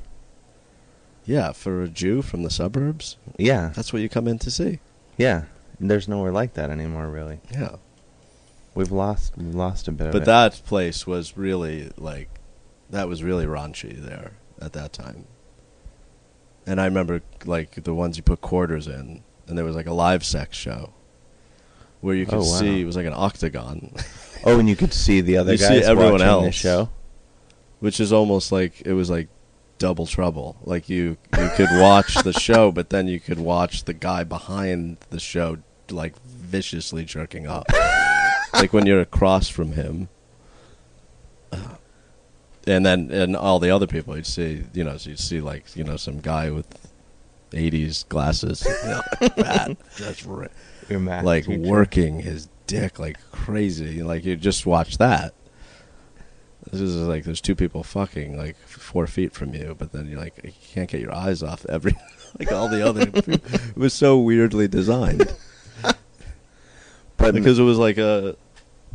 Yeah, 1.25 1.53
for 1.53 1.85
a 1.85 1.89
Jew 1.89 2.21
from 2.21 2.43
the 2.43 2.51
suburbs, 2.51 3.17
Yeah. 3.39 3.71
that's 3.77 3.93
what 3.93 4.03
you 4.03 4.09
come 4.09 4.27
in 4.27 4.41
to 4.41 4.51
see. 4.51 4.81
Yeah. 5.17 5.45
There's 5.79 6.09
nowhere 6.09 6.33
like 6.33 6.55
that 6.55 6.69
anymore, 6.69 7.09
really. 7.09 7.39
Yeah. 7.53 7.77
We've 8.75 8.91
lost 8.91 9.35
we've 9.37 9.55
lost 9.55 9.87
a 9.87 9.93
bit 9.93 10.09
of 10.09 10.13
But 10.15 10.25
that 10.25 10.61
place 10.67 11.07
was 11.07 11.37
really 11.37 11.93
like 11.97 12.29
that 12.91 13.07
was 13.07 13.23
really 13.23 13.47
raunchy 13.47 13.97
there 13.97 14.33
at 14.63 14.73
that 14.75 14.93
time. 14.93 15.27
And 16.67 16.81
I 16.81 16.85
remember 16.85 17.23
like 17.45 17.83
the 17.85 17.95
ones 17.95 18.17
you 18.17 18.23
put 18.23 18.41
quarters 18.41 18.87
in 18.87 19.23
and 19.49 19.59
there 19.59 19.65
was 19.65 19.75
like 19.77 19.87
a 19.87 19.93
live 19.93 20.25
sex 20.25 20.57
show 20.57 20.93
where 22.01 22.15
you 22.15 22.25
oh, 22.27 22.31
could 22.31 22.35
Oh, 22.39 22.51
wow. 22.53 22.59
see 22.61 22.81
it 22.81 22.85
was 22.85 22.97
like 22.97 23.07
an 23.07 23.13
octagon 23.17 23.93
oh, 24.45 24.59
and 24.59 24.69
you 24.69 24.77
could 24.77 24.93
see 24.95 25.21
the 25.21 25.37
other 25.39 25.53
You 25.53 25.59
see 25.59 25.69
guys 25.81 25.85
everyone 25.89 26.21
watching 26.21 26.45
the 26.45 26.53
show. 26.53 26.91
which 27.81 27.99
is 27.99 28.13
almost 28.13 28.53
like 28.53 28.81
it 28.85 28.93
was 28.93 29.11
like 29.11 29.29
double 29.79 30.07
trouble. 30.07 30.57
Like 30.63 30.89
you 30.89 31.17
you 31.37 31.51
could 31.57 31.69
watch 31.73 32.15
the 32.23 32.33
show 32.49 32.71
but 32.71 32.91
then 32.91 33.09
you 33.09 33.19
could 33.19 33.41
watch 33.41 33.85
the 33.85 33.95
guy 33.95 34.23
behind 34.23 34.99
the 35.11 35.19
show 35.19 35.59
like 35.91 36.15
viciously 36.25 37.05
jerking 37.05 37.49
off. 37.49 37.65
like 38.55 38.73
when 38.73 38.87
you're 38.87 39.01
across 39.01 39.49
from 39.49 39.73
him. 39.73 40.09
And 42.67 42.87
then 42.87 43.11
and 43.11 43.37
all 43.37 43.59
the 43.59 43.71
other 43.71 43.87
people 43.87 44.17
you'd 44.17 44.27
see, 44.27 44.63
you 44.73 44.85
know, 44.85 44.97
so 44.97 45.11
you'd 45.11 45.19
see 45.19 45.41
like, 45.41 45.75
you 45.75 45.83
know, 45.85 45.97
some 45.97 46.21
guy 46.21 46.51
with 46.51 46.67
80s 47.51 48.09
glasses, 48.09 48.65
you 48.85 48.89
know, 48.89 49.01
like 49.21 49.35
that, 49.37 49.77
just 49.97 50.25
ri- 50.25 50.49
Your 50.89 51.01
like 51.01 51.47
teacher. 51.47 51.59
working 51.71 52.21
his 52.21 52.49
dick 52.67 52.99
like 52.99 53.19
crazy. 53.33 54.03
Like 54.03 54.25
you 54.25 54.37
just 54.37 54.65
watch 54.65 54.99
that. 54.99 55.35
This 56.71 56.81
is 56.81 56.95
like 56.97 57.25
there's 57.25 57.41
two 57.41 57.57
people 57.57 57.83
fucking 57.83 58.39
like 58.39 58.57
four 58.69 59.07
feet 59.09 59.33
from 59.35 59.53
you, 59.55 59.75
but 59.77 59.91
then 59.93 60.07
you're 60.09 60.21
like 60.21 60.41
you 60.45 60.53
can't 60.73 60.89
get 60.89 61.01
your 61.01 61.15
eyes 61.15 61.43
off 61.43 61.67
every 61.67 61.97
like 62.39 62.53
all 62.53 62.69
the 62.69 62.87
other. 62.89 63.11
it 63.13 63.77
was 63.77 63.93
so 63.93 64.19
weirdly 64.19 64.69
designed 64.69 65.35
But 67.17 67.35
because 67.35 67.59
it 67.59 67.63
was 67.65 67.79
like 67.79 67.99
a 67.99 68.37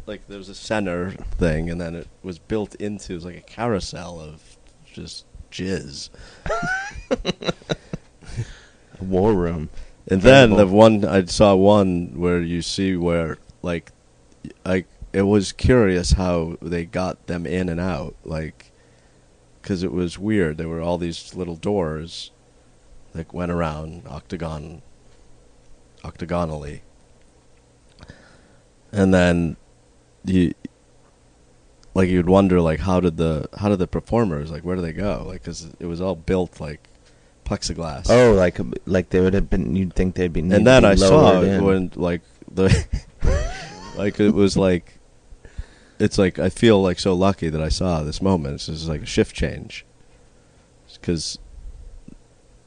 like 0.08 0.28
there 0.28 0.38
was 0.38 0.50
a 0.50 0.56
center 0.56 1.12
thing, 1.12 1.70
and 1.70 1.80
then 1.80 1.94
it 1.94 2.08
was 2.24 2.40
built 2.40 2.74
into 2.76 3.14
it 3.14 3.16
was 3.16 3.26
like 3.26 3.38
a 3.38 3.42
carousel 3.42 4.20
of 4.20 4.58
just 4.86 5.26
jizz. 5.52 6.10
war 9.00 9.34
room. 9.34 9.70
And 10.10 10.22
then 10.22 10.52
the 10.52 10.66
one 10.66 11.04
I 11.04 11.26
saw 11.26 11.56
one 11.56 12.18
where 12.18 12.42
you 12.42 12.62
see 12.62 12.96
where 12.96 13.38
like 13.62 13.92
I 14.66 14.86
it 15.12 15.24
was 15.24 15.52
curious 15.52 16.14
how 16.14 16.58
they 16.62 16.86
got 16.86 17.28
them 17.28 17.46
in 17.46 17.70
and 17.70 17.80
out 17.80 18.16
like 18.24 18.72
cuz 19.62 19.84
it 19.84 19.92
was 19.92 20.18
weird 20.18 20.58
there 20.58 20.70
were 20.70 20.82
all 20.82 20.98
these 20.98 21.36
little 21.36 21.56
doors 21.56 22.32
that 23.14 23.34
went 23.34 23.52
around 23.52 24.04
octagon 24.08 24.82
octagonally 26.06 26.84
and 28.92 29.14
then 29.14 29.58
you 30.28 30.54
like 31.94 32.10
you'd 32.10 32.28
wonder 32.30 32.62
like 32.62 32.80
how 32.82 33.00
did 33.00 33.18
the 33.18 33.48
how 33.58 33.70
did 33.70 33.80
the 33.80 33.88
performers 33.88 34.52
like 34.52 34.64
where 34.64 34.76
do 34.76 34.82
they 34.82 34.94
go 34.94 35.24
like 35.28 35.44
cuz 35.44 35.68
it 35.80 35.86
was 35.86 36.00
all 36.02 36.16
built 36.16 36.60
like 36.60 36.88
plexiglass 37.46 38.08
Oh, 38.10 38.34
like 38.34 38.60
like 38.86 39.10
they 39.10 39.20
would 39.22 39.34
have 39.34 39.50
been. 39.50 39.76
You'd 39.76 39.94
think 39.94 40.16
they'd 40.16 40.34
be. 40.34 40.42
and 40.42 40.52
then 40.68 40.84
be 40.84 40.88
I 40.90 40.96
saw 40.96 41.42
in. 41.42 41.64
when 41.64 41.92
like 41.96 42.22
the 42.54 42.68
like 43.98 44.20
it 44.20 44.34
was 44.34 44.58
like 44.58 45.00
it's 45.98 46.18
like 46.18 46.38
I 46.38 46.50
feel 46.50 46.82
like 46.84 47.00
so 47.00 47.14
lucky 47.16 47.50
that 47.50 47.62
I 47.62 47.70
saw 47.70 48.04
this 48.04 48.22
moment. 48.22 48.56
It's 48.56 48.66
just 48.68 48.88
like 48.90 49.02
a 49.02 49.06
shift 49.06 49.34
change 49.36 49.86
because 50.94 51.40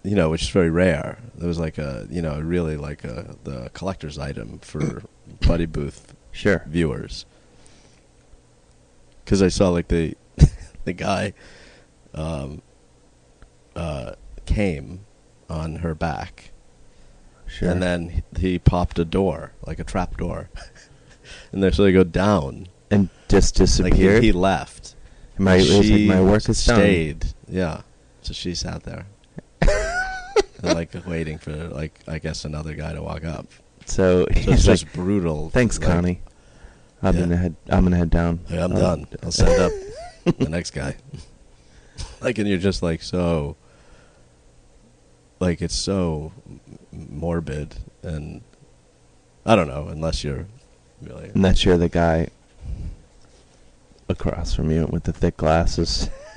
you 0.03 0.17
know 0.17 0.31
which 0.31 0.43
is 0.43 0.49
very 0.49 0.71
rare. 0.71 1.19
There 1.37 1.47
was 1.47 1.59
like 1.59 1.77
a 1.79 2.07
you 2.11 2.23
know 2.23 2.41
really 2.41 2.77
like 2.79 3.05
a 3.05 3.37
the 3.45 3.71
collector's 3.75 4.19
item 4.19 4.59
for 4.61 5.03
Buddy 5.47 5.67
Booth 5.67 6.15
Sure. 6.33 6.65
viewers 6.67 7.27
because 9.31 9.43
I 9.43 9.49
saw 9.49 9.68
like 9.68 9.87
the 9.87 10.16
the 10.85 10.93
guy 10.93 11.35
um, 12.14 12.62
uh, 13.76 14.14
came 14.45 15.03
on 15.49 15.76
her 15.76 15.95
back, 15.95 16.51
Sure. 17.47 17.70
and 17.70 17.81
then 17.81 18.24
he, 18.37 18.59
popped 18.59 18.99
a 18.99 19.05
door 19.05 19.53
like 19.64 19.78
a 19.78 19.85
trap 19.85 20.16
door, 20.16 20.51
and 21.53 21.62
then 21.62 21.72
so 21.72 21.85
they 21.85 21.93
go 21.93 22.03
down. 22.03 22.66
and 22.91 23.09
just 23.28 23.55
Like 23.61 23.66
disappeared. 23.68 24.24
he, 24.24 24.31
he 24.31 24.33
left. 24.33 24.97
my, 25.39 25.59
was 25.59 25.89
like, 25.89 26.01
my 26.03 26.20
work 26.20 26.49
is 26.49 26.64
done. 26.66 26.76
stayed. 26.76 27.26
Yeah, 27.49 27.83
so 28.22 28.33
she 28.33 28.57
sat 28.57 28.83
there, 28.83 29.07
and, 29.61 30.74
like 30.74 30.91
waiting 31.07 31.39
for 31.39 31.53
like 31.68 32.01
I 32.09 32.18
guess 32.18 32.45
another 32.45 32.74
guy 32.74 32.95
to 32.95 33.01
walk 33.03 33.24
up. 33.24 33.47
So 33.87 34.24
So 34.24 34.26
it's 34.31 34.39
he's 34.41 34.49
like, 34.66 34.81
just 34.81 34.93
brutal. 34.93 35.51
"Thanks, 35.51 35.78
like, 35.78 35.89
Connie. 35.89 36.20
I'm 37.03 37.15
Yeah. 37.15 37.21
gonna 37.23 37.37
head. 37.37 37.57
I'm 37.69 37.85
gonna 37.85 37.97
head 37.97 38.11
down. 38.11 38.41
Yeah, 38.49 38.65
I'm 38.65 38.73
Uh, 38.73 38.79
done. 38.81 39.07
I'll 39.23 39.33
send 39.33 39.61
up 39.61 39.73
the 40.39 40.49
next 40.49 40.71
guy. 40.73 40.97
Like, 42.23 42.39
and 42.39 42.47
you're 42.49 42.59
just 42.59 42.83
like 42.83 43.03
so. 43.03 43.57
Like 45.39 45.63
it's 45.63 45.75
so 45.75 46.33
morbid, 46.93 47.75
and 48.03 48.43
I 49.47 49.55
don't 49.57 49.69
know 49.69 49.89
unless 49.89 50.23
you're 50.25 50.47
really. 51.03 51.31
That's 51.35 51.65
you're 51.65 51.79
the 51.79 51.89
guy 51.89 52.29
across 54.09 54.55
from 54.55 54.71
you 54.71 54.87
with 54.91 55.05
the 55.05 55.13
thick 55.15 55.37
glasses. 55.39 56.11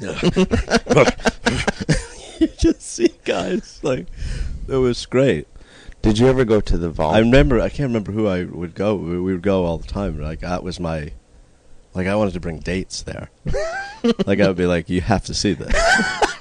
you 2.40 2.48
just 2.58 2.82
see 2.82 3.14
guys 3.26 3.80
like 3.84 4.08
it 4.68 4.76
was 4.78 5.06
great. 5.06 5.48
Did 6.04 6.20
you 6.20 6.28
ever 6.28 6.44
go 6.44 6.60
to 6.60 6.78
the 6.78 6.90
vault? 6.90 7.16
I 7.16 7.20
remember. 7.20 7.62
I 7.62 7.70
can't 7.70 7.88
remember 7.88 8.12
who 8.12 8.28
I 8.28 8.44
would 8.44 8.76
go. 8.76 8.94
We 8.94 9.20
we 9.22 9.32
would 9.32 9.42
go 9.42 9.64
all 9.66 9.78
the 9.78 9.88
time. 9.88 10.22
Like 10.22 10.42
that 10.42 10.62
was 10.62 10.80
my. 10.80 11.14
Like 11.94 12.08
I 12.08 12.16
wanted 12.16 12.34
to 12.34 12.42
bring 12.42 12.60
dates 12.60 13.04
there. 13.04 13.32
like 14.26 14.42
I 14.42 14.48
would 14.48 14.58
be 14.58 14.66
like, 14.66 14.90
you 14.90 15.00
have 15.00 15.24
to 15.26 15.34
see 15.34 15.54
this. 15.54 15.74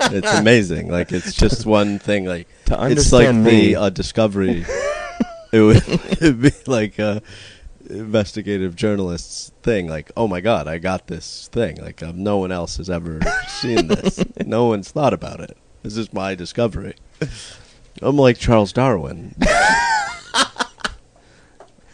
it's 0.00 0.34
amazing. 0.34 0.90
Like 0.90 1.12
it's 1.12 1.32
just 1.32 1.64
one 1.64 2.00
thing. 2.00 2.24
Like 2.24 2.48
to 2.66 2.74
it's 2.86 3.12
like 3.12 3.28
understand 3.28 3.46
the 3.46 3.50
me. 3.50 3.74
uh, 3.76 3.88
discovery. 3.90 4.66
it 5.52 5.60
would 5.60 5.76
it'd 5.86 6.42
be 6.42 6.50
like 6.66 6.98
a 6.98 7.22
investigative 7.88 8.74
journalist's 8.74 9.52
thing. 9.62 9.86
Like, 9.88 10.10
oh 10.16 10.26
my 10.26 10.40
god, 10.40 10.66
I 10.66 10.78
got 10.78 11.06
this 11.06 11.48
thing. 11.52 11.76
Like 11.76 12.02
um, 12.02 12.20
no 12.20 12.38
one 12.38 12.50
else 12.50 12.78
has 12.78 12.90
ever 12.90 13.20
seen 13.46 13.86
this. 13.86 14.24
no 14.44 14.64
one's 14.64 14.90
thought 14.90 15.12
about 15.12 15.38
it. 15.38 15.56
This 15.84 15.96
is 15.96 16.12
my 16.12 16.34
discovery. 16.34 16.96
I'm 18.02 18.16
like 18.16 18.38
Charles 18.38 18.72
Darwin. 18.72 19.34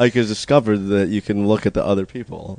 I 0.01 0.11
could 0.11 0.27
discover 0.29 0.77
that 0.79 1.09
you 1.09 1.21
can 1.21 1.47
look 1.49 1.67
at 1.67 1.75
the 1.75 1.85
other 1.85 2.07
people. 2.07 2.59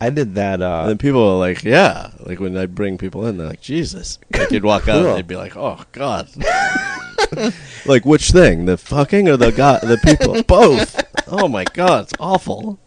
I 0.00 0.08
did 0.10 0.34
that. 0.36 0.62
Uh, 0.62 0.80
and 0.80 0.90
then 0.90 0.98
people 0.98 1.22
are 1.28 1.38
like, 1.38 1.62
yeah. 1.64 2.12
Like 2.20 2.40
when 2.40 2.56
I 2.56 2.64
bring 2.66 2.96
people 2.96 3.26
in, 3.26 3.36
they're 3.36 3.48
like, 3.48 3.60
Jesus. 3.60 4.18
Like 4.32 4.50
you'd 4.50 4.64
walk 4.64 4.88
out 4.88 5.04
and 5.04 5.16
they'd 5.16 5.26
be 5.26 5.36
like, 5.36 5.56
oh, 5.56 5.84
God. 5.92 6.30
like 7.86 8.06
which 8.06 8.30
thing? 8.30 8.64
The 8.64 8.78
fucking 8.78 9.28
or 9.28 9.36
the 9.36 9.52
guy, 9.52 9.78
the 9.80 9.98
people? 9.98 10.42
Both. 10.46 11.02
Oh 11.28 11.46
my 11.48 11.64
God, 11.64 12.04
it's 12.04 12.14
awful. 12.18 12.78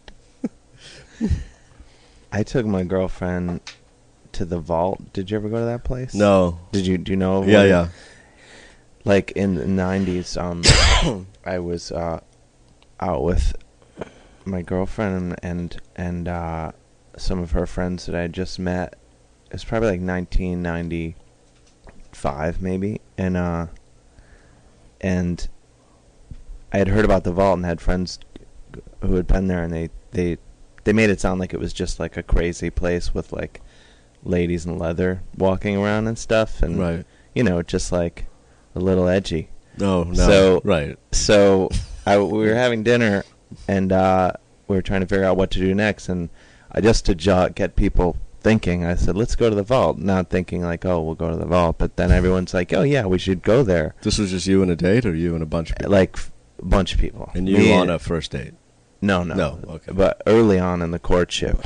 I 2.32 2.42
took 2.42 2.66
my 2.66 2.84
girlfriend 2.84 3.62
to 4.32 4.46
the 4.46 4.60
vault. 4.60 5.14
Did 5.14 5.30
you 5.30 5.38
ever 5.38 5.48
go 5.50 5.60
to 5.60 5.66
that 5.66 5.84
place? 5.84 6.16
No. 6.16 6.60
Did 6.72 6.88
you? 6.88 6.98
Do 6.98 7.12
you 7.12 7.16
know? 7.18 7.44
Yeah, 7.44 7.62
it- 7.64 7.70
yeah. 7.70 7.88
Like 9.06 9.32
in 9.32 9.56
the 9.56 9.68
nineties, 9.68 10.38
um, 10.38 10.62
I 11.46 11.60
was 11.60 11.92
uh, 11.92 12.22
out 13.00 13.24
with 13.24 13.54
my 14.46 14.62
girlfriend 14.62 15.36
and 15.44 15.76
and 15.96 16.28
uh, 16.28 16.72
some 17.18 17.40
of 17.40 17.52
her 17.52 17.66
friends 17.66 18.06
that 18.06 18.16
I 18.16 18.22
had 18.22 18.34
just 18.34 18.60
met. 18.60 18.96
It's 19.52 19.64
probably 19.64 19.90
like 19.92 20.02
nineteen 20.02 20.62
ninety 20.62 21.16
five, 22.14 22.62
maybe, 22.62 23.02
and 23.18 23.36
uh, 23.36 23.68
and 25.02 25.48
I 26.72 26.78
had 26.78 26.88
heard 26.88 27.06
about 27.06 27.24
the 27.24 27.32
vault 27.32 27.58
and 27.58 27.66
had 27.66 27.82
friends 27.82 28.20
who 29.02 29.16
had 29.16 29.28
been 29.28 29.48
there, 29.48 29.64
and 29.64 29.74
they 29.74 29.90
they 30.12 30.38
they 30.86 30.94
made 30.94 31.10
it 31.10 31.20
sound 31.20 31.40
like 31.42 31.54
it 31.54 31.60
was 31.60 31.74
just 31.74 32.00
like 32.00 32.16
a 32.18 32.24
crazy 32.24 32.70
place 32.70 33.14
with 33.14 33.34
like 33.34 33.62
ladies 34.24 34.66
in 34.66 34.78
leather 34.80 35.22
walking 35.38 35.76
around 35.78 36.08
and 36.08 36.18
stuff, 36.18 36.62
and 36.64 36.80
Right. 36.80 37.06
you 37.36 37.44
know, 37.44 37.62
just 37.62 37.92
like 37.92 38.26
a 38.76 38.80
little 38.80 39.08
edgy. 39.08 39.50
No, 39.78 40.04
no. 40.04 40.14
So- 40.14 40.62
right. 40.64 40.98
So 41.12 41.70
I, 42.06 42.18
we 42.20 42.40
were 42.48 42.56
having 42.56 42.84
dinner, 42.84 43.24
and 43.68 43.92
uh, 43.92 44.34
we 44.68 44.76
were 44.76 44.82
trying 44.82 45.02
to 45.02 45.08
figure 45.08 45.26
out 45.26 45.38
what 45.38 45.52
to 45.52 45.60
do 45.60 45.74
next. 45.74 46.10
And 46.10 46.30
I 46.72 46.82
just 46.82 47.06
to 47.06 47.16
jo- 47.16 47.50
get 47.50 47.76
people 47.76 48.18
thinking, 48.42 48.84
I 48.86 48.96
said, 48.96 49.16
"Let's 49.16 49.36
go 49.36 49.50
to 49.50 49.56
the 49.56 49.64
vault." 49.64 49.98
Not 50.00 50.30
thinking 50.30 50.62
like, 50.64 50.86
"Oh, 50.86 51.02
we'll 51.02 51.16
go 51.16 51.30
to 51.30 51.38
the 51.38 51.46
vault," 51.46 51.78
but 51.80 51.96
then 51.96 52.12
everyone's 52.12 52.54
like, 52.54 52.74
"Oh 52.74 52.84
yeah, 52.84 53.06
we 53.06 53.18
should 53.18 53.42
go 53.42 53.64
there." 53.64 53.96
This 54.02 54.18
was 54.20 54.32
just 54.32 54.48
you 54.48 54.62
and 54.62 54.70
a 54.72 54.76
date, 54.76 55.06
or 55.06 55.16
you 55.16 55.34
and 55.34 55.42
a 55.42 55.46
bunch 55.48 55.72
of 55.72 55.78
people? 55.78 55.92
Like 55.92 56.18
a 56.60 56.66
bunch 56.66 56.94
of 56.94 57.00
people. 57.00 57.32
and 57.34 57.48
you 57.50 57.58
Me 57.58 57.74
on 57.74 57.90
a 57.90 58.00
first 58.00 58.32
date. 58.32 58.54
no, 59.02 59.24
no, 59.24 59.36
No, 59.36 59.60
okay. 59.76 59.92
But 59.94 60.22
early 60.28 60.60
on 60.60 60.82
in 60.82 60.92
the 60.92 61.00
courtship, 61.00 61.62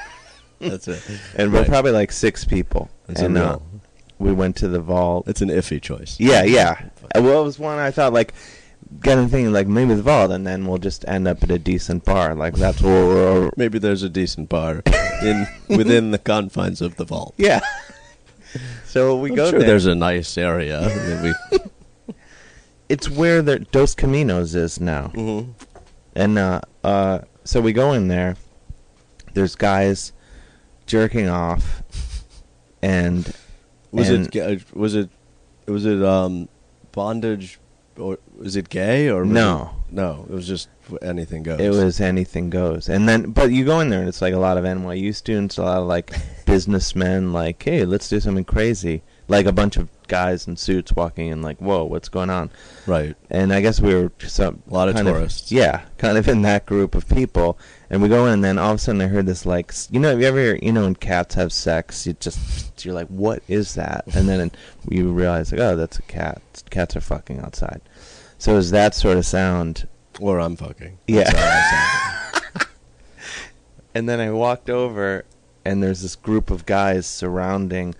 That's 0.60 0.88
it. 0.88 1.02
and 1.36 1.52
we're 1.52 1.64
probably 1.64 1.92
like 1.92 2.10
six 2.12 2.44
people, 2.44 2.90
It's 3.08 3.20
and 3.20 3.36
uh. 3.38 3.58
We 4.18 4.32
went 4.32 4.56
to 4.56 4.68
the 4.68 4.80
vault. 4.80 5.28
It's 5.28 5.42
an 5.42 5.48
iffy 5.48 5.80
choice. 5.80 6.16
Yeah, 6.18 6.42
yeah. 6.44 6.88
Uh, 7.14 7.22
Well, 7.22 7.42
it 7.42 7.44
was 7.44 7.58
one 7.58 7.78
I 7.78 7.90
thought 7.90 8.12
like 8.12 8.32
getting 9.00 9.28
thinking 9.28 9.52
like 9.52 9.66
maybe 9.66 9.94
the 9.94 10.02
vault, 10.02 10.30
and 10.30 10.46
then 10.46 10.66
we'll 10.66 10.78
just 10.78 11.04
end 11.08 11.26
up 11.28 11.42
at 11.42 11.50
a 11.50 11.58
decent 11.58 12.04
bar. 12.04 12.34
Like 12.34 12.54
that's 12.54 12.80
where 12.80 13.06
we're. 13.06 13.50
Maybe 13.56 13.78
there's 13.78 14.02
a 14.02 14.08
decent 14.08 14.48
bar 14.48 14.82
in 15.22 15.46
within 15.68 16.10
the 16.12 16.18
confines 16.18 16.80
of 16.80 16.96
the 16.96 17.04
vault. 17.04 17.34
Yeah. 17.36 17.60
so 18.86 19.16
we 19.16 19.30
I'm 19.30 19.36
go 19.36 19.50
sure 19.50 19.58
there. 19.58 19.68
there's 19.68 19.86
a 19.86 19.94
nice 19.94 20.38
area. 20.38 20.88
we, 21.22 21.58
it's 22.88 23.10
where 23.10 23.42
the 23.42 23.58
Dos 23.60 23.94
Caminos 23.94 24.54
is 24.54 24.80
now, 24.80 25.08
Mhm. 25.14 25.54
and 26.14 26.38
uh, 26.38 26.60
uh, 26.84 27.18
so 27.44 27.60
we 27.60 27.72
go 27.72 27.92
in 27.92 28.08
there. 28.08 28.36
There's 29.34 29.56
guys 29.56 30.12
jerking 30.86 31.28
off, 31.28 31.82
and 32.80 33.30
Was 33.92 34.08
and 34.10 34.34
it 34.34 34.74
was 34.74 34.94
it 34.94 35.08
was 35.66 35.84
it 35.86 36.02
um 36.02 36.48
bondage 36.92 37.58
or 37.98 38.18
was 38.38 38.56
it 38.56 38.68
gay 38.68 39.08
or 39.08 39.24
No. 39.24 39.70
it, 39.88 39.94
no 39.94 40.26
it 40.28 40.32
was 40.34 40.46
just 40.46 40.68
anything 41.02 41.42
goes. 41.42 41.60
It 41.60 41.70
was 41.70 42.00
anything 42.00 42.50
goes, 42.50 42.88
and 42.88 43.08
then 43.08 43.30
but 43.32 43.50
you 43.50 43.64
go 43.64 43.80
in 43.80 43.88
there 43.88 44.00
and 44.00 44.08
it's 44.08 44.22
like 44.22 44.34
a 44.34 44.38
lot 44.38 44.56
of 44.58 44.64
NYU 44.64 45.14
students, 45.14 45.58
a 45.58 45.62
lot 45.62 45.78
of 45.78 45.86
like 45.86 46.12
businessmen, 46.46 47.32
like 47.32 47.62
hey, 47.62 47.84
let's 47.84 48.08
do 48.08 48.20
something 48.20 48.44
crazy, 48.44 49.02
like 49.28 49.46
a 49.46 49.52
bunch 49.52 49.76
of 49.76 49.88
guys 50.08 50.46
in 50.46 50.56
suits 50.56 50.94
walking 50.94 51.28
in, 51.28 51.42
like 51.42 51.58
whoa, 51.58 51.84
what's 51.84 52.08
going 52.08 52.30
on? 52.30 52.50
right. 52.86 53.16
And 53.30 53.52
I 53.52 53.60
guess 53.60 53.80
we 53.80 53.94
were 53.94 54.12
some 54.20 54.62
A 54.70 54.74
lot 54.74 54.88
of 54.88 54.96
tourists. 54.96 55.50
yeah, 55.50 55.82
kind 55.98 56.16
of 56.18 56.28
in 56.28 56.42
that 56.42 56.66
group 56.66 56.94
of 56.94 57.08
people, 57.08 57.58
and 57.90 58.02
we 58.02 58.08
go 58.08 58.26
in, 58.26 58.34
and 58.34 58.44
then 58.44 58.58
all 58.58 58.72
of 58.72 58.76
a 58.76 58.78
sudden 58.78 59.00
I 59.00 59.06
heard 59.06 59.26
this 59.26 59.46
like 59.46 59.72
you 59.90 60.00
know 60.00 60.10
have 60.10 60.20
you 60.20 60.26
ever 60.26 60.56
you 60.56 60.72
know 60.72 60.82
when 60.82 60.94
cats 60.94 61.34
have 61.34 61.52
sex, 61.52 62.06
you 62.06 62.14
just 62.14 62.84
you're 62.84 62.94
like 62.94 63.08
what 63.08 63.42
is 63.48 63.74
that? 63.74 64.04
And 64.14 64.28
then 64.28 64.50
you 64.88 65.12
realize 65.12 65.52
like 65.52 65.60
oh 65.60 65.76
that's 65.76 65.98
a 65.98 66.02
cat. 66.02 66.42
Cats 66.70 66.96
are 66.96 67.00
fucking 67.00 67.40
outside. 67.40 67.80
So 68.38 68.52
it 68.52 68.56
was 68.56 68.70
that 68.70 68.94
sort 68.94 69.16
of 69.16 69.26
sound 69.26 69.88
Or 70.20 70.40
I'm 70.40 70.56
fucking. 70.56 70.98
Yeah. 71.06 71.24
That's 71.24 71.38
how 71.38 71.46
I 71.46 71.60
sound. 71.70 72.68
And 73.94 74.06
then 74.06 74.20
I 74.20 74.30
walked 74.30 74.68
over, 74.68 75.24
and 75.64 75.82
there's 75.82 76.02
this 76.02 76.16
group 76.16 76.50
of 76.50 76.66
guys 76.66 77.06
surrounding 77.06 77.94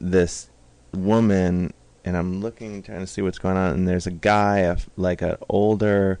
this 0.00 0.50
woman, 0.94 1.72
and 2.04 2.16
I'm 2.16 2.40
looking, 2.40 2.80
trying 2.80 3.00
to 3.00 3.08
see 3.08 3.22
what's 3.22 3.40
going 3.40 3.56
on. 3.56 3.72
And 3.72 3.88
there's 3.88 4.06
a 4.06 4.12
guy, 4.12 4.76
like 4.96 5.22
an 5.22 5.36
older 5.48 6.20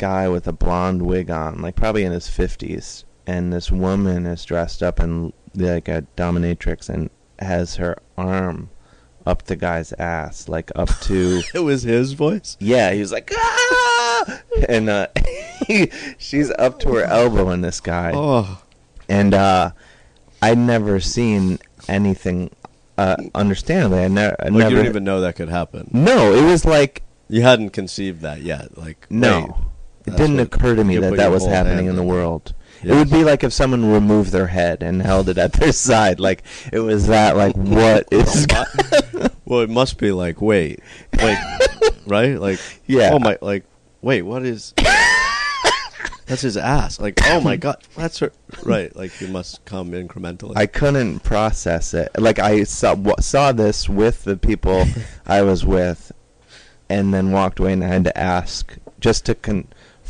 guy 0.00 0.28
with 0.28 0.48
a 0.48 0.52
blonde 0.52 1.02
wig 1.02 1.30
on, 1.30 1.60
like 1.62 1.76
probably 1.76 2.02
in 2.04 2.12
his 2.12 2.26
50s. 2.26 3.04
And 3.26 3.52
this 3.52 3.70
woman 3.70 4.26
is 4.26 4.44
dressed 4.44 4.82
up 4.82 4.98
in 4.98 5.32
like 5.54 5.86
a 5.88 6.04
dominatrix 6.16 6.88
and 6.88 7.10
has 7.38 7.76
her 7.76 7.96
arm 8.18 8.70
up 9.26 9.44
the 9.44 9.54
guy's 9.56 9.92
ass, 9.92 10.48
like 10.48 10.72
up 10.74 10.88
to. 11.02 11.42
it 11.54 11.60
was 11.60 11.82
his 11.82 12.14
voice. 12.14 12.56
Yeah, 12.58 12.90
he 12.92 13.00
was 13.00 13.12
like, 13.12 13.30
ah! 13.36 14.40
and 14.68 14.88
uh, 14.88 15.06
she's 16.18 16.50
up 16.58 16.80
to 16.80 16.94
her 16.94 17.04
elbow 17.04 17.50
in 17.50 17.60
this 17.60 17.80
guy, 17.80 18.12
Oh, 18.14 18.62
and 19.08 19.34
uh, 19.34 19.72
I'd 20.42 20.58
never 20.58 20.98
seen 21.00 21.58
anything. 21.88 22.50
Uh, 22.98 23.16
understandably, 23.34 24.00
I, 24.04 24.08
ne- 24.08 24.34
I 24.38 24.44
like 24.44 24.52
never. 24.52 24.70
you 24.70 24.76
didn't 24.76 24.86
even 24.90 25.04
know 25.04 25.20
that 25.22 25.36
could 25.36 25.48
happen. 25.48 25.88
no, 25.92 26.34
it 26.34 26.44
was 26.44 26.64
like 26.66 27.02
You 27.28 27.40
hadn't 27.42 27.70
conceived 27.70 28.20
that 28.22 28.42
yet. 28.42 28.76
Like 28.76 29.06
no. 29.08 29.40
wait, 29.40 29.69
it 30.06 30.16
didn't 30.16 30.40
occur 30.40 30.74
to 30.74 30.84
me 30.84 30.96
that 30.98 31.16
that 31.16 31.30
was 31.30 31.46
happening 31.46 31.86
in 31.86 31.96
the 31.96 32.02
world. 32.02 32.54
It 32.82 32.94
would 32.94 33.10
be 33.10 33.24
like 33.24 33.44
if 33.44 33.52
someone 33.52 33.92
removed 33.92 34.32
their 34.32 34.46
head 34.46 34.82
and 34.82 35.02
held 35.10 35.28
it 35.28 35.38
at 35.38 35.52
their 35.52 35.72
side. 35.72 36.18
Like 36.20 36.42
it 36.72 36.80
was 36.80 37.06
that. 37.08 37.36
Like 37.36 37.56
what 37.56 38.08
is? 38.10 38.46
Well, 39.50 39.62
it 39.62 39.70
must 39.70 39.98
be 39.98 40.12
like 40.12 40.40
wait, 40.40 40.78
like 41.20 41.36
right, 42.06 42.40
like 42.40 42.60
Yeah. 42.86 43.10
Oh 43.12 43.18
my, 43.18 43.36
like 43.40 43.64
wait, 44.00 44.22
what 44.22 44.44
is? 44.44 44.74
That's 46.30 46.42
his 46.42 46.56
ass. 46.56 47.00
Like, 47.00 47.18
oh 47.24 47.40
my 47.40 47.56
god, 47.56 47.82
that's 47.96 48.20
her. 48.20 48.30
Right, 48.62 48.94
like 48.94 49.20
you 49.20 49.26
must 49.26 49.64
come 49.64 49.90
incrementally. 49.90 50.52
I 50.54 50.66
couldn't 50.66 51.24
process 51.24 51.92
it. 51.94 52.10
Like 52.16 52.38
I 52.38 52.62
saw 52.62 52.94
saw 53.18 53.50
this 53.50 53.88
with 53.88 54.22
the 54.22 54.36
people 54.36 54.84
I 55.26 55.42
was 55.42 55.66
with, 55.66 56.12
and 56.88 57.12
then 57.12 57.32
walked 57.32 57.58
away 57.58 57.72
and 57.72 57.82
I 57.82 57.88
had 57.88 58.04
to 58.04 58.16
ask 58.16 58.76
just 59.00 59.26
to 59.26 59.34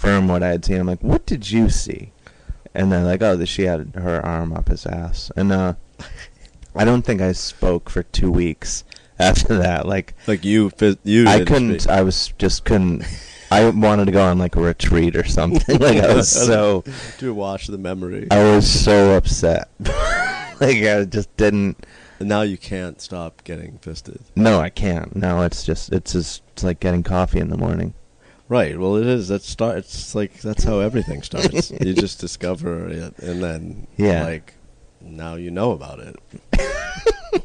confirm 0.00 0.28
what 0.28 0.42
I 0.42 0.48
had 0.48 0.64
seen. 0.64 0.80
I'm 0.80 0.86
like, 0.86 1.02
"What 1.02 1.26
did 1.26 1.50
you 1.50 1.68
see?" 1.68 2.12
And 2.74 2.90
they're 2.90 3.04
like, 3.04 3.22
"Oh, 3.22 3.36
that 3.36 3.46
she 3.46 3.62
had 3.62 3.92
her 3.94 4.24
arm 4.24 4.52
up 4.52 4.68
his 4.68 4.86
ass." 4.86 5.30
And 5.36 5.52
uh, 5.52 5.74
I 6.74 6.84
don't 6.84 7.02
think 7.02 7.20
I 7.20 7.32
spoke 7.32 7.90
for 7.90 8.02
two 8.02 8.30
weeks 8.30 8.84
after 9.18 9.58
that. 9.58 9.86
Like 9.86 10.14
like 10.26 10.44
you, 10.44 10.70
you. 11.04 11.28
I 11.28 11.44
couldn't. 11.44 11.80
speak. 11.80 11.92
I 11.92 12.02
was 12.02 12.32
just 12.38 12.64
couldn't. 12.64 13.04
I 13.50 13.68
wanted 13.68 14.06
to 14.06 14.12
go 14.12 14.22
on 14.22 14.38
like 14.38 14.56
a 14.56 14.60
retreat 14.60 15.16
or 15.16 15.26
something. 15.26 15.78
like 15.80 15.98
I 15.98 16.14
was 16.14 16.30
so. 16.30 16.82
to 17.18 17.34
watch 17.34 17.66
the 17.66 17.78
memory, 17.78 18.28
I 18.30 18.42
was 18.54 18.70
so 18.70 19.16
upset. 19.16 19.68
like 19.80 20.82
I 20.82 21.04
just 21.04 21.36
didn't. 21.36 21.84
and 22.20 22.28
now 22.28 22.42
you 22.42 22.56
can't 22.56 23.00
stop 23.02 23.44
getting 23.44 23.78
fisted. 23.78 24.20
No, 24.34 24.60
I 24.60 24.70
can't. 24.70 25.14
No, 25.14 25.42
it's 25.42 25.64
just 25.64 25.92
it's 25.92 26.12
just 26.12 26.42
it's 26.52 26.64
like 26.64 26.80
getting 26.80 27.02
coffee 27.02 27.40
in 27.40 27.50
the 27.50 27.58
morning. 27.58 27.92
Right. 28.50 28.76
Well, 28.76 28.96
it 28.96 29.06
is. 29.06 29.28
That 29.28 29.42
start. 29.42 29.78
It's 29.78 30.12
like 30.14 30.40
that's 30.40 30.64
how 30.64 30.80
everything 30.80 31.22
starts. 31.22 31.70
you 31.80 31.94
just 31.94 32.18
discover 32.20 32.88
it, 32.88 33.16
and 33.20 33.40
then 33.40 33.86
Yeah. 33.96 34.24
like 34.24 34.54
now 35.00 35.36
you 35.36 35.50
know 35.52 35.70
about 35.70 36.00
it. 36.00 36.16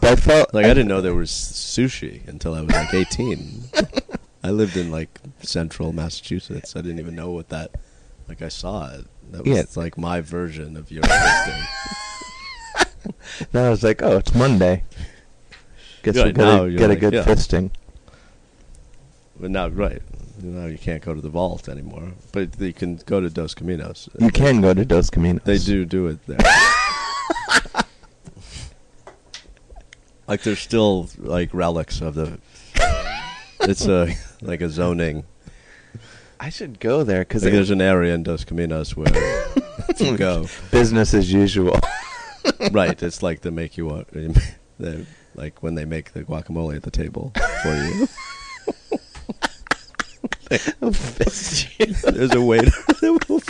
But 0.00 0.12
I 0.12 0.16
felt 0.16 0.54
Like 0.54 0.64
I 0.66 0.68
didn't 0.68 0.88
know 0.88 1.00
there 1.00 1.14
was 1.14 1.30
sushi 1.30 2.26
until 2.28 2.54
I 2.54 2.60
was 2.62 2.70
like 2.70 2.94
18. 2.94 3.64
I 4.44 4.50
lived 4.50 4.76
in 4.76 4.90
like 4.90 5.18
central 5.42 5.92
Massachusetts. 5.92 6.76
I 6.76 6.80
didn't 6.82 7.00
even 7.00 7.14
know 7.16 7.30
what 7.32 7.48
that. 7.50 7.72
Like 8.28 8.40
I 8.42 8.48
saw 8.48 8.90
it. 8.94 9.06
That 9.32 9.44
was 9.44 9.56
Yeah. 9.56 9.64
like 9.74 9.98
my 9.98 10.20
version 10.22 10.76
of 10.76 10.90
your 10.90 11.02
fisting. 11.02 11.66
Then 13.52 13.64
I 13.66 13.70
was 13.70 13.82
like, 13.82 14.02
oh, 14.02 14.18
it's 14.18 14.34
Monday. 14.34 14.84
Guess 16.02 16.16
Right, 16.16 16.36
we'll 16.36 16.70
get, 16.70 16.74
a, 16.74 16.78
get 16.78 16.90
a 16.90 16.96
good 16.96 17.12
yeah. 17.14 17.24
fisting. 17.24 17.70
But 19.40 19.50
now, 19.50 19.68
right 19.68 20.02
now, 20.42 20.66
you 20.66 20.76
can't 20.76 21.02
go 21.02 21.14
to 21.14 21.20
the 21.20 21.30
vault 21.30 21.68
anymore. 21.68 22.12
But 22.32 22.60
you 22.60 22.74
can 22.74 22.96
go 23.06 23.20
to 23.20 23.30
Dos 23.30 23.54
Caminos. 23.54 24.08
You 24.20 24.30
can 24.30 24.60
go 24.60 24.74
to 24.74 24.84
Dos 24.84 25.08
Caminos. 25.08 25.44
They 25.44 25.56
do 25.58 25.86
do 25.86 26.08
it 26.08 26.18
there. 26.26 26.38
like 30.28 30.42
there's 30.42 30.58
still 30.60 31.08
like 31.18 31.54
relics 31.54 32.02
of 32.02 32.14
the. 32.14 32.38
It's 33.60 33.86
a 33.86 34.14
like 34.42 34.60
a 34.60 34.68
zoning. 34.68 35.24
I 36.38 36.48
should 36.50 36.80
go 36.80 37.02
there 37.02 37.20
because 37.20 37.44
Like 37.44 37.52
there's 37.52 37.70
an 37.70 37.82
area 37.82 38.14
in 38.14 38.22
Dos 38.22 38.44
Caminos 38.44 38.96
where 38.96 39.08
you 39.98 40.16
go, 40.16 40.46
business 40.70 41.12
as 41.14 41.32
usual. 41.32 41.78
right? 42.72 43.02
It's 43.02 43.22
like 43.22 43.40
they 43.42 43.50
make 43.50 43.76
you 43.76 43.86
wa- 43.86 44.04
uh, 44.16 44.32
they 44.78 45.06
like 45.34 45.62
when 45.62 45.74
they 45.74 45.84
make 45.84 46.12
the 46.12 46.24
guacamole 46.24 46.76
at 46.76 46.82
the 46.82 46.90
table 46.90 47.32
for 47.62 47.74
you. 47.74 48.08
There's 50.50 52.34
a 52.34 52.40
waiter 52.40 52.70
that 53.00 53.24
will. 53.28 53.40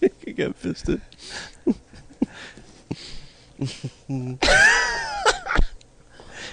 you 0.26 0.32
get 0.32 0.56
fisted. 0.56 1.00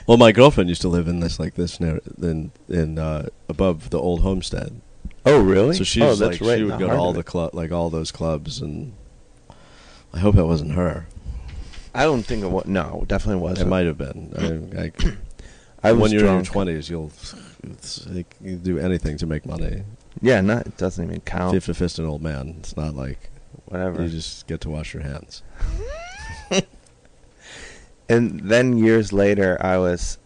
well, 0.06 0.18
my 0.18 0.32
girlfriend 0.32 0.70
used 0.70 0.84
to 0.84 0.90
live 0.90 1.08
in 1.08 1.20
this 1.22 1.40
like 1.40 1.56
this 1.56 1.80
near 1.80 2.02
in 2.22 2.52
in 2.70 3.00
uh, 3.00 3.30
above 3.50 3.90
the 3.90 4.00
old 4.00 4.22
homestead. 4.22 4.80
oh, 5.26 5.42
really? 5.42 5.76
So 5.76 5.84
she's 5.84 6.04
oh, 6.04 6.14
like 6.14 6.40
right 6.40 6.60
she 6.60 6.64
would 6.66 6.78
go 6.78 6.88
to 6.88 6.96
all 6.96 7.14
the 7.14 7.22
it. 7.22 7.26
club 7.26 7.56
like 7.56 7.72
all 7.72 7.90
those 7.90 8.12
clubs 8.12 8.62
and. 8.62 8.94
I 10.14 10.20
hope 10.20 10.36
that 10.36 10.46
wasn't 10.46 10.72
her. 10.72 11.08
I 11.94 12.04
don't 12.04 12.24
think 12.24 12.44
it 12.44 12.52
was. 12.52 12.66
No, 12.66 13.06
definitely 13.08 13.42
wasn't. 13.42 13.68
It 13.68 13.70
might 13.70 13.86
have 13.88 13.98
been. 13.98 14.72
I, 14.78 14.84
I, 14.84 14.92
I 15.88 15.92
was 15.94 16.02
when 16.02 16.12
you're 16.12 16.22
drunk. 16.22 16.40
in 16.40 16.44
your 16.46 16.52
twenties, 16.54 16.90
you'll 16.90 17.12
like, 18.08 18.36
you 18.42 18.56
do 18.56 18.80
anything 18.80 19.18
to 19.18 19.26
make 19.26 19.46
money. 19.46 19.84
Yeah, 20.22 20.42
not 20.42 20.66
it 20.68 20.78
doesn't 20.78 21.04
even 21.04 21.18
If 21.18 21.26
count. 21.26 21.54
you 21.54 21.60
have 21.60 21.78
fist 21.78 22.00
an 22.00 22.06
old 22.06 22.22
man, 22.22 22.56
it's 22.60 22.76
not 22.78 22.96
like 22.96 23.30
Whatever. 23.66 24.04
you 24.04 24.10
just 24.10 24.48
get 24.48 24.62
to 24.62 24.70
wash 24.70 24.94
your 24.94 25.04
hands. 25.04 25.44
and 28.10 28.40
then 28.42 28.78
years 28.78 29.12
later, 29.12 29.58
I 29.60 29.78
was, 29.78 30.18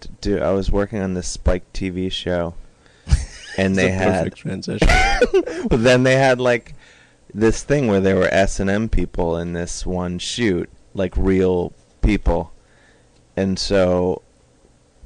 d- 0.00 0.08
dude, 0.20 0.42
I 0.42 0.52
was 0.52 0.70
working 0.70 1.00
on 1.00 1.14
this 1.14 1.28
Spike 1.28 1.72
TV 1.72 2.10
show, 2.10 2.54
and 3.58 3.76
they 3.76 3.88
a 3.88 3.92
had. 3.92 4.34
transition. 4.34 4.88
But 5.68 5.82
then 5.82 6.02
they 6.02 6.16
had 6.16 6.40
like 6.40 6.74
this 7.32 7.62
thing 7.62 7.86
where 7.88 8.00
there 8.00 8.16
were 8.16 8.28
S 8.30 8.60
and 8.60 8.68
M 8.68 8.88
people 8.88 9.36
in 9.38 9.52
this 9.54 9.86
one 9.86 10.18
shoot, 10.18 10.68
like 10.94 11.16
real 11.16 11.72
people, 12.02 12.52
and 13.36 13.58
so 13.58 14.20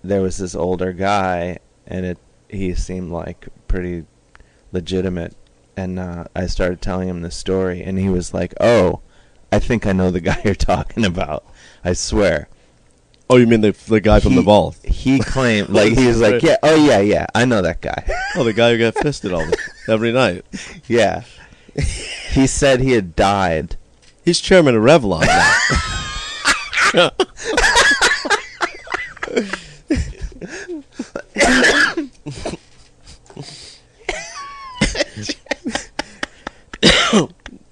there 0.03 0.23
was 0.23 0.39
this 0.39 0.55
older 0.55 0.93
guy, 0.93 1.59
and 1.87 2.05
it 2.07 2.19
he 2.49 2.75
seemed 2.75 3.11
like 3.11 3.49
pretty 3.67 4.05
legitimate, 4.73 5.35
and 5.77 5.99
uh, 5.99 6.25
I 6.35 6.47
started 6.47 6.81
telling 6.81 7.09
him 7.09 7.23
the 7.23 7.31
story, 7.31 7.83
and 7.83 7.99
he 7.99 8.09
was 8.09 8.33
like, 8.35 8.55
"Oh, 8.61 9.01
I 9.53 9.59
think 9.59 9.87
I 9.87 9.93
know 9.93 10.11
the 10.11 10.21
guy 10.31 10.41
you're 10.45 10.55
talking 10.55 11.05
about. 11.05 11.45
I 11.85 11.93
swear." 11.93 12.49
oh, 13.31 13.37
you 13.37 13.47
mean 13.47 13.61
the 13.61 13.73
the 13.89 14.01
guy 14.01 14.21
from 14.21 14.35
the 14.35 14.43
vault? 14.43 14.77
He 14.85 15.19
claimed, 15.19 15.69
like 15.69 15.93
he 15.93 16.07
was 16.09 16.21
like, 16.21 16.43
"Yeah, 16.43 16.57
oh 16.63 16.75
yeah, 16.75 17.01
yeah, 17.01 17.27
I 17.35 17.45
know 17.45 17.63
that 17.63 17.81
guy." 17.81 18.09
Oh, 18.37 18.45
the 18.45 18.53
guy 18.53 18.71
who 18.71 18.79
got 18.79 18.95
fisted 18.95 19.33
all 19.33 19.45
the, 19.45 19.59
every 19.89 20.13
night. 20.13 20.45
yeah. 20.87 21.25
He 22.31 22.47
said 22.47 22.81
he 22.81 22.93
had 22.93 23.17
died. 23.17 23.77
He's 24.25 24.39
chairman 24.39 24.77
of 24.77 24.83
Revlon 24.83 25.27
now. 26.95 27.11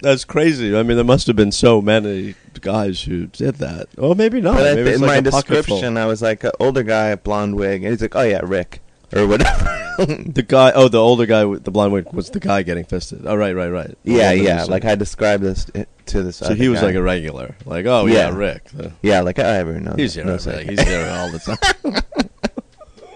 That's 0.01 0.25
crazy. 0.25 0.77
I 0.77 0.83
mean, 0.83 0.97
there 0.97 1.05
must 1.05 1.27
have 1.27 1.37
been 1.37 1.53
so 1.53 1.81
many 1.81 2.35
guys 2.61 3.03
who 3.03 3.27
did 3.27 3.57
that. 3.57 3.89
Oh, 3.99 4.15
maybe 4.15 4.41
not. 4.41 4.57
Maybe 4.57 4.85
th- 4.85 4.95
in 4.97 5.01
like 5.01 5.09
my 5.09 5.21
description, 5.21 5.97
I 5.97 6.07
was 6.07 6.23
like 6.23 6.45
an 6.45 6.53
older 6.61 6.83
guy, 6.83 7.15
blonde 7.17 7.57
wig, 7.57 7.83
and 7.83 7.93
he's 7.93 8.03
like, 8.03 8.15
"Oh 8.15 8.23
yeah, 8.23 8.41
Rick," 8.43 8.81
or 9.15 9.27
whatever. 9.27 9.83
The 9.97 10.45
guy, 10.47 10.73
oh, 10.75 10.89
the 10.89 10.99
older 11.01 11.25
guy 11.25 11.47
with 11.47 11.65
the 11.65 11.71
blonde 11.71 11.91
wig 11.95 12.13
was 12.13 12.29
the 12.29 12.39
guy 12.39 12.63
getting 12.63 12.85
fisted. 12.85 13.23
Oh, 13.27 13.35
right, 13.35 13.57
right, 13.57 13.71
right. 13.71 13.97
Yeah, 14.05 14.33
yeah. 14.33 14.65
Like 14.65 14.85
I 14.85 14.95
described 14.95 15.43
this 15.43 15.65
to 15.65 16.23
this. 16.23 16.37
so 16.37 16.53
he 16.55 16.69
was 16.69 16.81
guy. 16.81 16.87
like 16.89 16.97
a 16.97 17.03
regular. 17.03 17.57
Like, 17.65 17.87
oh 17.87 18.05
yeah, 18.05 18.29
Yeah. 18.29 18.37
Rick. 18.37 18.67
Uh, 18.79 18.91
yeah, 19.01 19.23
like 19.23 19.39
I 19.39 19.57
ever 19.57 19.81
know. 19.81 19.95
he's 19.97 20.13
here. 20.13 20.27
knows 20.27 20.47
Like, 20.47 20.69
he's 20.69 20.85
there 20.85 21.11
all 21.19 21.31
the 21.31 21.39
time. 21.83 22.03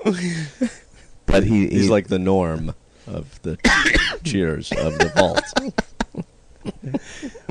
but 1.26 1.44
he, 1.44 1.68
He's 1.68 1.84
he- 1.84 1.88
like 1.88 2.08
the 2.08 2.18
norm 2.18 2.74
of 3.06 3.40
the 3.42 3.56
cheers 4.24 4.72
of 4.72 4.98
the 4.98 5.08
vault. 5.16 5.74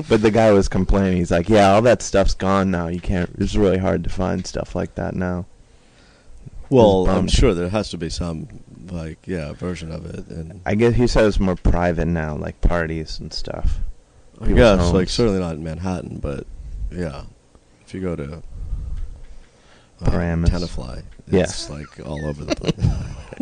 But 0.08 0.22
the 0.22 0.30
guy 0.30 0.52
was 0.52 0.68
complaining. 0.68 1.16
He's 1.16 1.32
like, 1.32 1.48
"Yeah, 1.48 1.72
all 1.72 1.82
that 1.82 2.00
stuff's 2.00 2.34
gone 2.34 2.70
now. 2.70 2.86
You 2.86 3.00
can't. 3.00 3.30
It's 3.38 3.56
really 3.56 3.78
hard 3.78 4.04
to 4.04 4.10
find 4.10 4.46
stuff 4.46 4.74
like 4.76 4.94
that 4.94 5.14
now." 5.14 5.46
Well. 6.68 7.08
I'm 7.08 7.26
sure 7.26 7.52
there 7.52 7.68
has 7.68 7.90
to 7.90 7.98
be 7.98 8.08
some 8.08 8.48
like 8.90 9.18
yeah 9.26 9.52
version 9.52 9.90
of 9.90 10.06
it, 10.06 10.28
and 10.28 10.60
I 10.64 10.76
guess 10.76 10.94
he 10.94 11.06
said 11.08 11.24
it's 11.26 11.40
more 11.40 11.56
private 11.56 12.06
now, 12.06 12.36
like 12.36 12.60
parties 12.60 13.18
and 13.18 13.32
stuff. 13.32 13.80
I 14.40 14.52
guess 14.52 14.78
homes. 14.78 14.92
like 14.92 15.08
certainly 15.08 15.40
not 15.40 15.56
in 15.56 15.64
Manhattan, 15.64 16.18
but 16.18 16.46
yeah, 16.92 17.24
if 17.84 17.92
you 17.92 18.00
go 18.00 18.14
to 18.16 18.42
uh, 20.02 20.10
Paramus. 20.10 20.50
Tenafly, 20.50 21.02
Yeah. 21.30 21.42
it's 21.42 21.70
like 21.70 22.00
all 22.04 22.24
over 22.26 22.44
the 22.44 22.54
place. 22.56 22.74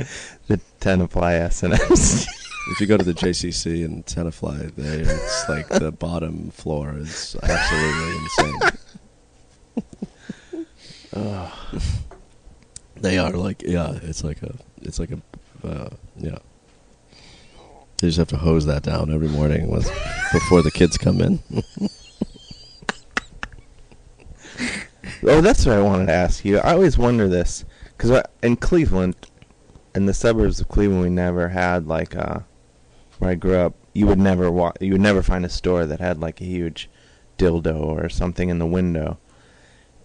The 0.46 0.60
Tenafly 0.80 1.32
S 1.40 1.64
and 1.64 1.74
M's. 1.74 2.26
if 2.70 2.80
you 2.80 2.86
go 2.86 2.96
to 2.96 3.04
the 3.04 3.12
JCC 3.12 3.84
in 3.84 4.04
Tenafly, 4.04 4.72
they 4.76 5.00
it's 5.00 5.48
like 5.48 5.68
the 5.68 5.90
bottom 5.90 6.50
floor 6.50 6.94
is 6.96 7.36
absolutely 7.42 8.16
insane. 8.22 8.60
They 13.00 13.16
are 13.18 13.30
like 13.32 13.62
yeah, 13.62 13.98
it's 14.02 14.24
like 14.24 14.42
a 14.42 14.54
it's 14.82 14.98
like 14.98 15.10
a 15.10 15.20
uh, 15.66 15.90
yeah. 16.16 16.38
They 17.98 18.08
just 18.08 18.18
have 18.18 18.28
to 18.28 18.36
hose 18.36 18.66
that 18.66 18.82
down 18.84 19.12
every 19.12 19.28
morning 19.28 19.70
with, 19.70 19.86
before 20.32 20.62
the 20.62 20.70
kids 20.70 20.96
come 20.96 21.20
in. 21.20 21.40
Oh, 25.24 25.40
that's 25.40 25.66
what 25.66 25.76
I 25.76 25.82
wanted 25.82 26.06
to 26.06 26.12
ask 26.12 26.44
you. 26.44 26.58
I 26.58 26.72
always 26.72 26.96
wonder 26.96 27.28
this 27.28 27.64
because 27.98 28.22
in 28.42 28.56
Cleveland, 28.56 29.16
in 29.94 30.06
the 30.06 30.14
suburbs 30.14 30.60
of 30.60 30.68
Cleveland, 30.68 31.02
we 31.02 31.10
never 31.10 31.48
had 31.48 31.86
like 31.86 32.14
uh, 32.16 32.40
where 33.18 33.32
I 33.32 33.34
grew 33.34 33.56
up. 33.56 33.74
You 33.92 34.06
would 34.06 34.18
never 34.18 34.50
walk. 34.50 34.78
You 34.80 34.92
would 34.92 35.00
never 35.00 35.22
find 35.22 35.44
a 35.44 35.48
store 35.48 35.84
that 35.84 35.98
had 36.00 36.20
like 36.20 36.40
a 36.40 36.44
huge 36.44 36.88
dildo 37.36 37.80
or 37.80 38.08
something 38.08 38.48
in 38.48 38.58
the 38.58 38.66
window. 38.66 39.18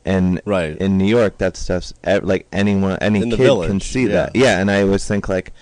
And 0.06 0.42
Right. 0.46 0.76
in 0.78 0.98
New 0.98 1.06
York, 1.06 1.38
that 1.38 1.56
stuff's 1.56 1.94
like 2.04 2.48
anyone, 2.52 2.98
any 3.00 3.22
In 3.22 3.32
kid 3.32 3.68
can 3.68 3.80
see 3.80 4.04
yeah. 4.04 4.08
that. 4.14 4.36
Yeah, 4.36 4.60
and 4.60 4.70
I 4.70 4.82
always 4.82 5.08
think 5.08 5.30
like, 5.30 5.54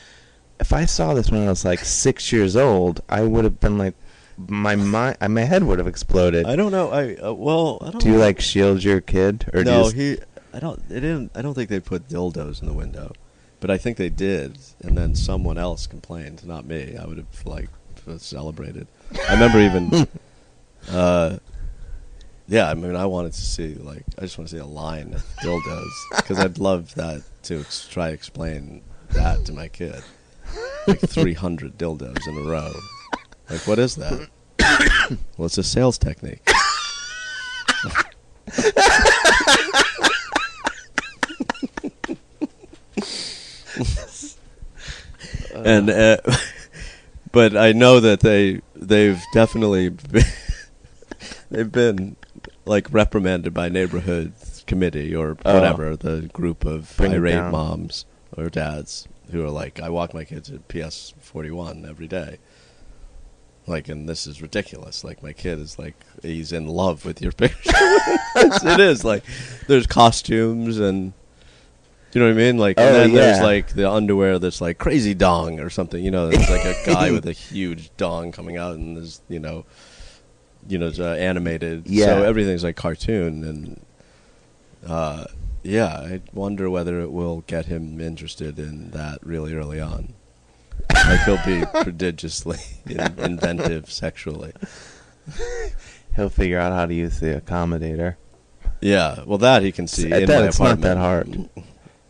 if 0.59 0.73
I 0.73 0.86
saw 0.86 1.13
this 1.13 1.29
when 1.29 1.45
I 1.45 1.49
was 1.49 1.65
like 1.65 1.79
six 1.79 2.32
years 2.32 2.55
old, 2.55 3.01
I 3.09 3.21
would 3.23 3.43
have 3.43 3.59
been 3.59 3.77
like, 3.77 3.93
my 4.47 4.75
mind, 4.75 5.17
my 5.29 5.41
head 5.41 5.63
would 5.63 5.77
have 5.77 5.88
exploded. 5.88 6.45
I 6.47 6.55
don't 6.55 6.71
know. 6.71 6.89
I 6.89 7.15
uh, 7.15 7.34
well, 7.34 7.77
I 7.82 7.91
don't. 7.91 8.01
Do 8.01 8.07
you 8.07 8.13
know. 8.15 8.21
like 8.21 8.39
shield 8.39 8.84
your 8.84 8.99
kid, 9.01 9.45
or 9.53 9.63
do 9.63 9.69
you 9.69 9.77
no, 9.77 9.84
just- 9.84 9.95
he. 9.95 10.17
I 10.54 10.60
don't. 10.60 10.88
They 10.89 10.99
didn't. 10.99 11.32
I 11.36 11.41
don't 11.41 11.54
think 11.54 11.70
they 11.70 11.80
put 11.80 12.08
dildos 12.08 12.62
in 12.62 12.68
the 12.68 12.74
window, 12.74 13.14
but 13.60 13.70
I 13.72 13.78
think 13.78 13.97
they 13.97 14.10
did. 14.10 14.58
And 14.82 14.97
then 14.97 15.16
someone 15.16 15.58
else 15.58 15.88
complained, 15.88 16.45
not 16.45 16.66
me. 16.66 16.97
I 16.97 17.06
would 17.06 17.18
have 17.18 17.45
like 17.45 17.70
celebrated. 18.18 18.88
I 19.30 19.34
remember 19.34 19.60
even. 19.60 20.08
uh, 20.89 21.38
yeah, 22.47 22.70
I 22.70 22.74
mean, 22.74 22.95
I 22.95 23.06
wanted 23.06 23.34
to 23.34 23.41
see 23.41 23.76
like 23.76 24.04
I 24.18 24.22
just 24.22 24.38
want 24.38 24.49
to 24.49 24.56
see 24.56 24.60
a 24.60 24.66
line 24.66 25.14
of 25.14 25.24
dildos 25.41 25.89
because 26.18 26.39
I'd 26.39 26.58
love 26.58 26.93
that 26.95 27.24
to 27.43 27.62
ex- 27.62 27.88
try 27.88 28.10
to 28.10 28.14
explain 28.14 28.82
that 29.12 29.45
to 29.45 29.54
my 29.54 29.68
kid. 29.68 30.04
Like 30.86 30.99
300 30.99 31.78
dildos 31.78 32.28
in 32.28 32.38
a 32.38 32.49
row. 32.49 32.74
Like, 33.49 33.68
what 33.68 33.80
is 33.80 33.95
that? 33.95 34.28
well, 35.38 35.45
it's 35.45 35.58
a 35.58 35.64
sales 35.64 35.97
technique. 35.97 36.45
and 45.55 45.89
uh, 45.89 46.17
but 47.32 47.55
I 47.55 47.71
know 47.71 47.99
that 47.99 48.21
they 48.21 48.61
they've 48.75 49.21
definitely 49.34 49.89
been, 49.89 50.23
they've 51.49 51.71
been 51.71 52.15
like 52.65 52.88
reprimanded 52.91 53.53
by 53.53 53.69
neighborhood 53.69 54.34
committee 54.67 55.15
or 55.15 55.38
Oh. 55.43 55.53
whatever 55.55 55.95
the 55.97 56.29
group 56.34 56.65
of 56.65 56.93
Bring 56.97 57.13
irate 57.13 57.51
moms 57.51 58.05
or 58.38 58.49
dads 58.49 59.07
who 59.32 59.43
are 59.45 59.49
like 59.49 59.82
I 59.82 59.89
walk 59.89 60.13
my 60.13 60.23
kids 60.23 60.49
at 60.49 60.67
PS 60.67 61.13
forty 61.19 61.51
one 61.51 61.86
every 61.88 62.07
day. 62.07 62.38
Like 63.67 63.89
and 63.89 64.07
this 64.09 64.25
is 64.27 64.41
ridiculous. 64.41 65.03
Like 65.03 65.21
my 65.21 65.34
kid 65.34 65.59
is 65.59 65.77
like 65.77 65.95
he's 66.21 66.51
in 66.51 66.67
love 66.67 67.05
with 67.05 67.21
your 67.21 67.32
picture. 67.32 67.71
It 68.36 68.79
is 68.79 69.03
like 69.05 69.23
there's 69.67 69.88
costumes 69.88 70.79
and 70.79 71.13
you 72.14 72.22
know 72.22 72.28
what 72.28 72.34
I 72.34 72.38
mean? 72.38 72.57
Like, 72.57 72.78
and 72.80 72.89
Oh, 72.89 72.93
then 72.93 73.14
there's 73.14 73.41
like 73.41 73.74
the 73.74 73.89
underwear 73.89 74.39
that's 74.39 74.62
like 74.62 74.78
crazy 74.78 75.14
dong 75.14 75.59
or 75.59 75.70
something. 75.70 76.03
You 76.03 76.12
know, 76.12 76.28
there's 76.30 76.49
like 76.49 76.66
a 76.66 76.76
guy 76.86 77.12
with 77.16 77.26
a 77.26 77.32
huge 77.34 77.91
dong 77.97 78.32
coming 78.32 78.57
out, 78.57 78.76
and 78.76 78.97
there's 78.97 79.22
you 79.30 79.39
know, 79.39 79.66
you 80.68 80.78
know, 80.78 80.88
it's 80.88 80.99
uh, 80.99 81.14
animated. 81.14 81.88
Yeah. 81.88 82.05
So 82.05 82.24
everything's 82.24 82.64
like 82.64 82.76
cartoon, 82.76 83.43
and 83.43 83.86
uh, 84.88 85.26
yeah, 85.64 85.88
I 85.99 86.22
wonder 86.34 86.70
whether 86.70 86.99
it 87.01 87.12
will 87.12 87.41
get 87.47 87.66
him 87.68 87.99
interested 88.01 88.59
in 88.59 88.91
that 88.91 89.20
really 89.26 89.53
early 89.53 89.80
on. 89.80 90.14
Like 90.93 91.22
he'll 91.22 91.43
be 91.45 91.64
prodigiously 91.84 92.57
in- 92.88 92.99
inventive 93.20 93.91
sexually. 93.91 94.53
he'll 96.16 96.30
figure 96.30 96.59
out 96.59 96.74
how 96.74 96.86
to 96.86 96.93
use 96.93 97.20
the 97.20 97.39
accommodator. 97.39 98.16
Yeah, 98.82 99.24
well, 99.26 99.38
that 99.38 99.62
he 99.62 99.72
can 99.72 99.88
see 99.88 100.12
At 100.12 100.24
in 100.24 100.28
that, 100.30 100.39
my 100.41 100.47
it's 100.47 100.59
not 100.59 100.82
that 100.82 100.97
hard. 100.97 101.49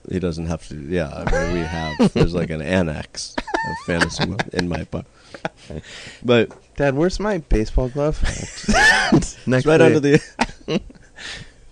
He 0.10 0.20
doesn't 0.20 0.48
have 0.48 0.68
to. 0.70 0.76
Yeah, 0.76 1.10
I 1.10 1.32
mean, 1.32 1.54
we 1.54 1.60
have. 1.60 2.14
There's 2.14 2.34
like 2.34 2.50
an 2.50 2.62
annex 2.62 3.36
of 3.38 3.78
fantasy 3.86 4.24
in 4.54 4.68
my 4.68 4.78
apartment. 4.78 5.08
But 6.24 6.52
Dad, 6.76 6.96
where's 6.96 7.20
my 7.20 7.38
baseball 7.40 7.90
glove? 7.90 8.22
Next 9.46 9.66
right 9.66 9.82
under 9.82 10.00
the. 10.00 10.22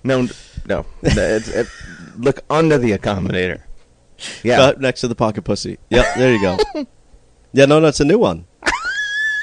No, 0.01 0.29
no. 0.65 0.85
it's, 1.01 1.49
it, 1.49 1.67
look 2.17 2.39
under 2.49 2.77
the 2.77 2.91
accommodator. 2.97 3.63
Yeah. 4.43 4.55
Cut 4.55 4.79
next 4.79 5.01
to 5.01 5.09
the 5.09 5.15
pocket 5.15 5.41
pussy. 5.43 5.77
Yep, 5.89 6.15
there 6.15 6.33
you 6.33 6.41
go. 6.41 6.57
Yeah, 7.51 7.65
no, 7.65 7.79
no, 7.79 7.87
it's 7.87 7.99
a 7.99 8.05
new 8.05 8.17
one. 8.17 8.45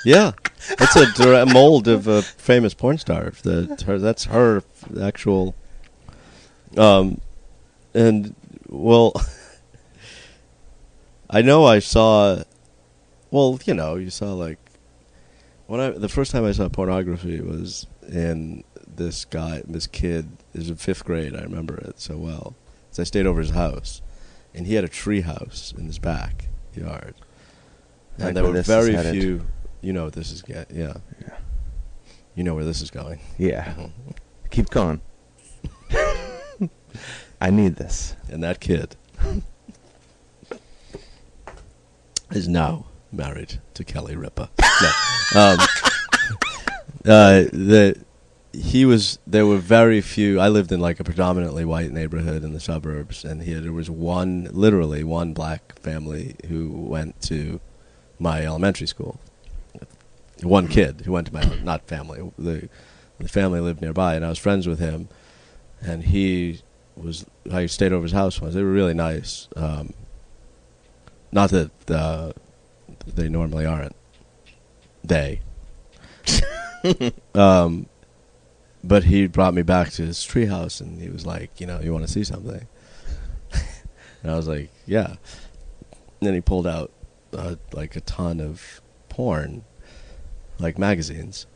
Yeah, 0.06 0.32
it's 0.70 0.94
a 0.94 1.12
direct 1.14 1.52
mold 1.52 1.88
of 1.88 2.06
a 2.06 2.22
famous 2.22 2.74
porn 2.74 2.96
star. 2.98 3.32
The, 3.42 3.82
her, 3.86 3.98
that's 3.98 4.24
her 4.24 4.62
actual. 5.02 5.56
Um, 6.76 7.20
and 7.92 8.34
well, 8.68 9.12
I 11.30 11.42
know 11.42 11.64
I 11.64 11.78
saw. 11.80 12.42
Well, 13.30 13.58
you 13.64 13.74
know, 13.74 13.96
you 13.96 14.10
saw 14.10 14.32
like 14.34 14.58
when 15.66 15.80
I 15.80 15.90
the 15.90 16.08
first 16.08 16.30
time 16.32 16.44
I 16.44 16.52
saw 16.52 16.68
pornography 16.68 17.40
was 17.40 17.86
in 18.08 18.64
this 18.86 19.24
guy, 19.24 19.62
this 19.66 19.86
kid 19.86 20.28
is 20.54 20.70
in 20.70 20.76
fifth 20.76 21.04
grade. 21.04 21.34
I 21.34 21.42
remember 21.42 21.76
it 21.76 22.00
so 22.00 22.16
well. 22.16 22.54
So 22.90 23.02
I 23.02 23.04
stayed 23.04 23.26
over 23.26 23.40
his 23.40 23.50
house, 23.50 24.00
and 24.54 24.66
he 24.66 24.74
had 24.74 24.84
a 24.84 24.88
tree 24.88 25.22
house 25.22 25.74
in 25.76 25.86
his 25.86 25.98
back 25.98 26.48
yard. 26.74 27.14
Like 28.18 28.28
And 28.28 28.36
there 28.36 28.44
were 28.44 28.62
very 28.62 28.96
few. 29.12 29.46
You 29.82 29.92
know 29.92 30.04
what 30.04 30.14
this 30.14 30.32
is 30.32 30.42
get. 30.42 30.70
Yeah. 30.70 30.94
Yeah. 31.20 31.36
You 32.34 32.44
know 32.44 32.54
where 32.54 32.64
this 32.64 32.80
is 32.80 32.90
going. 32.90 33.20
Yeah. 33.38 33.74
Keep 34.50 34.70
going. 34.70 35.00
I 37.40 37.50
need 37.50 37.76
this. 37.76 38.16
And 38.30 38.42
that 38.42 38.60
kid 38.60 38.96
is 42.30 42.48
now 42.48 42.86
married 43.12 43.60
to 43.74 43.84
Kelly 43.84 44.16
Ripa. 44.16 44.50
No. 44.82 44.92
Um, 45.34 45.58
uh, 47.04 47.42
the 47.52 48.00
he 48.52 48.84
was 48.84 49.18
there 49.26 49.44
were 49.44 49.58
very 49.58 50.00
few. 50.00 50.40
I 50.40 50.48
lived 50.48 50.72
in 50.72 50.80
like 50.80 51.00
a 51.00 51.04
predominantly 51.04 51.64
white 51.64 51.90
neighborhood 51.90 52.44
in 52.44 52.52
the 52.52 52.60
suburbs, 52.60 53.24
and 53.24 53.42
here 53.42 53.60
there 53.60 53.72
was 53.72 53.90
one, 53.90 54.48
literally 54.52 55.04
one 55.04 55.32
black 55.32 55.78
family 55.80 56.36
who 56.48 56.70
went 56.70 57.20
to 57.22 57.60
my 58.18 58.46
elementary 58.46 58.86
school. 58.86 59.20
One 60.42 60.68
kid 60.68 61.02
who 61.04 61.12
went 61.12 61.26
to 61.28 61.34
my 61.34 61.42
not 61.62 61.86
family. 61.86 62.30
The 62.38 62.68
the 63.18 63.28
family 63.28 63.60
lived 63.60 63.80
nearby, 63.80 64.14
and 64.14 64.24
I 64.24 64.28
was 64.28 64.38
friends 64.38 64.66
with 64.66 64.78
him, 64.78 65.08
and 65.80 66.04
he 66.04 66.60
was 66.96 67.26
I 67.50 67.66
stayed 67.66 67.92
over 67.92 68.02
his 68.02 68.12
house 68.12 68.40
once. 68.40 68.54
They 68.54 68.62
were 68.62 68.70
really 68.70 68.94
nice. 68.94 69.48
Um, 69.56 69.92
not 71.32 71.50
that 71.50 71.70
uh, 71.90 72.32
they 73.06 73.28
normally 73.28 73.66
aren't. 73.66 73.94
They. 75.04 75.40
um, 77.34 77.86
but 78.82 79.04
he 79.04 79.26
brought 79.26 79.54
me 79.54 79.62
back 79.62 79.90
to 79.92 80.06
his 80.06 80.18
treehouse, 80.18 80.80
and 80.80 81.00
he 81.00 81.08
was 81.08 81.26
like, 81.26 81.60
you 81.60 81.66
know, 81.66 81.80
you 81.80 81.92
want 81.92 82.06
to 82.06 82.12
see 82.12 82.24
something? 82.24 82.66
and 84.22 84.30
I 84.30 84.36
was 84.36 84.48
like, 84.48 84.70
yeah. 84.86 85.16
And 85.90 86.20
then 86.20 86.34
he 86.34 86.40
pulled 86.40 86.66
out 86.66 86.92
uh, 87.32 87.56
like 87.72 87.96
a 87.96 88.00
ton 88.00 88.40
of 88.40 88.80
porn, 89.08 89.64
like 90.58 90.78
magazines, 90.78 91.46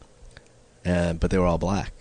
and 0.85 1.19
but 1.21 1.31
they 1.31 1.39
were 1.39 1.47
all 1.47 1.59
black. 1.59 1.93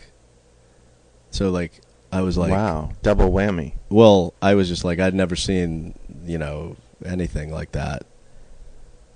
So 1.32 1.50
like 1.50 1.82
I 2.12 2.22
was 2.22 2.38
like, 2.38 2.52
wow. 2.52 2.92
Double 3.04 3.32
whammy. 3.32 3.74
well, 3.90 4.34
I 4.42 4.56
was 4.56 4.68
just 4.68 4.84
like 4.84 5.00
I'd 5.00 5.14
never 5.14 5.36
seen, 5.36 5.94
you 6.26 6.38
know, 6.38 6.76
anything 7.06 7.52
like 7.52 7.72
that. 7.74 8.04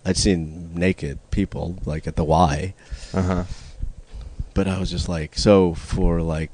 I'd 0.05 0.17
seen 0.17 0.73
naked 0.75 1.19
people 1.31 1.77
like 1.85 2.07
at 2.07 2.15
the 2.17 2.23
Y, 2.23 2.73
Uh 3.13 3.21
huh. 3.21 3.43
but 4.53 4.67
I 4.67 4.77
was 4.79 4.91
just 4.91 5.07
like 5.09 5.37
so 5.37 5.73
for 5.73 6.21
like 6.21 6.51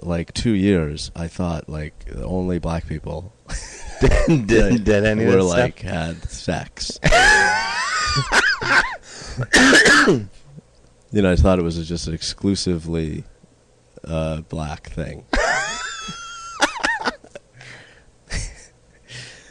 like 0.00 0.32
2 0.32 0.52
years 0.52 1.10
I 1.16 1.26
thought 1.26 1.68
like 1.68 1.92
only 2.22 2.60
black 2.60 2.86
people 2.86 3.32
did, 4.00 4.46
did, 4.46 4.84
did 4.84 5.04
any 5.04 5.24
of 5.24 5.30
were 5.34 5.42
that 5.42 5.48
stuff? 5.48 5.58
like 5.58 5.80
had 5.80 6.22
sex. 6.30 7.00
you 11.10 11.22
know, 11.22 11.32
I 11.32 11.36
thought 11.36 11.58
it 11.58 11.62
was 11.62 11.86
just 11.88 12.06
an 12.06 12.14
exclusively 12.14 13.24
uh, 14.04 14.42
black 14.42 14.88
thing. 14.90 15.24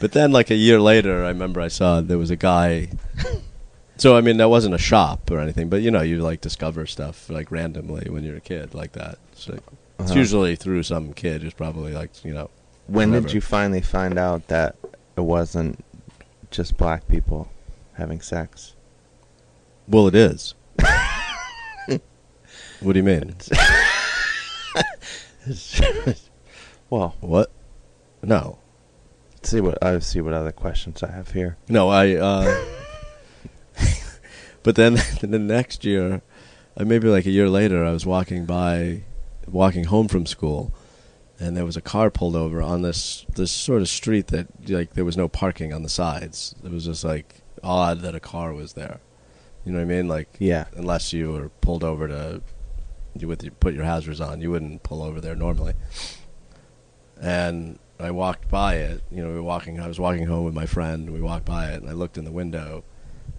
but 0.00 0.12
then, 0.12 0.32
like 0.32 0.50
a 0.50 0.54
year 0.54 0.80
later, 0.80 1.24
I 1.24 1.28
remember 1.28 1.60
I 1.60 1.68
saw 1.68 2.00
there 2.00 2.18
was 2.18 2.30
a 2.30 2.36
guy. 2.36 2.88
So 4.00 4.16
I 4.16 4.20
mean, 4.20 4.36
that 4.36 4.48
wasn't 4.48 4.76
a 4.76 4.78
shop 4.78 5.28
or 5.28 5.40
anything, 5.40 5.68
but 5.68 5.82
you 5.82 5.90
know, 5.90 6.02
you 6.02 6.22
like 6.22 6.40
discover 6.40 6.86
stuff 6.86 7.28
like 7.28 7.50
randomly 7.50 8.08
when 8.08 8.22
you're 8.22 8.36
a 8.36 8.40
kid 8.40 8.72
like 8.72 8.92
that. 8.92 9.18
It's 9.32 9.48
Uh-huh. 9.48 10.14
usually 10.14 10.54
through 10.54 10.84
some 10.84 11.12
kid 11.12 11.42
who's 11.42 11.52
probably 11.52 11.92
like 11.92 12.24
you 12.24 12.32
know. 12.32 12.48
When 12.86 13.10
whatever. 13.10 13.26
did 13.26 13.34
you 13.34 13.40
finally 13.40 13.80
find 13.80 14.16
out 14.16 14.46
that 14.46 14.76
it 15.16 15.22
wasn't 15.22 15.84
just 16.52 16.76
black 16.76 17.08
people 17.08 17.50
having 17.94 18.20
sex? 18.20 18.76
Well, 19.88 20.06
it 20.06 20.14
is. 20.14 20.54
what 22.80 22.92
do 22.92 22.98
you 22.98 23.02
mean? 23.02 23.34
well, 26.90 27.16
What? 27.20 27.50
No. 28.22 28.58
See 29.48 29.60
what 29.60 29.82
I 29.82 29.98
see 30.00 30.20
what 30.20 30.34
other 30.34 30.52
questions 30.52 31.02
I 31.02 31.10
have 31.10 31.30
here. 31.32 31.56
No, 31.68 31.88
I. 31.88 32.14
Uh, 32.14 32.64
but 34.62 34.76
then 34.80 34.94
the 35.20 35.38
next 35.38 35.84
year, 35.84 36.22
uh, 36.76 36.84
maybe 36.84 37.08
like 37.08 37.26
a 37.26 37.30
year 37.30 37.48
later, 37.48 37.84
I 37.84 37.92
was 37.92 38.04
walking 38.06 38.44
by, 38.46 39.02
walking 39.46 39.84
home 39.84 40.08
from 40.08 40.26
school, 40.26 40.72
and 41.40 41.56
there 41.56 41.64
was 41.64 41.76
a 41.76 41.80
car 41.80 42.10
pulled 42.10 42.36
over 42.36 42.60
on 42.62 42.82
this 42.82 43.24
this 43.34 43.50
sort 43.52 43.82
of 43.82 43.88
street 43.88 44.28
that 44.28 44.46
like 44.68 44.94
there 44.94 45.04
was 45.04 45.16
no 45.16 45.28
parking 45.28 45.72
on 45.72 45.82
the 45.82 45.88
sides. 45.88 46.54
It 46.64 46.70
was 46.70 46.84
just 46.84 47.04
like 47.04 47.42
odd 47.62 48.00
that 48.00 48.14
a 48.14 48.20
car 48.20 48.52
was 48.52 48.74
there. 48.74 49.00
You 49.64 49.72
know 49.72 49.78
what 49.78 49.84
I 49.84 49.96
mean? 49.96 50.08
Like 50.08 50.28
Yeah. 50.38 50.66
unless 50.76 51.12
you 51.12 51.32
were 51.32 51.48
pulled 51.60 51.84
over 51.84 52.08
to 52.08 52.40
you 53.18 53.26
with 53.28 53.42
you 53.42 53.50
put 53.50 53.74
your 53.74 53.84
hazards 53.84 54.20
on, 54.20 54.40
you 54.40 54.50
wouldn't 54.50 54.82
pull 54.82 55.02
over 55.02 55.20
there 55.20 55.34
normally. 55.34 55.74
And 57.20 57.78
I 58.00 58.10
walked 58.12 58.48
by 58.48 58.76
it. 58.76 59.02
You 59.10 59.22
know, 59.22 59.28
we 59.30 59.34
were 59.34 59.42
walking. 59.42 59.80
I 59.80 59.88
was 59.88 59.98
walking 59.98 60.26
home 60.26 60.44
with 60.44 60.54
my 60.54 60.66
friend. 60.66 61.06
And 61.08 61.12
we 61.14 61.20
walked 61.20 61.44
by 61.44 61.70
it, 61.72 61.80
and 61.82 61.88
I 61.90 61.92
looked 61.94 62.16
in 62.18 62.24
the 62.24 62.32
window, 62.32 62.84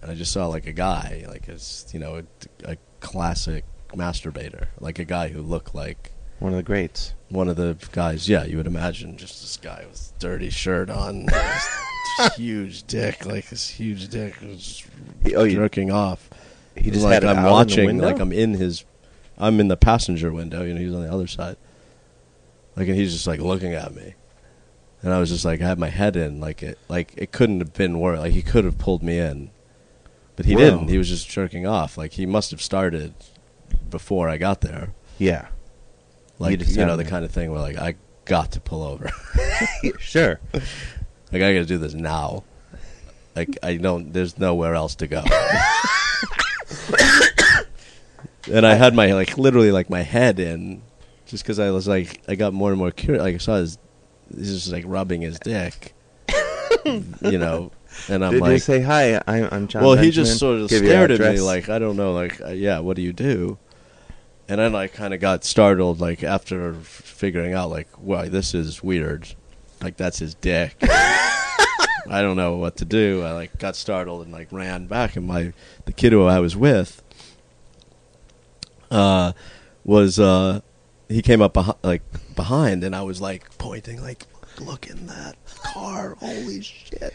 and 0.02 0.10
I 0.10 0.14
just 0.14 0.32
saw 0.32 0.46
like 0.46 0.66
a 0.66 0.72
guy, 0.72 1.24
like 1.28 1.48
a 1.48 1.52
s- 1.54 1.86
you 1.92 2.00
know 2.00 2.16
a, 2.64 2.72
a 2.72 2.76
classic 3.00 3.64
masturbator, 3.90 4.66
like 4.78 4.98
a 4.98 5.04
guy 5.04 5.28
who 5.28 5.40
looked 5.42 5.74
like 5.74 6.12
One 6.38 6.52
of 6.52 6.56
the 6.58 6.62
greats. 6.62 7.14
one 7.28 7.48
of 7.48 7.56
the 7.56 7.76
guys. 7.92 8.28
Yeah, 8.28 8.44
you 8.44 8.56
would 8.58 8.66
imagine 8.66 9.16
just 9.16 9.40
this 9.40 9.56
guy 9.56 9.84
with 9.88 10.12
dirty 10.18 10.50
shirt 10.50 10.90
on, 10.90 11.26
huge 12.36 12.84
dick, 12.84 13.24
like 13.26 13.48
this 13.48 13.68
huge 13.68 14.08
dick, 14.08 14.40
was 14.42 14.84
He, 15.24 15.34
oh, 15.34 15.44
you, 15.44 15.56
jerking 15.56 15.90
off. 15.90 16.28
he 16.76 16.90
just 16.90 17.04
like 17.04 17.22
I'm 17.24 17.30
out 17.30 17.36
in 17.38 17.44
the 17.44 17.50
watching, 17.50 17.98
like 17.98 18.20
I'm 18.20 18.32
in 18.32 18.54
his, 18.54 18.84
I'm 19.38 19.58
in 19.60 19.68
the 19.68 19.76
passenger 19.76 20.30
window. 20.32 20.62
You 20.62 20.74
know, 20.74 20.80
he's 20.80 20.94
on 20.94 21.02
the 21.02 21.12
other 21.12 21.26
side. 21.26 21.56
Like, 22.76 22.88
and 22.88 22.96
he's 22.96 23.12
just 23.12 23.26
like 23.26 23.40
looking 23.40 23.74
at 23.74 23.94
me, 23.94 24.14
and 25.02 25.12
I 25.12 25.18
was 25.18 25.30
just 25.30 25.44
like, 25.44 25.60
I 25.60 25.66
had 25.66 25.78
my 25.78 25.88
head 25.88 26.16
in, 26.16 26.40
like 26.40 26.62
it, 26.62 26.78
like 26.88 27.14
it 27.16 27.32
couldn't 27.32 27.60
have 27.60 27.72
been 27.72 27.98
worse. 28.00 28.18
Like 28.18 28.32
he 28.32 28.42
could 28.42 28.64
have 28.64 28.78
pulled 28.78 29.02
me 29.02 29.18
in, 29.18 29.50
but 30.36 30.46
he 30.46 30.54
Whoa. 30.54 30.60
didn't. 30.60 30.88
He 30.88 30.98
was 30.98 31.08
just 31.08 31.28
jerking 31.28 31.66
off. 31.66 31.96
Like 31.96 32.12
he 32.12 32.26
must 32.26 32.50
have 32.50 32.60
started 32.60 33.14
before 33.88 34.28
I 34.28 34.36
got 34.36 34.60
there. 34.60 34.92
Yeah. 35.18 35.48
Like 36.38 36.52
you, 36.52 36.56
just 36.58 36.76
know, 36.76 36.96
the 36.96 37.04
kind 37.04 37.24
of 37.24 37.30
thing 37.30 37.50
where 37.50 37.60
like 37.60 37.76
I 37.76 37.96
got 38.24 38.52
to 38.52 38.60
pull 38.60 38.82
over. 38.82 39.10
sure. 39.98 40.40
like 40.52 41.42
I 41.42 41.52
got 41.52 41.60
to 41.60 41.66
do 41.66 41.78
this 41.78 41.94
now. 41.94 42.44
Like 43.36 43.58
I 43.62 43.76
don't. 43.76 44.12
There's 44.12 44.38
nowhere 44.38 44.74
else 44.74 44.94
to 44.96 45.06
go. 45.06 45.22
and 48.50 48.66
I 48.66 48.74
had 48.74 48.94
my 48.94 49.12
like 49.12 49.38
literally 49.38 49.70
like 49.72 49.88
my 49.90 50.02
head 50.02 50.40
in, 50.40 50.82
just 51.26 51.42
because 51.44 51.58
I 51.58 51.70
was 51.70 51.86
like 51.86 52.22
I 52.28 52.34
got 52.34 52.52
more 52.52 52.70
and 52.70 52.78
more 52.78 52.90
curious. 52.90 53.22
Like 53.22 53.34
I 53.36 53.38
saw 53.38 53.56
his, 53.56 53.78
he's 54.36 54.52
just 54.52 54.72
like 54.72 54.84
rubbing 54.86 55.20
his 55.20 55.38
dick, 55.38 55.94
you 56.84 57.38
know, 57.38 57.72
and 58.08 58.24
I'm 58.24 58.32
Did 58.32 58.40
like, 58.40 58.52
you 58.52 58.58
say 58.58 58.80
hi? 58.80 59.20
I'm, 59.26 59.48
I'm 59.50 59.68
Jon. 59.68 59.82
well, 59.82 59.96
he 59.96 60.10
just 60.10 60.38
sort 60.38 60.60
of 60.60 60.68
Give 60.68 60.78
stared 60.78 61.10
at 61.10 61.20
me 61.20 61.40
like 61.40 61.68
I 61.68 61.78
don't 61.78 61.96
know, 61.96 62.12
like 62.12 62.40
uh, 62.40 62.48
yeah, 62.48 62.78
what 62.80 62.96
do 62.96 63.02
you 63.02 63.12
do? 63.12 63.58
And 64.48 64.58
then 64.58 64.74
I 64.74 64.88
kind 64.88 65.14
of 65.14 65.20
got 65.20 65.44
startled, 65.44 66.00
like 66.00 66.24
after 66.24 66.74
figuring 66.74 67.54
out, 67.54 67.70
like, 67.70 67.86
well, 67.98 68.28
this 68.28 68.52
is 68.52 68.82
weird. 68.82 69.28
Like 69.80 69.96
that's 69.96 70.18
his 70.18 70.34
dick. 70.34 70.76
I 70.82 72.22
don't 72.22 72.36
know 72.36 72.56
what 72.56 72.76
to 72.78 72.84
do. 72.84 73.22
I 73.22 73.32
like 73.32 73.56
got 73.58 73.76
startled 73.76 74.24
and 74.24 74.32
like 74.32 74.50
ran 74.50 74.86
back, 74.86 75.14
and 75.14 75.26
my 75.26 75.52
the 75.84 75.92
kid 75.92 76.12
who 76.12 76.24
I 76.24 76.40
was 76.40 76.56
with 76.56 77.00
uh, 78.90 79.32
was 79.84 80.18
uh, 80.18 80.60
he 81.10 81.22
came 81.22 81.42
up 81.42 81.54
behi- 81.54 81.76
like 81.82 82.02
behind, 82.36 82.84
and 82.84 82.94
I 82.94 83.02
was 83.02 83.20
like 83.20 83.58
pointing, 83.58 84.00
like, 84.00 84.26
look 84.60 84.88
in 84.88 85.06
that 85.08 85.36
car, 85.62 86.14
holy 86.20 86.62
shit! 86.62 87.12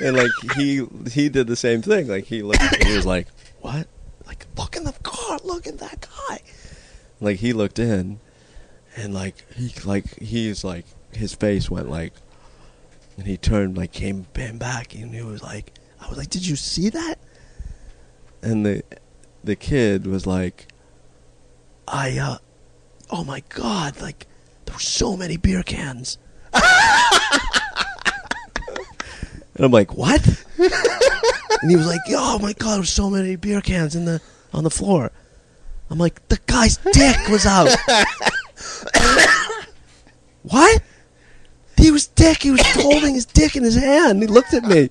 and 0.00 0.16
like 0.16 0.30
he 0.56 0.86
he 1.10 1.28
did 1.28 1.46
the 1.46 1.56
same 1.56 1.80
thing. 1.80 2.08
Like 2.08 2.24
he 2.24 2.42
looked, 2.42 2.60
and 2.60 2.84
he 2.84 2.96
was 2.96 3.06
like, 3.06 3.28
what? 3.60 3.86
Like 4.26 4.46
look 4.58 4.76
in 4.76 4.84
the 4.84 4.92
car, 4.92 5.38
look 5.44 5.66
at 5.66 5.78
that 5.78 6.06
guy. 6.28 6.40
Like 7.20 7.38
he 7.38 7.52
looked 7.52 7.78
in, 7.78 8.18
and 8.96 9.14
like 9.14 9.36
he 9.54 9.72
like 9.84 10.18
he's 10.18 10.64
like 10.64 10.86
his 11.12 11.34
face 11.34 11.70
went 11.70 11.88
like, 11.88 12.14
and 13.16 13.26
he 13.26 13.36
turned 13.36 13.76
like 13.76 13.92
came 13.92 14.26
came 14.34 14.58
back, 14.58 14.94
and 14.94 15.14
he 15.14 15.22
was 15.22 15.42
like, 15.42 15.72
I 16.00 16.08
was 16.08 16.18
like, 16.18 16.30
did 16.30 16.46
you 16.46 16.56
see 16.56 16.88
that? 16.90 17.16
And 18.42 18.66
the 18.66 18.82
the 19.44 19.56
kid 19.56 20.06
was 20.06 20.26
like, 20.26 20.66
I 21.90 22.18
uh, 22.18 22.38
oh 23.10 23.24
my 23.24 23.42
god, 23.48 24.00
like 24.00 24.26
there 24.64 24.74
were 24.74 24.80
so 24.80 25.16
many 25.16 25.36
beer 25.36 25.62
cans. 25.62 26.18
And 29.60 29.66
I'm 29.66 29.72
like, 29.72 29.94
what? 29.94 30.26
and 30.56 31.70
he 31.70 31.76
was 31.76 31.86
like, 31.86 32.00
oh 32.08 32.38
my 32.38 32.54
god, 32.54 32.70
there 32.70 32.78
were 32.78 32.86
so 32.86 33.10
many 33.10 33.36
beer 33.36 33.60
cans 33.60 33.94
in 33.94 34.06
the 34.06 34.22
on 34.54 34.64
the 34.64 34.70
floor. 34.70 35.12
I'm 35.90 35.98
like, 35.98 36.26
the 36.28 36.38
guy's 36.46 36.78
dick 36.78 37.28
was 37.28 37.44
out. 37.44 37.68
what? 40.44 40.82
He 41.76 41.90
was 41.90 42.06
dick. 42.06 42.42
He 42.42 42.52
was 42.52 42.62
holding 42.64 43.12
his 43.12 43.26
dick 43.26 43.54
in 43.54 43.62
his 43.62 43.76
hand. 43.76 44.22
He 44.22 44.28
looked 44.28 44.54
at 44.54 44.64
me, 44.64 44.88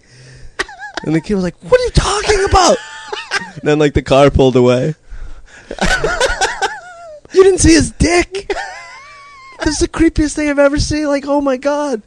and 1.04 1.16
the 1.16 1.22
kid 1.22 1.34
was 1.34 1.44
like, 1.44 1.56
"What 1.64 1.82
are 1.82 1.84
you 1.86 1.90
talking 1.90 2.46
about?" 2.46 2.78
and 3.56 3.64
then 3.64 3.80
like 3.80 3.96
the 3.96 4.04
car 4.04 4.30
pulled 4.30 4.56
away. 4.56 4.94
You 7.40 7.44
didn't 7.46 7.60
see 7.60 7.74
his 7.74 7.92
dick. 7.92 8.52
This 9.62 9.74
is 9.74 9.80
the 9.80 9.88
creepiest 9.90 10.36
thing 10.36 10.50
I've 10.50 10.58
ever 10.58 10.80
seen. 10.80 11.08
Like, 11.08 11.26
oh 11.28 11.42
my 11.42 11.58
god. 11.58 12.02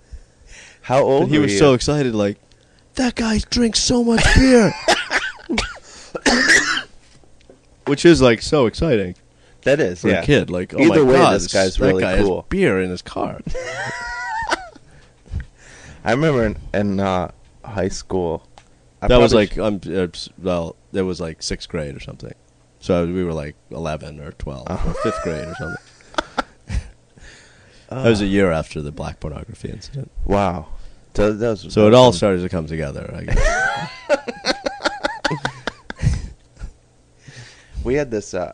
How 0.80 1.00
old 1.02 1.24
But 1.24 1.32
he 1.32 1.38
was 1.38 1.52
you? 1.52 1.58
so 1.58 1.74
excited, 1.74 2.14
like, 2.14 2.38
that 2.94 3.14
guy 3.14 3.40
drinks 3.50 3.78
so 3.78 4.02
much 4.02 4.24
beer. 4.34 4.72
Which 7.86 8.06
is 8.06 8.22
like 8.22 8.40
so 8.40 8.64
exciting 8.66 9.16
That 9.64 9.80
is, 9.80 10.00
for 10.00 10.08
yeah. 10.08 10.22
a 10.22 10.24
kid. 10.24 10.48
Like, 10.50 10.72
oh 10.72 10.78
Either 10.78 11.04
my 11.04 11.10
way, 11.12 11.18
god, 11.18 11.34
this 11.34 11.52
guy's 11.52 11.76
that 11.76 11.86
really 11.86 12.00
guy 12.02 12.18
cool. 12.22 12.40
has 12.42 12.48
beer 12.48 12.80
in 12.80 12.88
his 12.88 13.02
car. 13.02 13.40
I 16.04 16.12
remember 16.12 16.46
in, 16.46 16.56
in 16.72 17.00
uh, 17.00 17.32
high 17.64 17.88
school. 17.88 18.46
I 19.02 19.08
that 19.08 19.18
was 19.18 19.32
probably 19.32 19.46
like, 19.48 19.58
um, 19.58 19.80
uh, 19.94 20.06
well, 20.38 20.76
that 20.92 21.04
was 21.04 21.20
like 21.20 21.42
sixth 21.42 21.68
grade 21.68 21.94
or 21.96 22.00
something. 22.00 22.32
So 22.82 23.06
we 23.06 23.22
were 23.24 23.32
like 23.32 23.54
eleven 23.70 24.18
or 24.20 24.32
12 24.32 24.66
Uh-huh. 24.68 24.90
or 24.90 24.94
fifth 24.94 25.22
grade 25.22 25.46
or 25.48 25.54
something. 25.54 25.84
Uh, 26.68 26.78
That 28.02 28.08
was 28.08 28.20
a 28.20 28.26
year 28.26 28.50
after 28.50 28.82
the 28.82 28.90
black 28.90 29.20
pornography 29.20 29.68
incident. 29.70 30.10
wow. 30.26 30.66
So, 31.14 31.32
was, 31.34 31.72
So 31.72 31.86
it 31.86 31.94
all 31.94 32.12
started 32.12 32.40
to 32.42 32.48
come 32.48 32.66
together. 32.66 33.12
I 33.16 33.24
guess. 33.24 33.88
We 37.84 37.94
had 37.94 38.10
this. 38.12 38.32
Uh, 38.32 38.52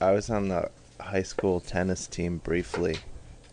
I 0.00 0.12
was 0.12 0.30
on 0.30 0.48
the 0.48 0.70
high 1.00 1.24
school 1.24 1.58
tennis 1.58 2.06
team 2.06 2.38
briefly, 2.38 2.96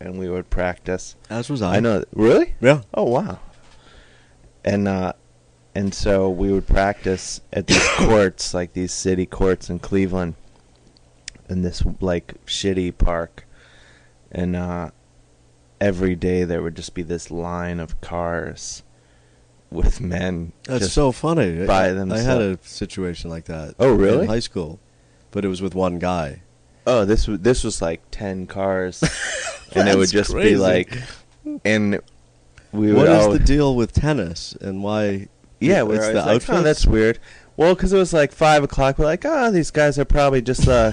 and 0.00 0.18
we 0.20 0.28
would 0.28 0.50
practice. 0.50 1.16
As 1.28 1.50
was 1.50 1.62
I. 1.62 1.76
I 1.76 1.80
know. 1.80 2.04
Really? 2.12 2.54
Yeah. 2.60 2.82
Oh 2.94 3.04
wow. 3.10 3.40
And 4.64 4.86
uh, 4.86 5.14
and 5.74 5.94
so 5.94 6.28
we 6.30 6.52
would 6.52 6.66
practice 6.66 7.40
at 7.52 7.66
these 7.66 7.86
courts, 7.96 8.54
like 8.54 8.72
these 8.72 8.92
city 8.92 9.26
courts 9.26 9.68
in 9.70 9.78
Cleveland, 9.78 10.34
in 11.48 11.62
this 11.62 11.82
like 12.00 12.34
shitty 12.46 12.96
park, 12.96 13.46
and 14.30 14.54
uh, 14.56 14.90
every 15.80 16.14
day 16.16 16.44
there 16.44 16.62
would 16.62 16.76
just 16.76 16.94
be 16.94 17.02
this 17.02 17.30
line 17.30 17.80
of 17.80 18.00
cars 18.00 18.82
with 19.70 20.00
men. 20.00 20.52
That's 20.64 20.92
so 20.92 21.10
funny. 21.12 21.66
by 21.66 21.88
I- 21.90 22.14
I 22.14 22.18
had 22.20 22.40
a 22.40 22.58
situation 22.62 23.30
like 23.30 23.46
that. 23.46 23.74
Oh, 23.78 23.92
really? 23.92 24.22
In 24.22 24.28
high 24.28 24.38
school, 24.40 24.78
but 25.30 25.44
it 25.44 25.48
was 25.48 25.60
with 25.60 25.74
one 25.74 25.98
guy. 25.98 26.42
Oh, 26.86 27.04
this 27.04 27.26
was 27.26 27.40
this 27.40 27.64
was 27.64 27.80
like 27.82 28.02
ten 28.10 28.46
cars, 28.46 29.02
and 29.74 29.88
it 29.88 29.96
would 29.96 30.10
just 30.10 30.30
crazy. 30.30 30.50
be 30.50 30.56
like, 30.56 30.96
and 31.64 32.00
we 32.72 32.92
What 32.92 33.08
is 33.08 33.24
all, 33.26 33.32
the 33.32 33.38
deal 33.38 33.74
with 33.74 33.92
tennis 33.92 34.52
and 34.60 34.82
why? 34.82 35.28
Yeah, 35.60 35.82
we 35.82 35.96
it's 35.96 36.06
the 36.08 36.14
like, 36.14 36.26
oh, 36.26 36.34
outfits? 36.34 36.62
that's 36.62 36.86
weird. 36.86 37.18
Well, 37.56 37.74
because 37.74 37.92
it 37.92 37.98
was 37.98 38.12
like 38.12 38.32
five 38.32 38.62
o'clock, 38.64 38.98
we're 38.98 39.04
like, 39.04 39.24
oh, 39.24 39.50
these 39.50 39.70
guys 39.70 39.98
are 39.98 40.04
probably 40.04 40.42
just 40.42 40.66
uh, 40.66 40.92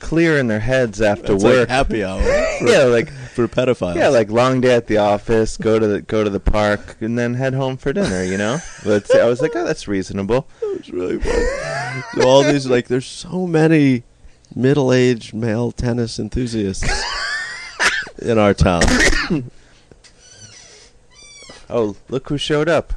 clearing 0.00 0.48
their 0.48 0.60
heads 0.60 1.00
after 1.00 1.32
That's 1.32 1.44
work. 1.44 1.58
like 1.60 1.68
happy 1.68 2.02
hour. 2.04 2.20
For, 2.58 2.66
yeah, 2.68 2.84
like 2.84 3.10
for 3.10 3.48
pedophiles. 3.48 3.96
yeah, 3.96 4.08
like 4.08 4.30
long 4.30 4.60
day 4.60 4.74
at 4.76 4.86
the 4.86 4.98
office, 4.98 5.56
go 5.56 5.78
to 5.78 5.86
the 5.86 6.02
go 6.02 6.22
to 6.22 6.30
the 6.30 6.38
park, 6.40 6.96
and 7.00 7.18
then 7.18 7.34
head 7.34 7.52
home 7.54 7.76
for 7.76 7.92
dinner. 7.92 8.22
You 8.22 8.38
know, 8.38 8.58
but 8.84 9.12
I 9.16 9.24
was 9.26 9.40
like, 9.40 9.56
oh, 9.56 9.64
that's 9.64 9.88
reasonable. 9.88 10.46
It's 10.76 10.90
really 10.90 11.18
fun. 11.18 12.04
so 12.14 12.28
all 12.28 12.42
these 12.42 12.66
like, 12.66 12.88
there's 12.88 13.06
so 13.06 13.46
many 13.46 14.02
middle-aged 14.54 15.32
male 15.32 15.72
tennis 15.72 16.18
enthusiasts 16.18 16.86
in 18.18 18.38
our 18.38 18.52
town. 18.52 18.82
Oh, 21.70 21.96
look 22.08 22.28
who 22.28 22.36
showed 22.36 22.68
up. 22.68 22.92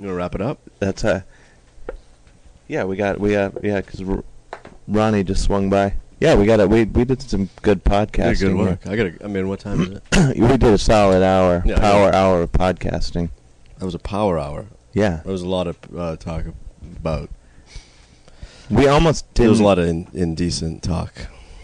Gonna 0.00 0.14
wrap 0.14 0.34
it 0.34 0.40
up? 0.40 0.58
That's 0.78 1.04
uh 1.04 1.22
Yeah, 2.68 2.84
we 2.84 2.96
got 2.96 3.20
we 3.20 3.32
got 3.32 3.62
yeah, 3.64 3.80
because 3.80 4.02
R- 4.02 4.24
Ronnie 4.88 5.24
just 5.24 5.44
swung 5.44 5.70
by. 5.70 5.94
Yeah, 6.20 6.34
we 6.36 6.46
got 6.46 6.60
it. 6.60 6.68
We 6.70 6.84
we 6.84 7.04
did 7.04 7.20
some 7.22 7.48
good 7.62 7.82
You 7.84 7.90
podcasting. 7.90 8.38
did 8.38 8.38
good 8.40 8.56
work. 8.56 8.86
I 8.86 8.96
gotta. 8.96 9.14
I 9.24 9.26
mean, 9.28 9.48
what 9.48 9.60
time 9.60 9.80
is 9.82 9.88
it? 9.90 10.02
we 10.38 10.46
did 10.48 10.64
a 10.64 10.78
solid 10.78 11.22
hour, 11.22 11.62
Yeah, 11.66 11.78
power 11.78 12.14
hour 12.14 12.42
of 12.42 12.52
podcasting. 12.52 13.30
That 13.78 13.84
was 13.84 13.94
a 13.94 13.98
power 13.98 14.38
hour. 14.38 14.66
Yeah, 14.92 15.20
There 15.24 15.32
was 15.32 15.42
a 15.42 15.48
lot 15.48 15.66
of 15.66 15.76
uh, 15.96 16.14
talk 16.16 16.44
about. 16.82 17.28
we 18.70 18.86
almost 18.86 19.32
did. 19.34 19.42
There 19.42 19.50
was 19.50 19.58
a 19.60 19.64
lot 19.64 19.78
of 19.80 19.86
in, 19.88 20.06
indecent 20.14 20.82
talk, 20.84 21.12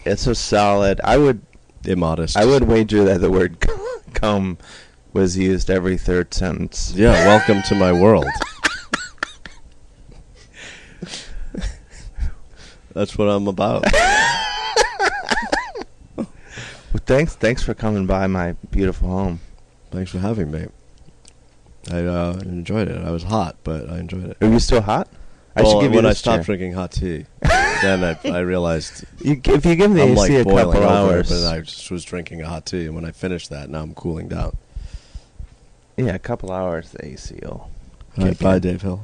It's 0.05 0.27
a 0.27 0.35
solid. 0.35 0.99
I 1.03 1.17
would 1.17 1.41
immodest. 1.85 2.35
I 2.37 2.45
would 2.45 2.63
wager 2.63 3.05
that 3.05 3.21
the 3.21 3.31
word 3.31 3.65
"come" 4.13 4.57
was 5.13 5.37
used 5.37 5.69
every 5.69 5.97
third 5.97 6.33
sentence. 6.33 6.93
Yeah, 6.95 7.11
welcome 7.27 7.61
to 7.63 7.75
my 7.75 7.91
world. 7.91 8.25
That's 12.93 13.17
what 13.17 13.25
I'm 13.29 13.47
about. 13.47 13.85
Well, 16.93 16.99
thanks, 17.05 17.35
thanks 17.35 17.63
for 17.63 17.73
coming 17.73 18.05
by 18.05 18.27
my 18.27 18.51
beautiful 18.69 19.07
home. 19.07 19.39
Thanks 19.91 20.11
for 20.11 20.19
having 20.19 20.51
me. 20.51 20.67
I 21.89 21.99
uh, 21.99 22.33
enjoyed 22.43 22.89
it. 22.89 23.01
I 23.01 23.11
was 23.11 23.23
hot, 23.23 23.55
but 23.63 23.89
I 23.89 23.99
enjoyed 23.99 24.25
it. 24.25 24.37
Are 24.41 24.49
you 24.49 24.59
still 24.59 24.81
hot? 24.81 25.07
I 25.55 25.61
well, 25.61 25.71
should 25.71 25.81
give 25.83 25.91
you 25.93 25.95
when 25.97 26.05
I 26.05 26.11
stopped 26.13 26.39
chair. 26.39 26.43
drinking 26.57 26.73
hot 26.73 26.91
tea, 26.91 27.25
then 27.41 28.03
I, 28.03 28.17
I 28.29 28.39
realized 28.39 29.05
You, 29.21 29.39
if 29.43 29.65
you 29.65 29.75
give 29.75 29.91
me 29.91 29.97
the 29.97 30.03
I'm 30.03 30.11
AC 30.11 30.19
like 30.19 30.31
a 30.31 30.43
couple 30.43 30.77
over. 30.77 30.83
hours, 30.83 31.29
But 31.29 31.49
I 31.49 31.61
just 31.61 31.89
was 31.91 32.03
drinking 32.03 32.41
a 32.41 32.47
hot 32.47 32.65
tea, 32.65 32.85
and 32.85 32.95
when 32.95 33.05
I 33.05 33.11
finished 33.11 33.49
that, 33.51 33.69
now 33.69 33.81
I'm 33.81 33.93
cooling 33.93 34.27
down. 34.27 34.57
Yeah, 35.97 36.15
a 36.15 36.19
couple 36.19 36.51
hours, 36.51 36.91
the 36.91 37.05
AC 37.05 37.39
will. 37.41 37.69
All 38.17 38.25
right, 38.25 38.37
bye. 38.39 38.59
Dave 38.59 38.81
Hill. 38.81 39.01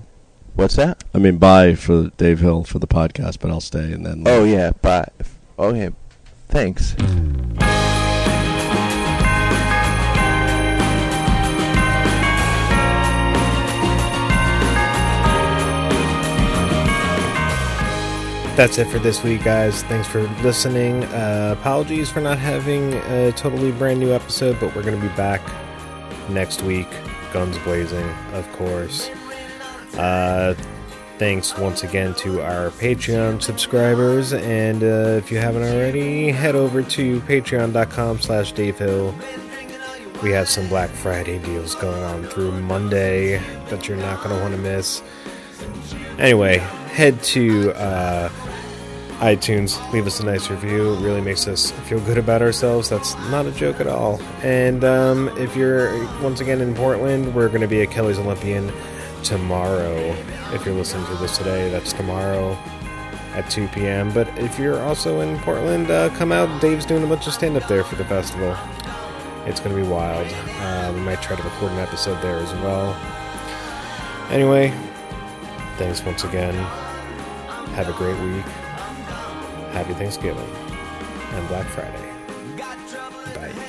What's 0.55 0.75
that? 0.75 1.03
I 1.13 1.19
mean, 1.19 1.37
bye 1.37 1.75
for 1.75 2.09
Dave 2.17 2.39
Hill 2.39 2.63
for 2.63 2.79
the 2.79 2.87
podcast, 2.87 3.39
but 3.39 3.51
I'll 3.51 3.61
stay 3.61 3.91
and 3.93 4.05
then. 4.05 4.23
Oh 4.25 4.43
yeah, 4.43 4.71
bye. 4.81 5.07
oh 5.59 5.73
yeah, 5.73 5.89
thanks. 6.49 6.95
That's 18.55 18.79
it 18.79 18.87
for 18.87 18.97
this 18.97 19.23
week, 19.23 19.43
guys. 19.43 19.83
Thanks 19.83 20.07
for 20.07 20.23
listening. 20.41 21.03
Uh, 21.03 21.55
apologies 21.59 22.09
for 22.09 22.21
not 22.21 22.39
having 22.39 22.95
a 22.95 23.31
totally 23.33 23.71
brand 23.71 23.99
new 23.99 24.11
episode, 24.11 24.59
but 24.59 24.75
we're 24.75 24.81
going 24.81 24.99
to 24.99 25.07
be 25.07 25.15
back 25.15 25.41
next 26.29 26.61
week. 26.61 26.87
Guns 27.33 27.57
blazing, 27.59 28.07
of 28.33 28.49
course. 28.53 29.09
Uh, 29.97 30.55
thanks 31.17 31.57
once 31.57 31.83
again 31.83 32.13
to 32.15 32.41
our 32.41 32.69
Patreon 32.71 33.41
subscribers. 33.41 34.33
And 34.33 34.83
uh, 34.83 35.17
if 35.17 35.31
you 35.31 35.37
haven't 35.37 35.63
already, 35.63 36.31
head 36.31 36.55
over 36.55 36.83
to 36.83 37.19
patreon.com 37.21 38.19
slash 38.19 38.51
Dave 38.51 38.77
Hill. 38.77 39.13
We 40.23 40.31
have 40.31 40.49
some 40.49 40.67
Black 40.67 40.89
Friday 40.89 41.39
deals 41.39 41.75
going 41.75 42.01
on 42.03 42.23
through 42.25 42.51
Monday 42.51 43.37
that 43.69 43.87
you're 43.87 43.97
not 43.97 44.23
going 44.23 44.35
to 44.35 44.41
want 44.41 44.55
to 44.55 44.61
miss. 44.61 45.03
Anyway, 46.17 46.57
head 46.57 47.21
to 47.23 47.71
uh, 47.73 48.29
iTunes, 49.19 49.91
leave 49.91 50.05
us 50.05 50.19
a 50.19 50.25
nice 50.25 50.49
review. 50.49 50.93
It 50.93 51.01
really 51.01 51.21
makes 51.21 51.47
us 51.47 51.71
feel 51.71 51.99
good 52.01 52.19
about 52.19 52.43
ourselves. 52.43 52.87
That's 52.87 53.15
not 53.31 53.47
a 53.47 53.51
joke 53.51 53.79
at 53.79 53.87
all. 53.87 54.21
And 54.43 54.83
um, 54.83 55.29
if 55.37 55.55
you're 55.55 56.05
once 56.21 56.39
again 56.39 56.61
in 56.61 56.75
Portland, 56.75 57.33
we're 57.33 57.47
going 57.47 57.61
to 57.61 57.67
be 57.67 57.81
at 57.81 57.89
Kelly's 57.89 58.19
Olympian 58.19 58.71
tomorrow. 59.23 60.15
If 60.53 60.65
you're 60.65 60.75
listening 60.75 61.07
to 61.07 61.15
this 61.15 61.35
today, 61.35 61.69
that's 61.71 61.93
tomorrow 61.93 62.51
at 63.33 63.49
2 63.49 63.67
p.m. 63.69 64.13
But 64.13 64.27
if 64.37 64.59
you're 64.59 64.79
also 64.83 65.21
in 65.21 65.39
Portland, 65.39 65.89
uh, 65.89 66.09
come 66.15 66.31
out. 66.31 66.61
Dave's 66.61 66.85
doing 66.85 67.03
a 67.03 67.07
bunch 67.07 67.25
of 67.25 67.33
stand 67.33 67.57
up 67.57 67.67
there 67.67 67.83
for 67.83 67.95
the 67.95 68.05
festival. 68.05 68.55
It's 69.47 69.59
going 69.59 69.75
to 69.75 69.81
be 69.81 69.87
wild. 69.87 70.27
Uh, 70.31 70.91
we 70.93 71.01
might 71.01 71.23
try 71.23 71.35
to 71.35 71.41
record 71.43 71.71
an 71.71 71.79
episode 71.79 72.21
there 72.21 72.37
as 72.37 72.51
well. 72.55 72.93
Anyway, 74.29 74.71
thanks 75.77 76.03
once 76.03 76.23
again. 76.23 76.53
Have 77.73 77.89
a 77.89 77.93
great 77.93 78.19
week. 78.21 78.45
Happy 79.77 79.93
Thanksgiving 79.93 80.49
and 81.33 81.47
Black 81.49 81.67
Friday. 81.67 82.01
Bye. 83.35 83.67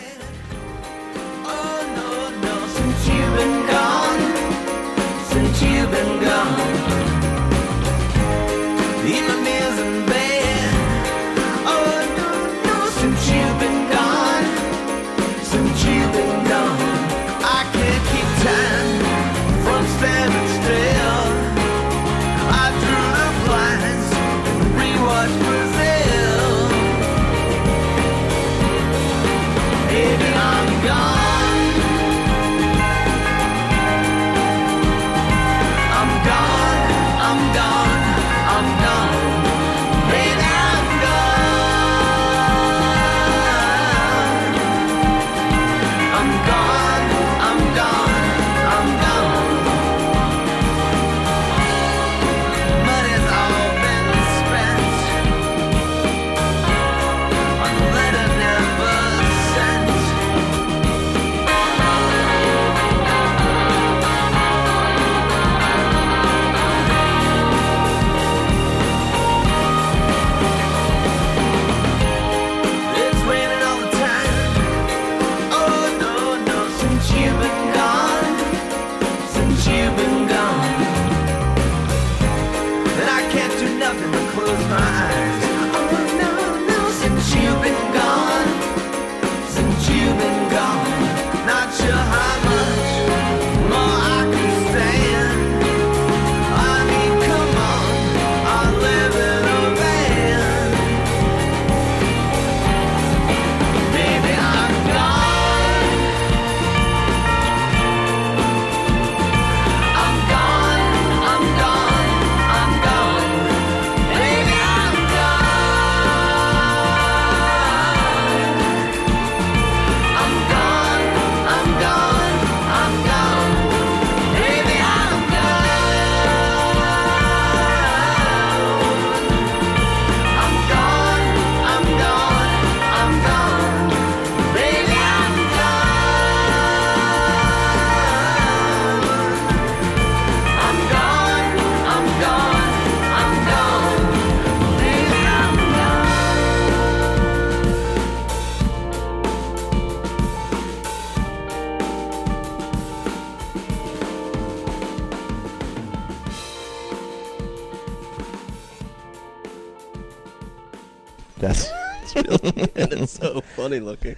Funny 163.78 163.90
looking. 163.90 164.16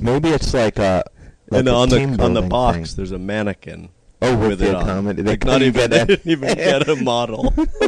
maybe 0.00 0.28
it's 0.30 0.52
like 0.54 0.78
a 0.78 1.04
like 1.50 1.60
and 1.60 1.68
a 1.68 1.72
on 1.72 1.88
the 1.88 2.02
on 2.22 2.34
the 2.34 2.42
box, 2.42 2.76
thing. 2.90 2.96
there's 2.96 3.12
a 3.12 3.18
mannequin 3.18 3.90
Oh, 4.24 4.36
with, 4.38 4.50
with 4.50 4.58
the 4.60 4.68
it 4.68 4.74
on. 4.76 4.84
comedy, 4.84 5.22
they 5.22 5.32
Like, 5.32 5.44
not 5.44 5.62
even 5.62 5.90
they 5.90 6.16
even 6.24 6.54
get 6.54 6.88
a 6.88 6.94
model. 6.96 7.52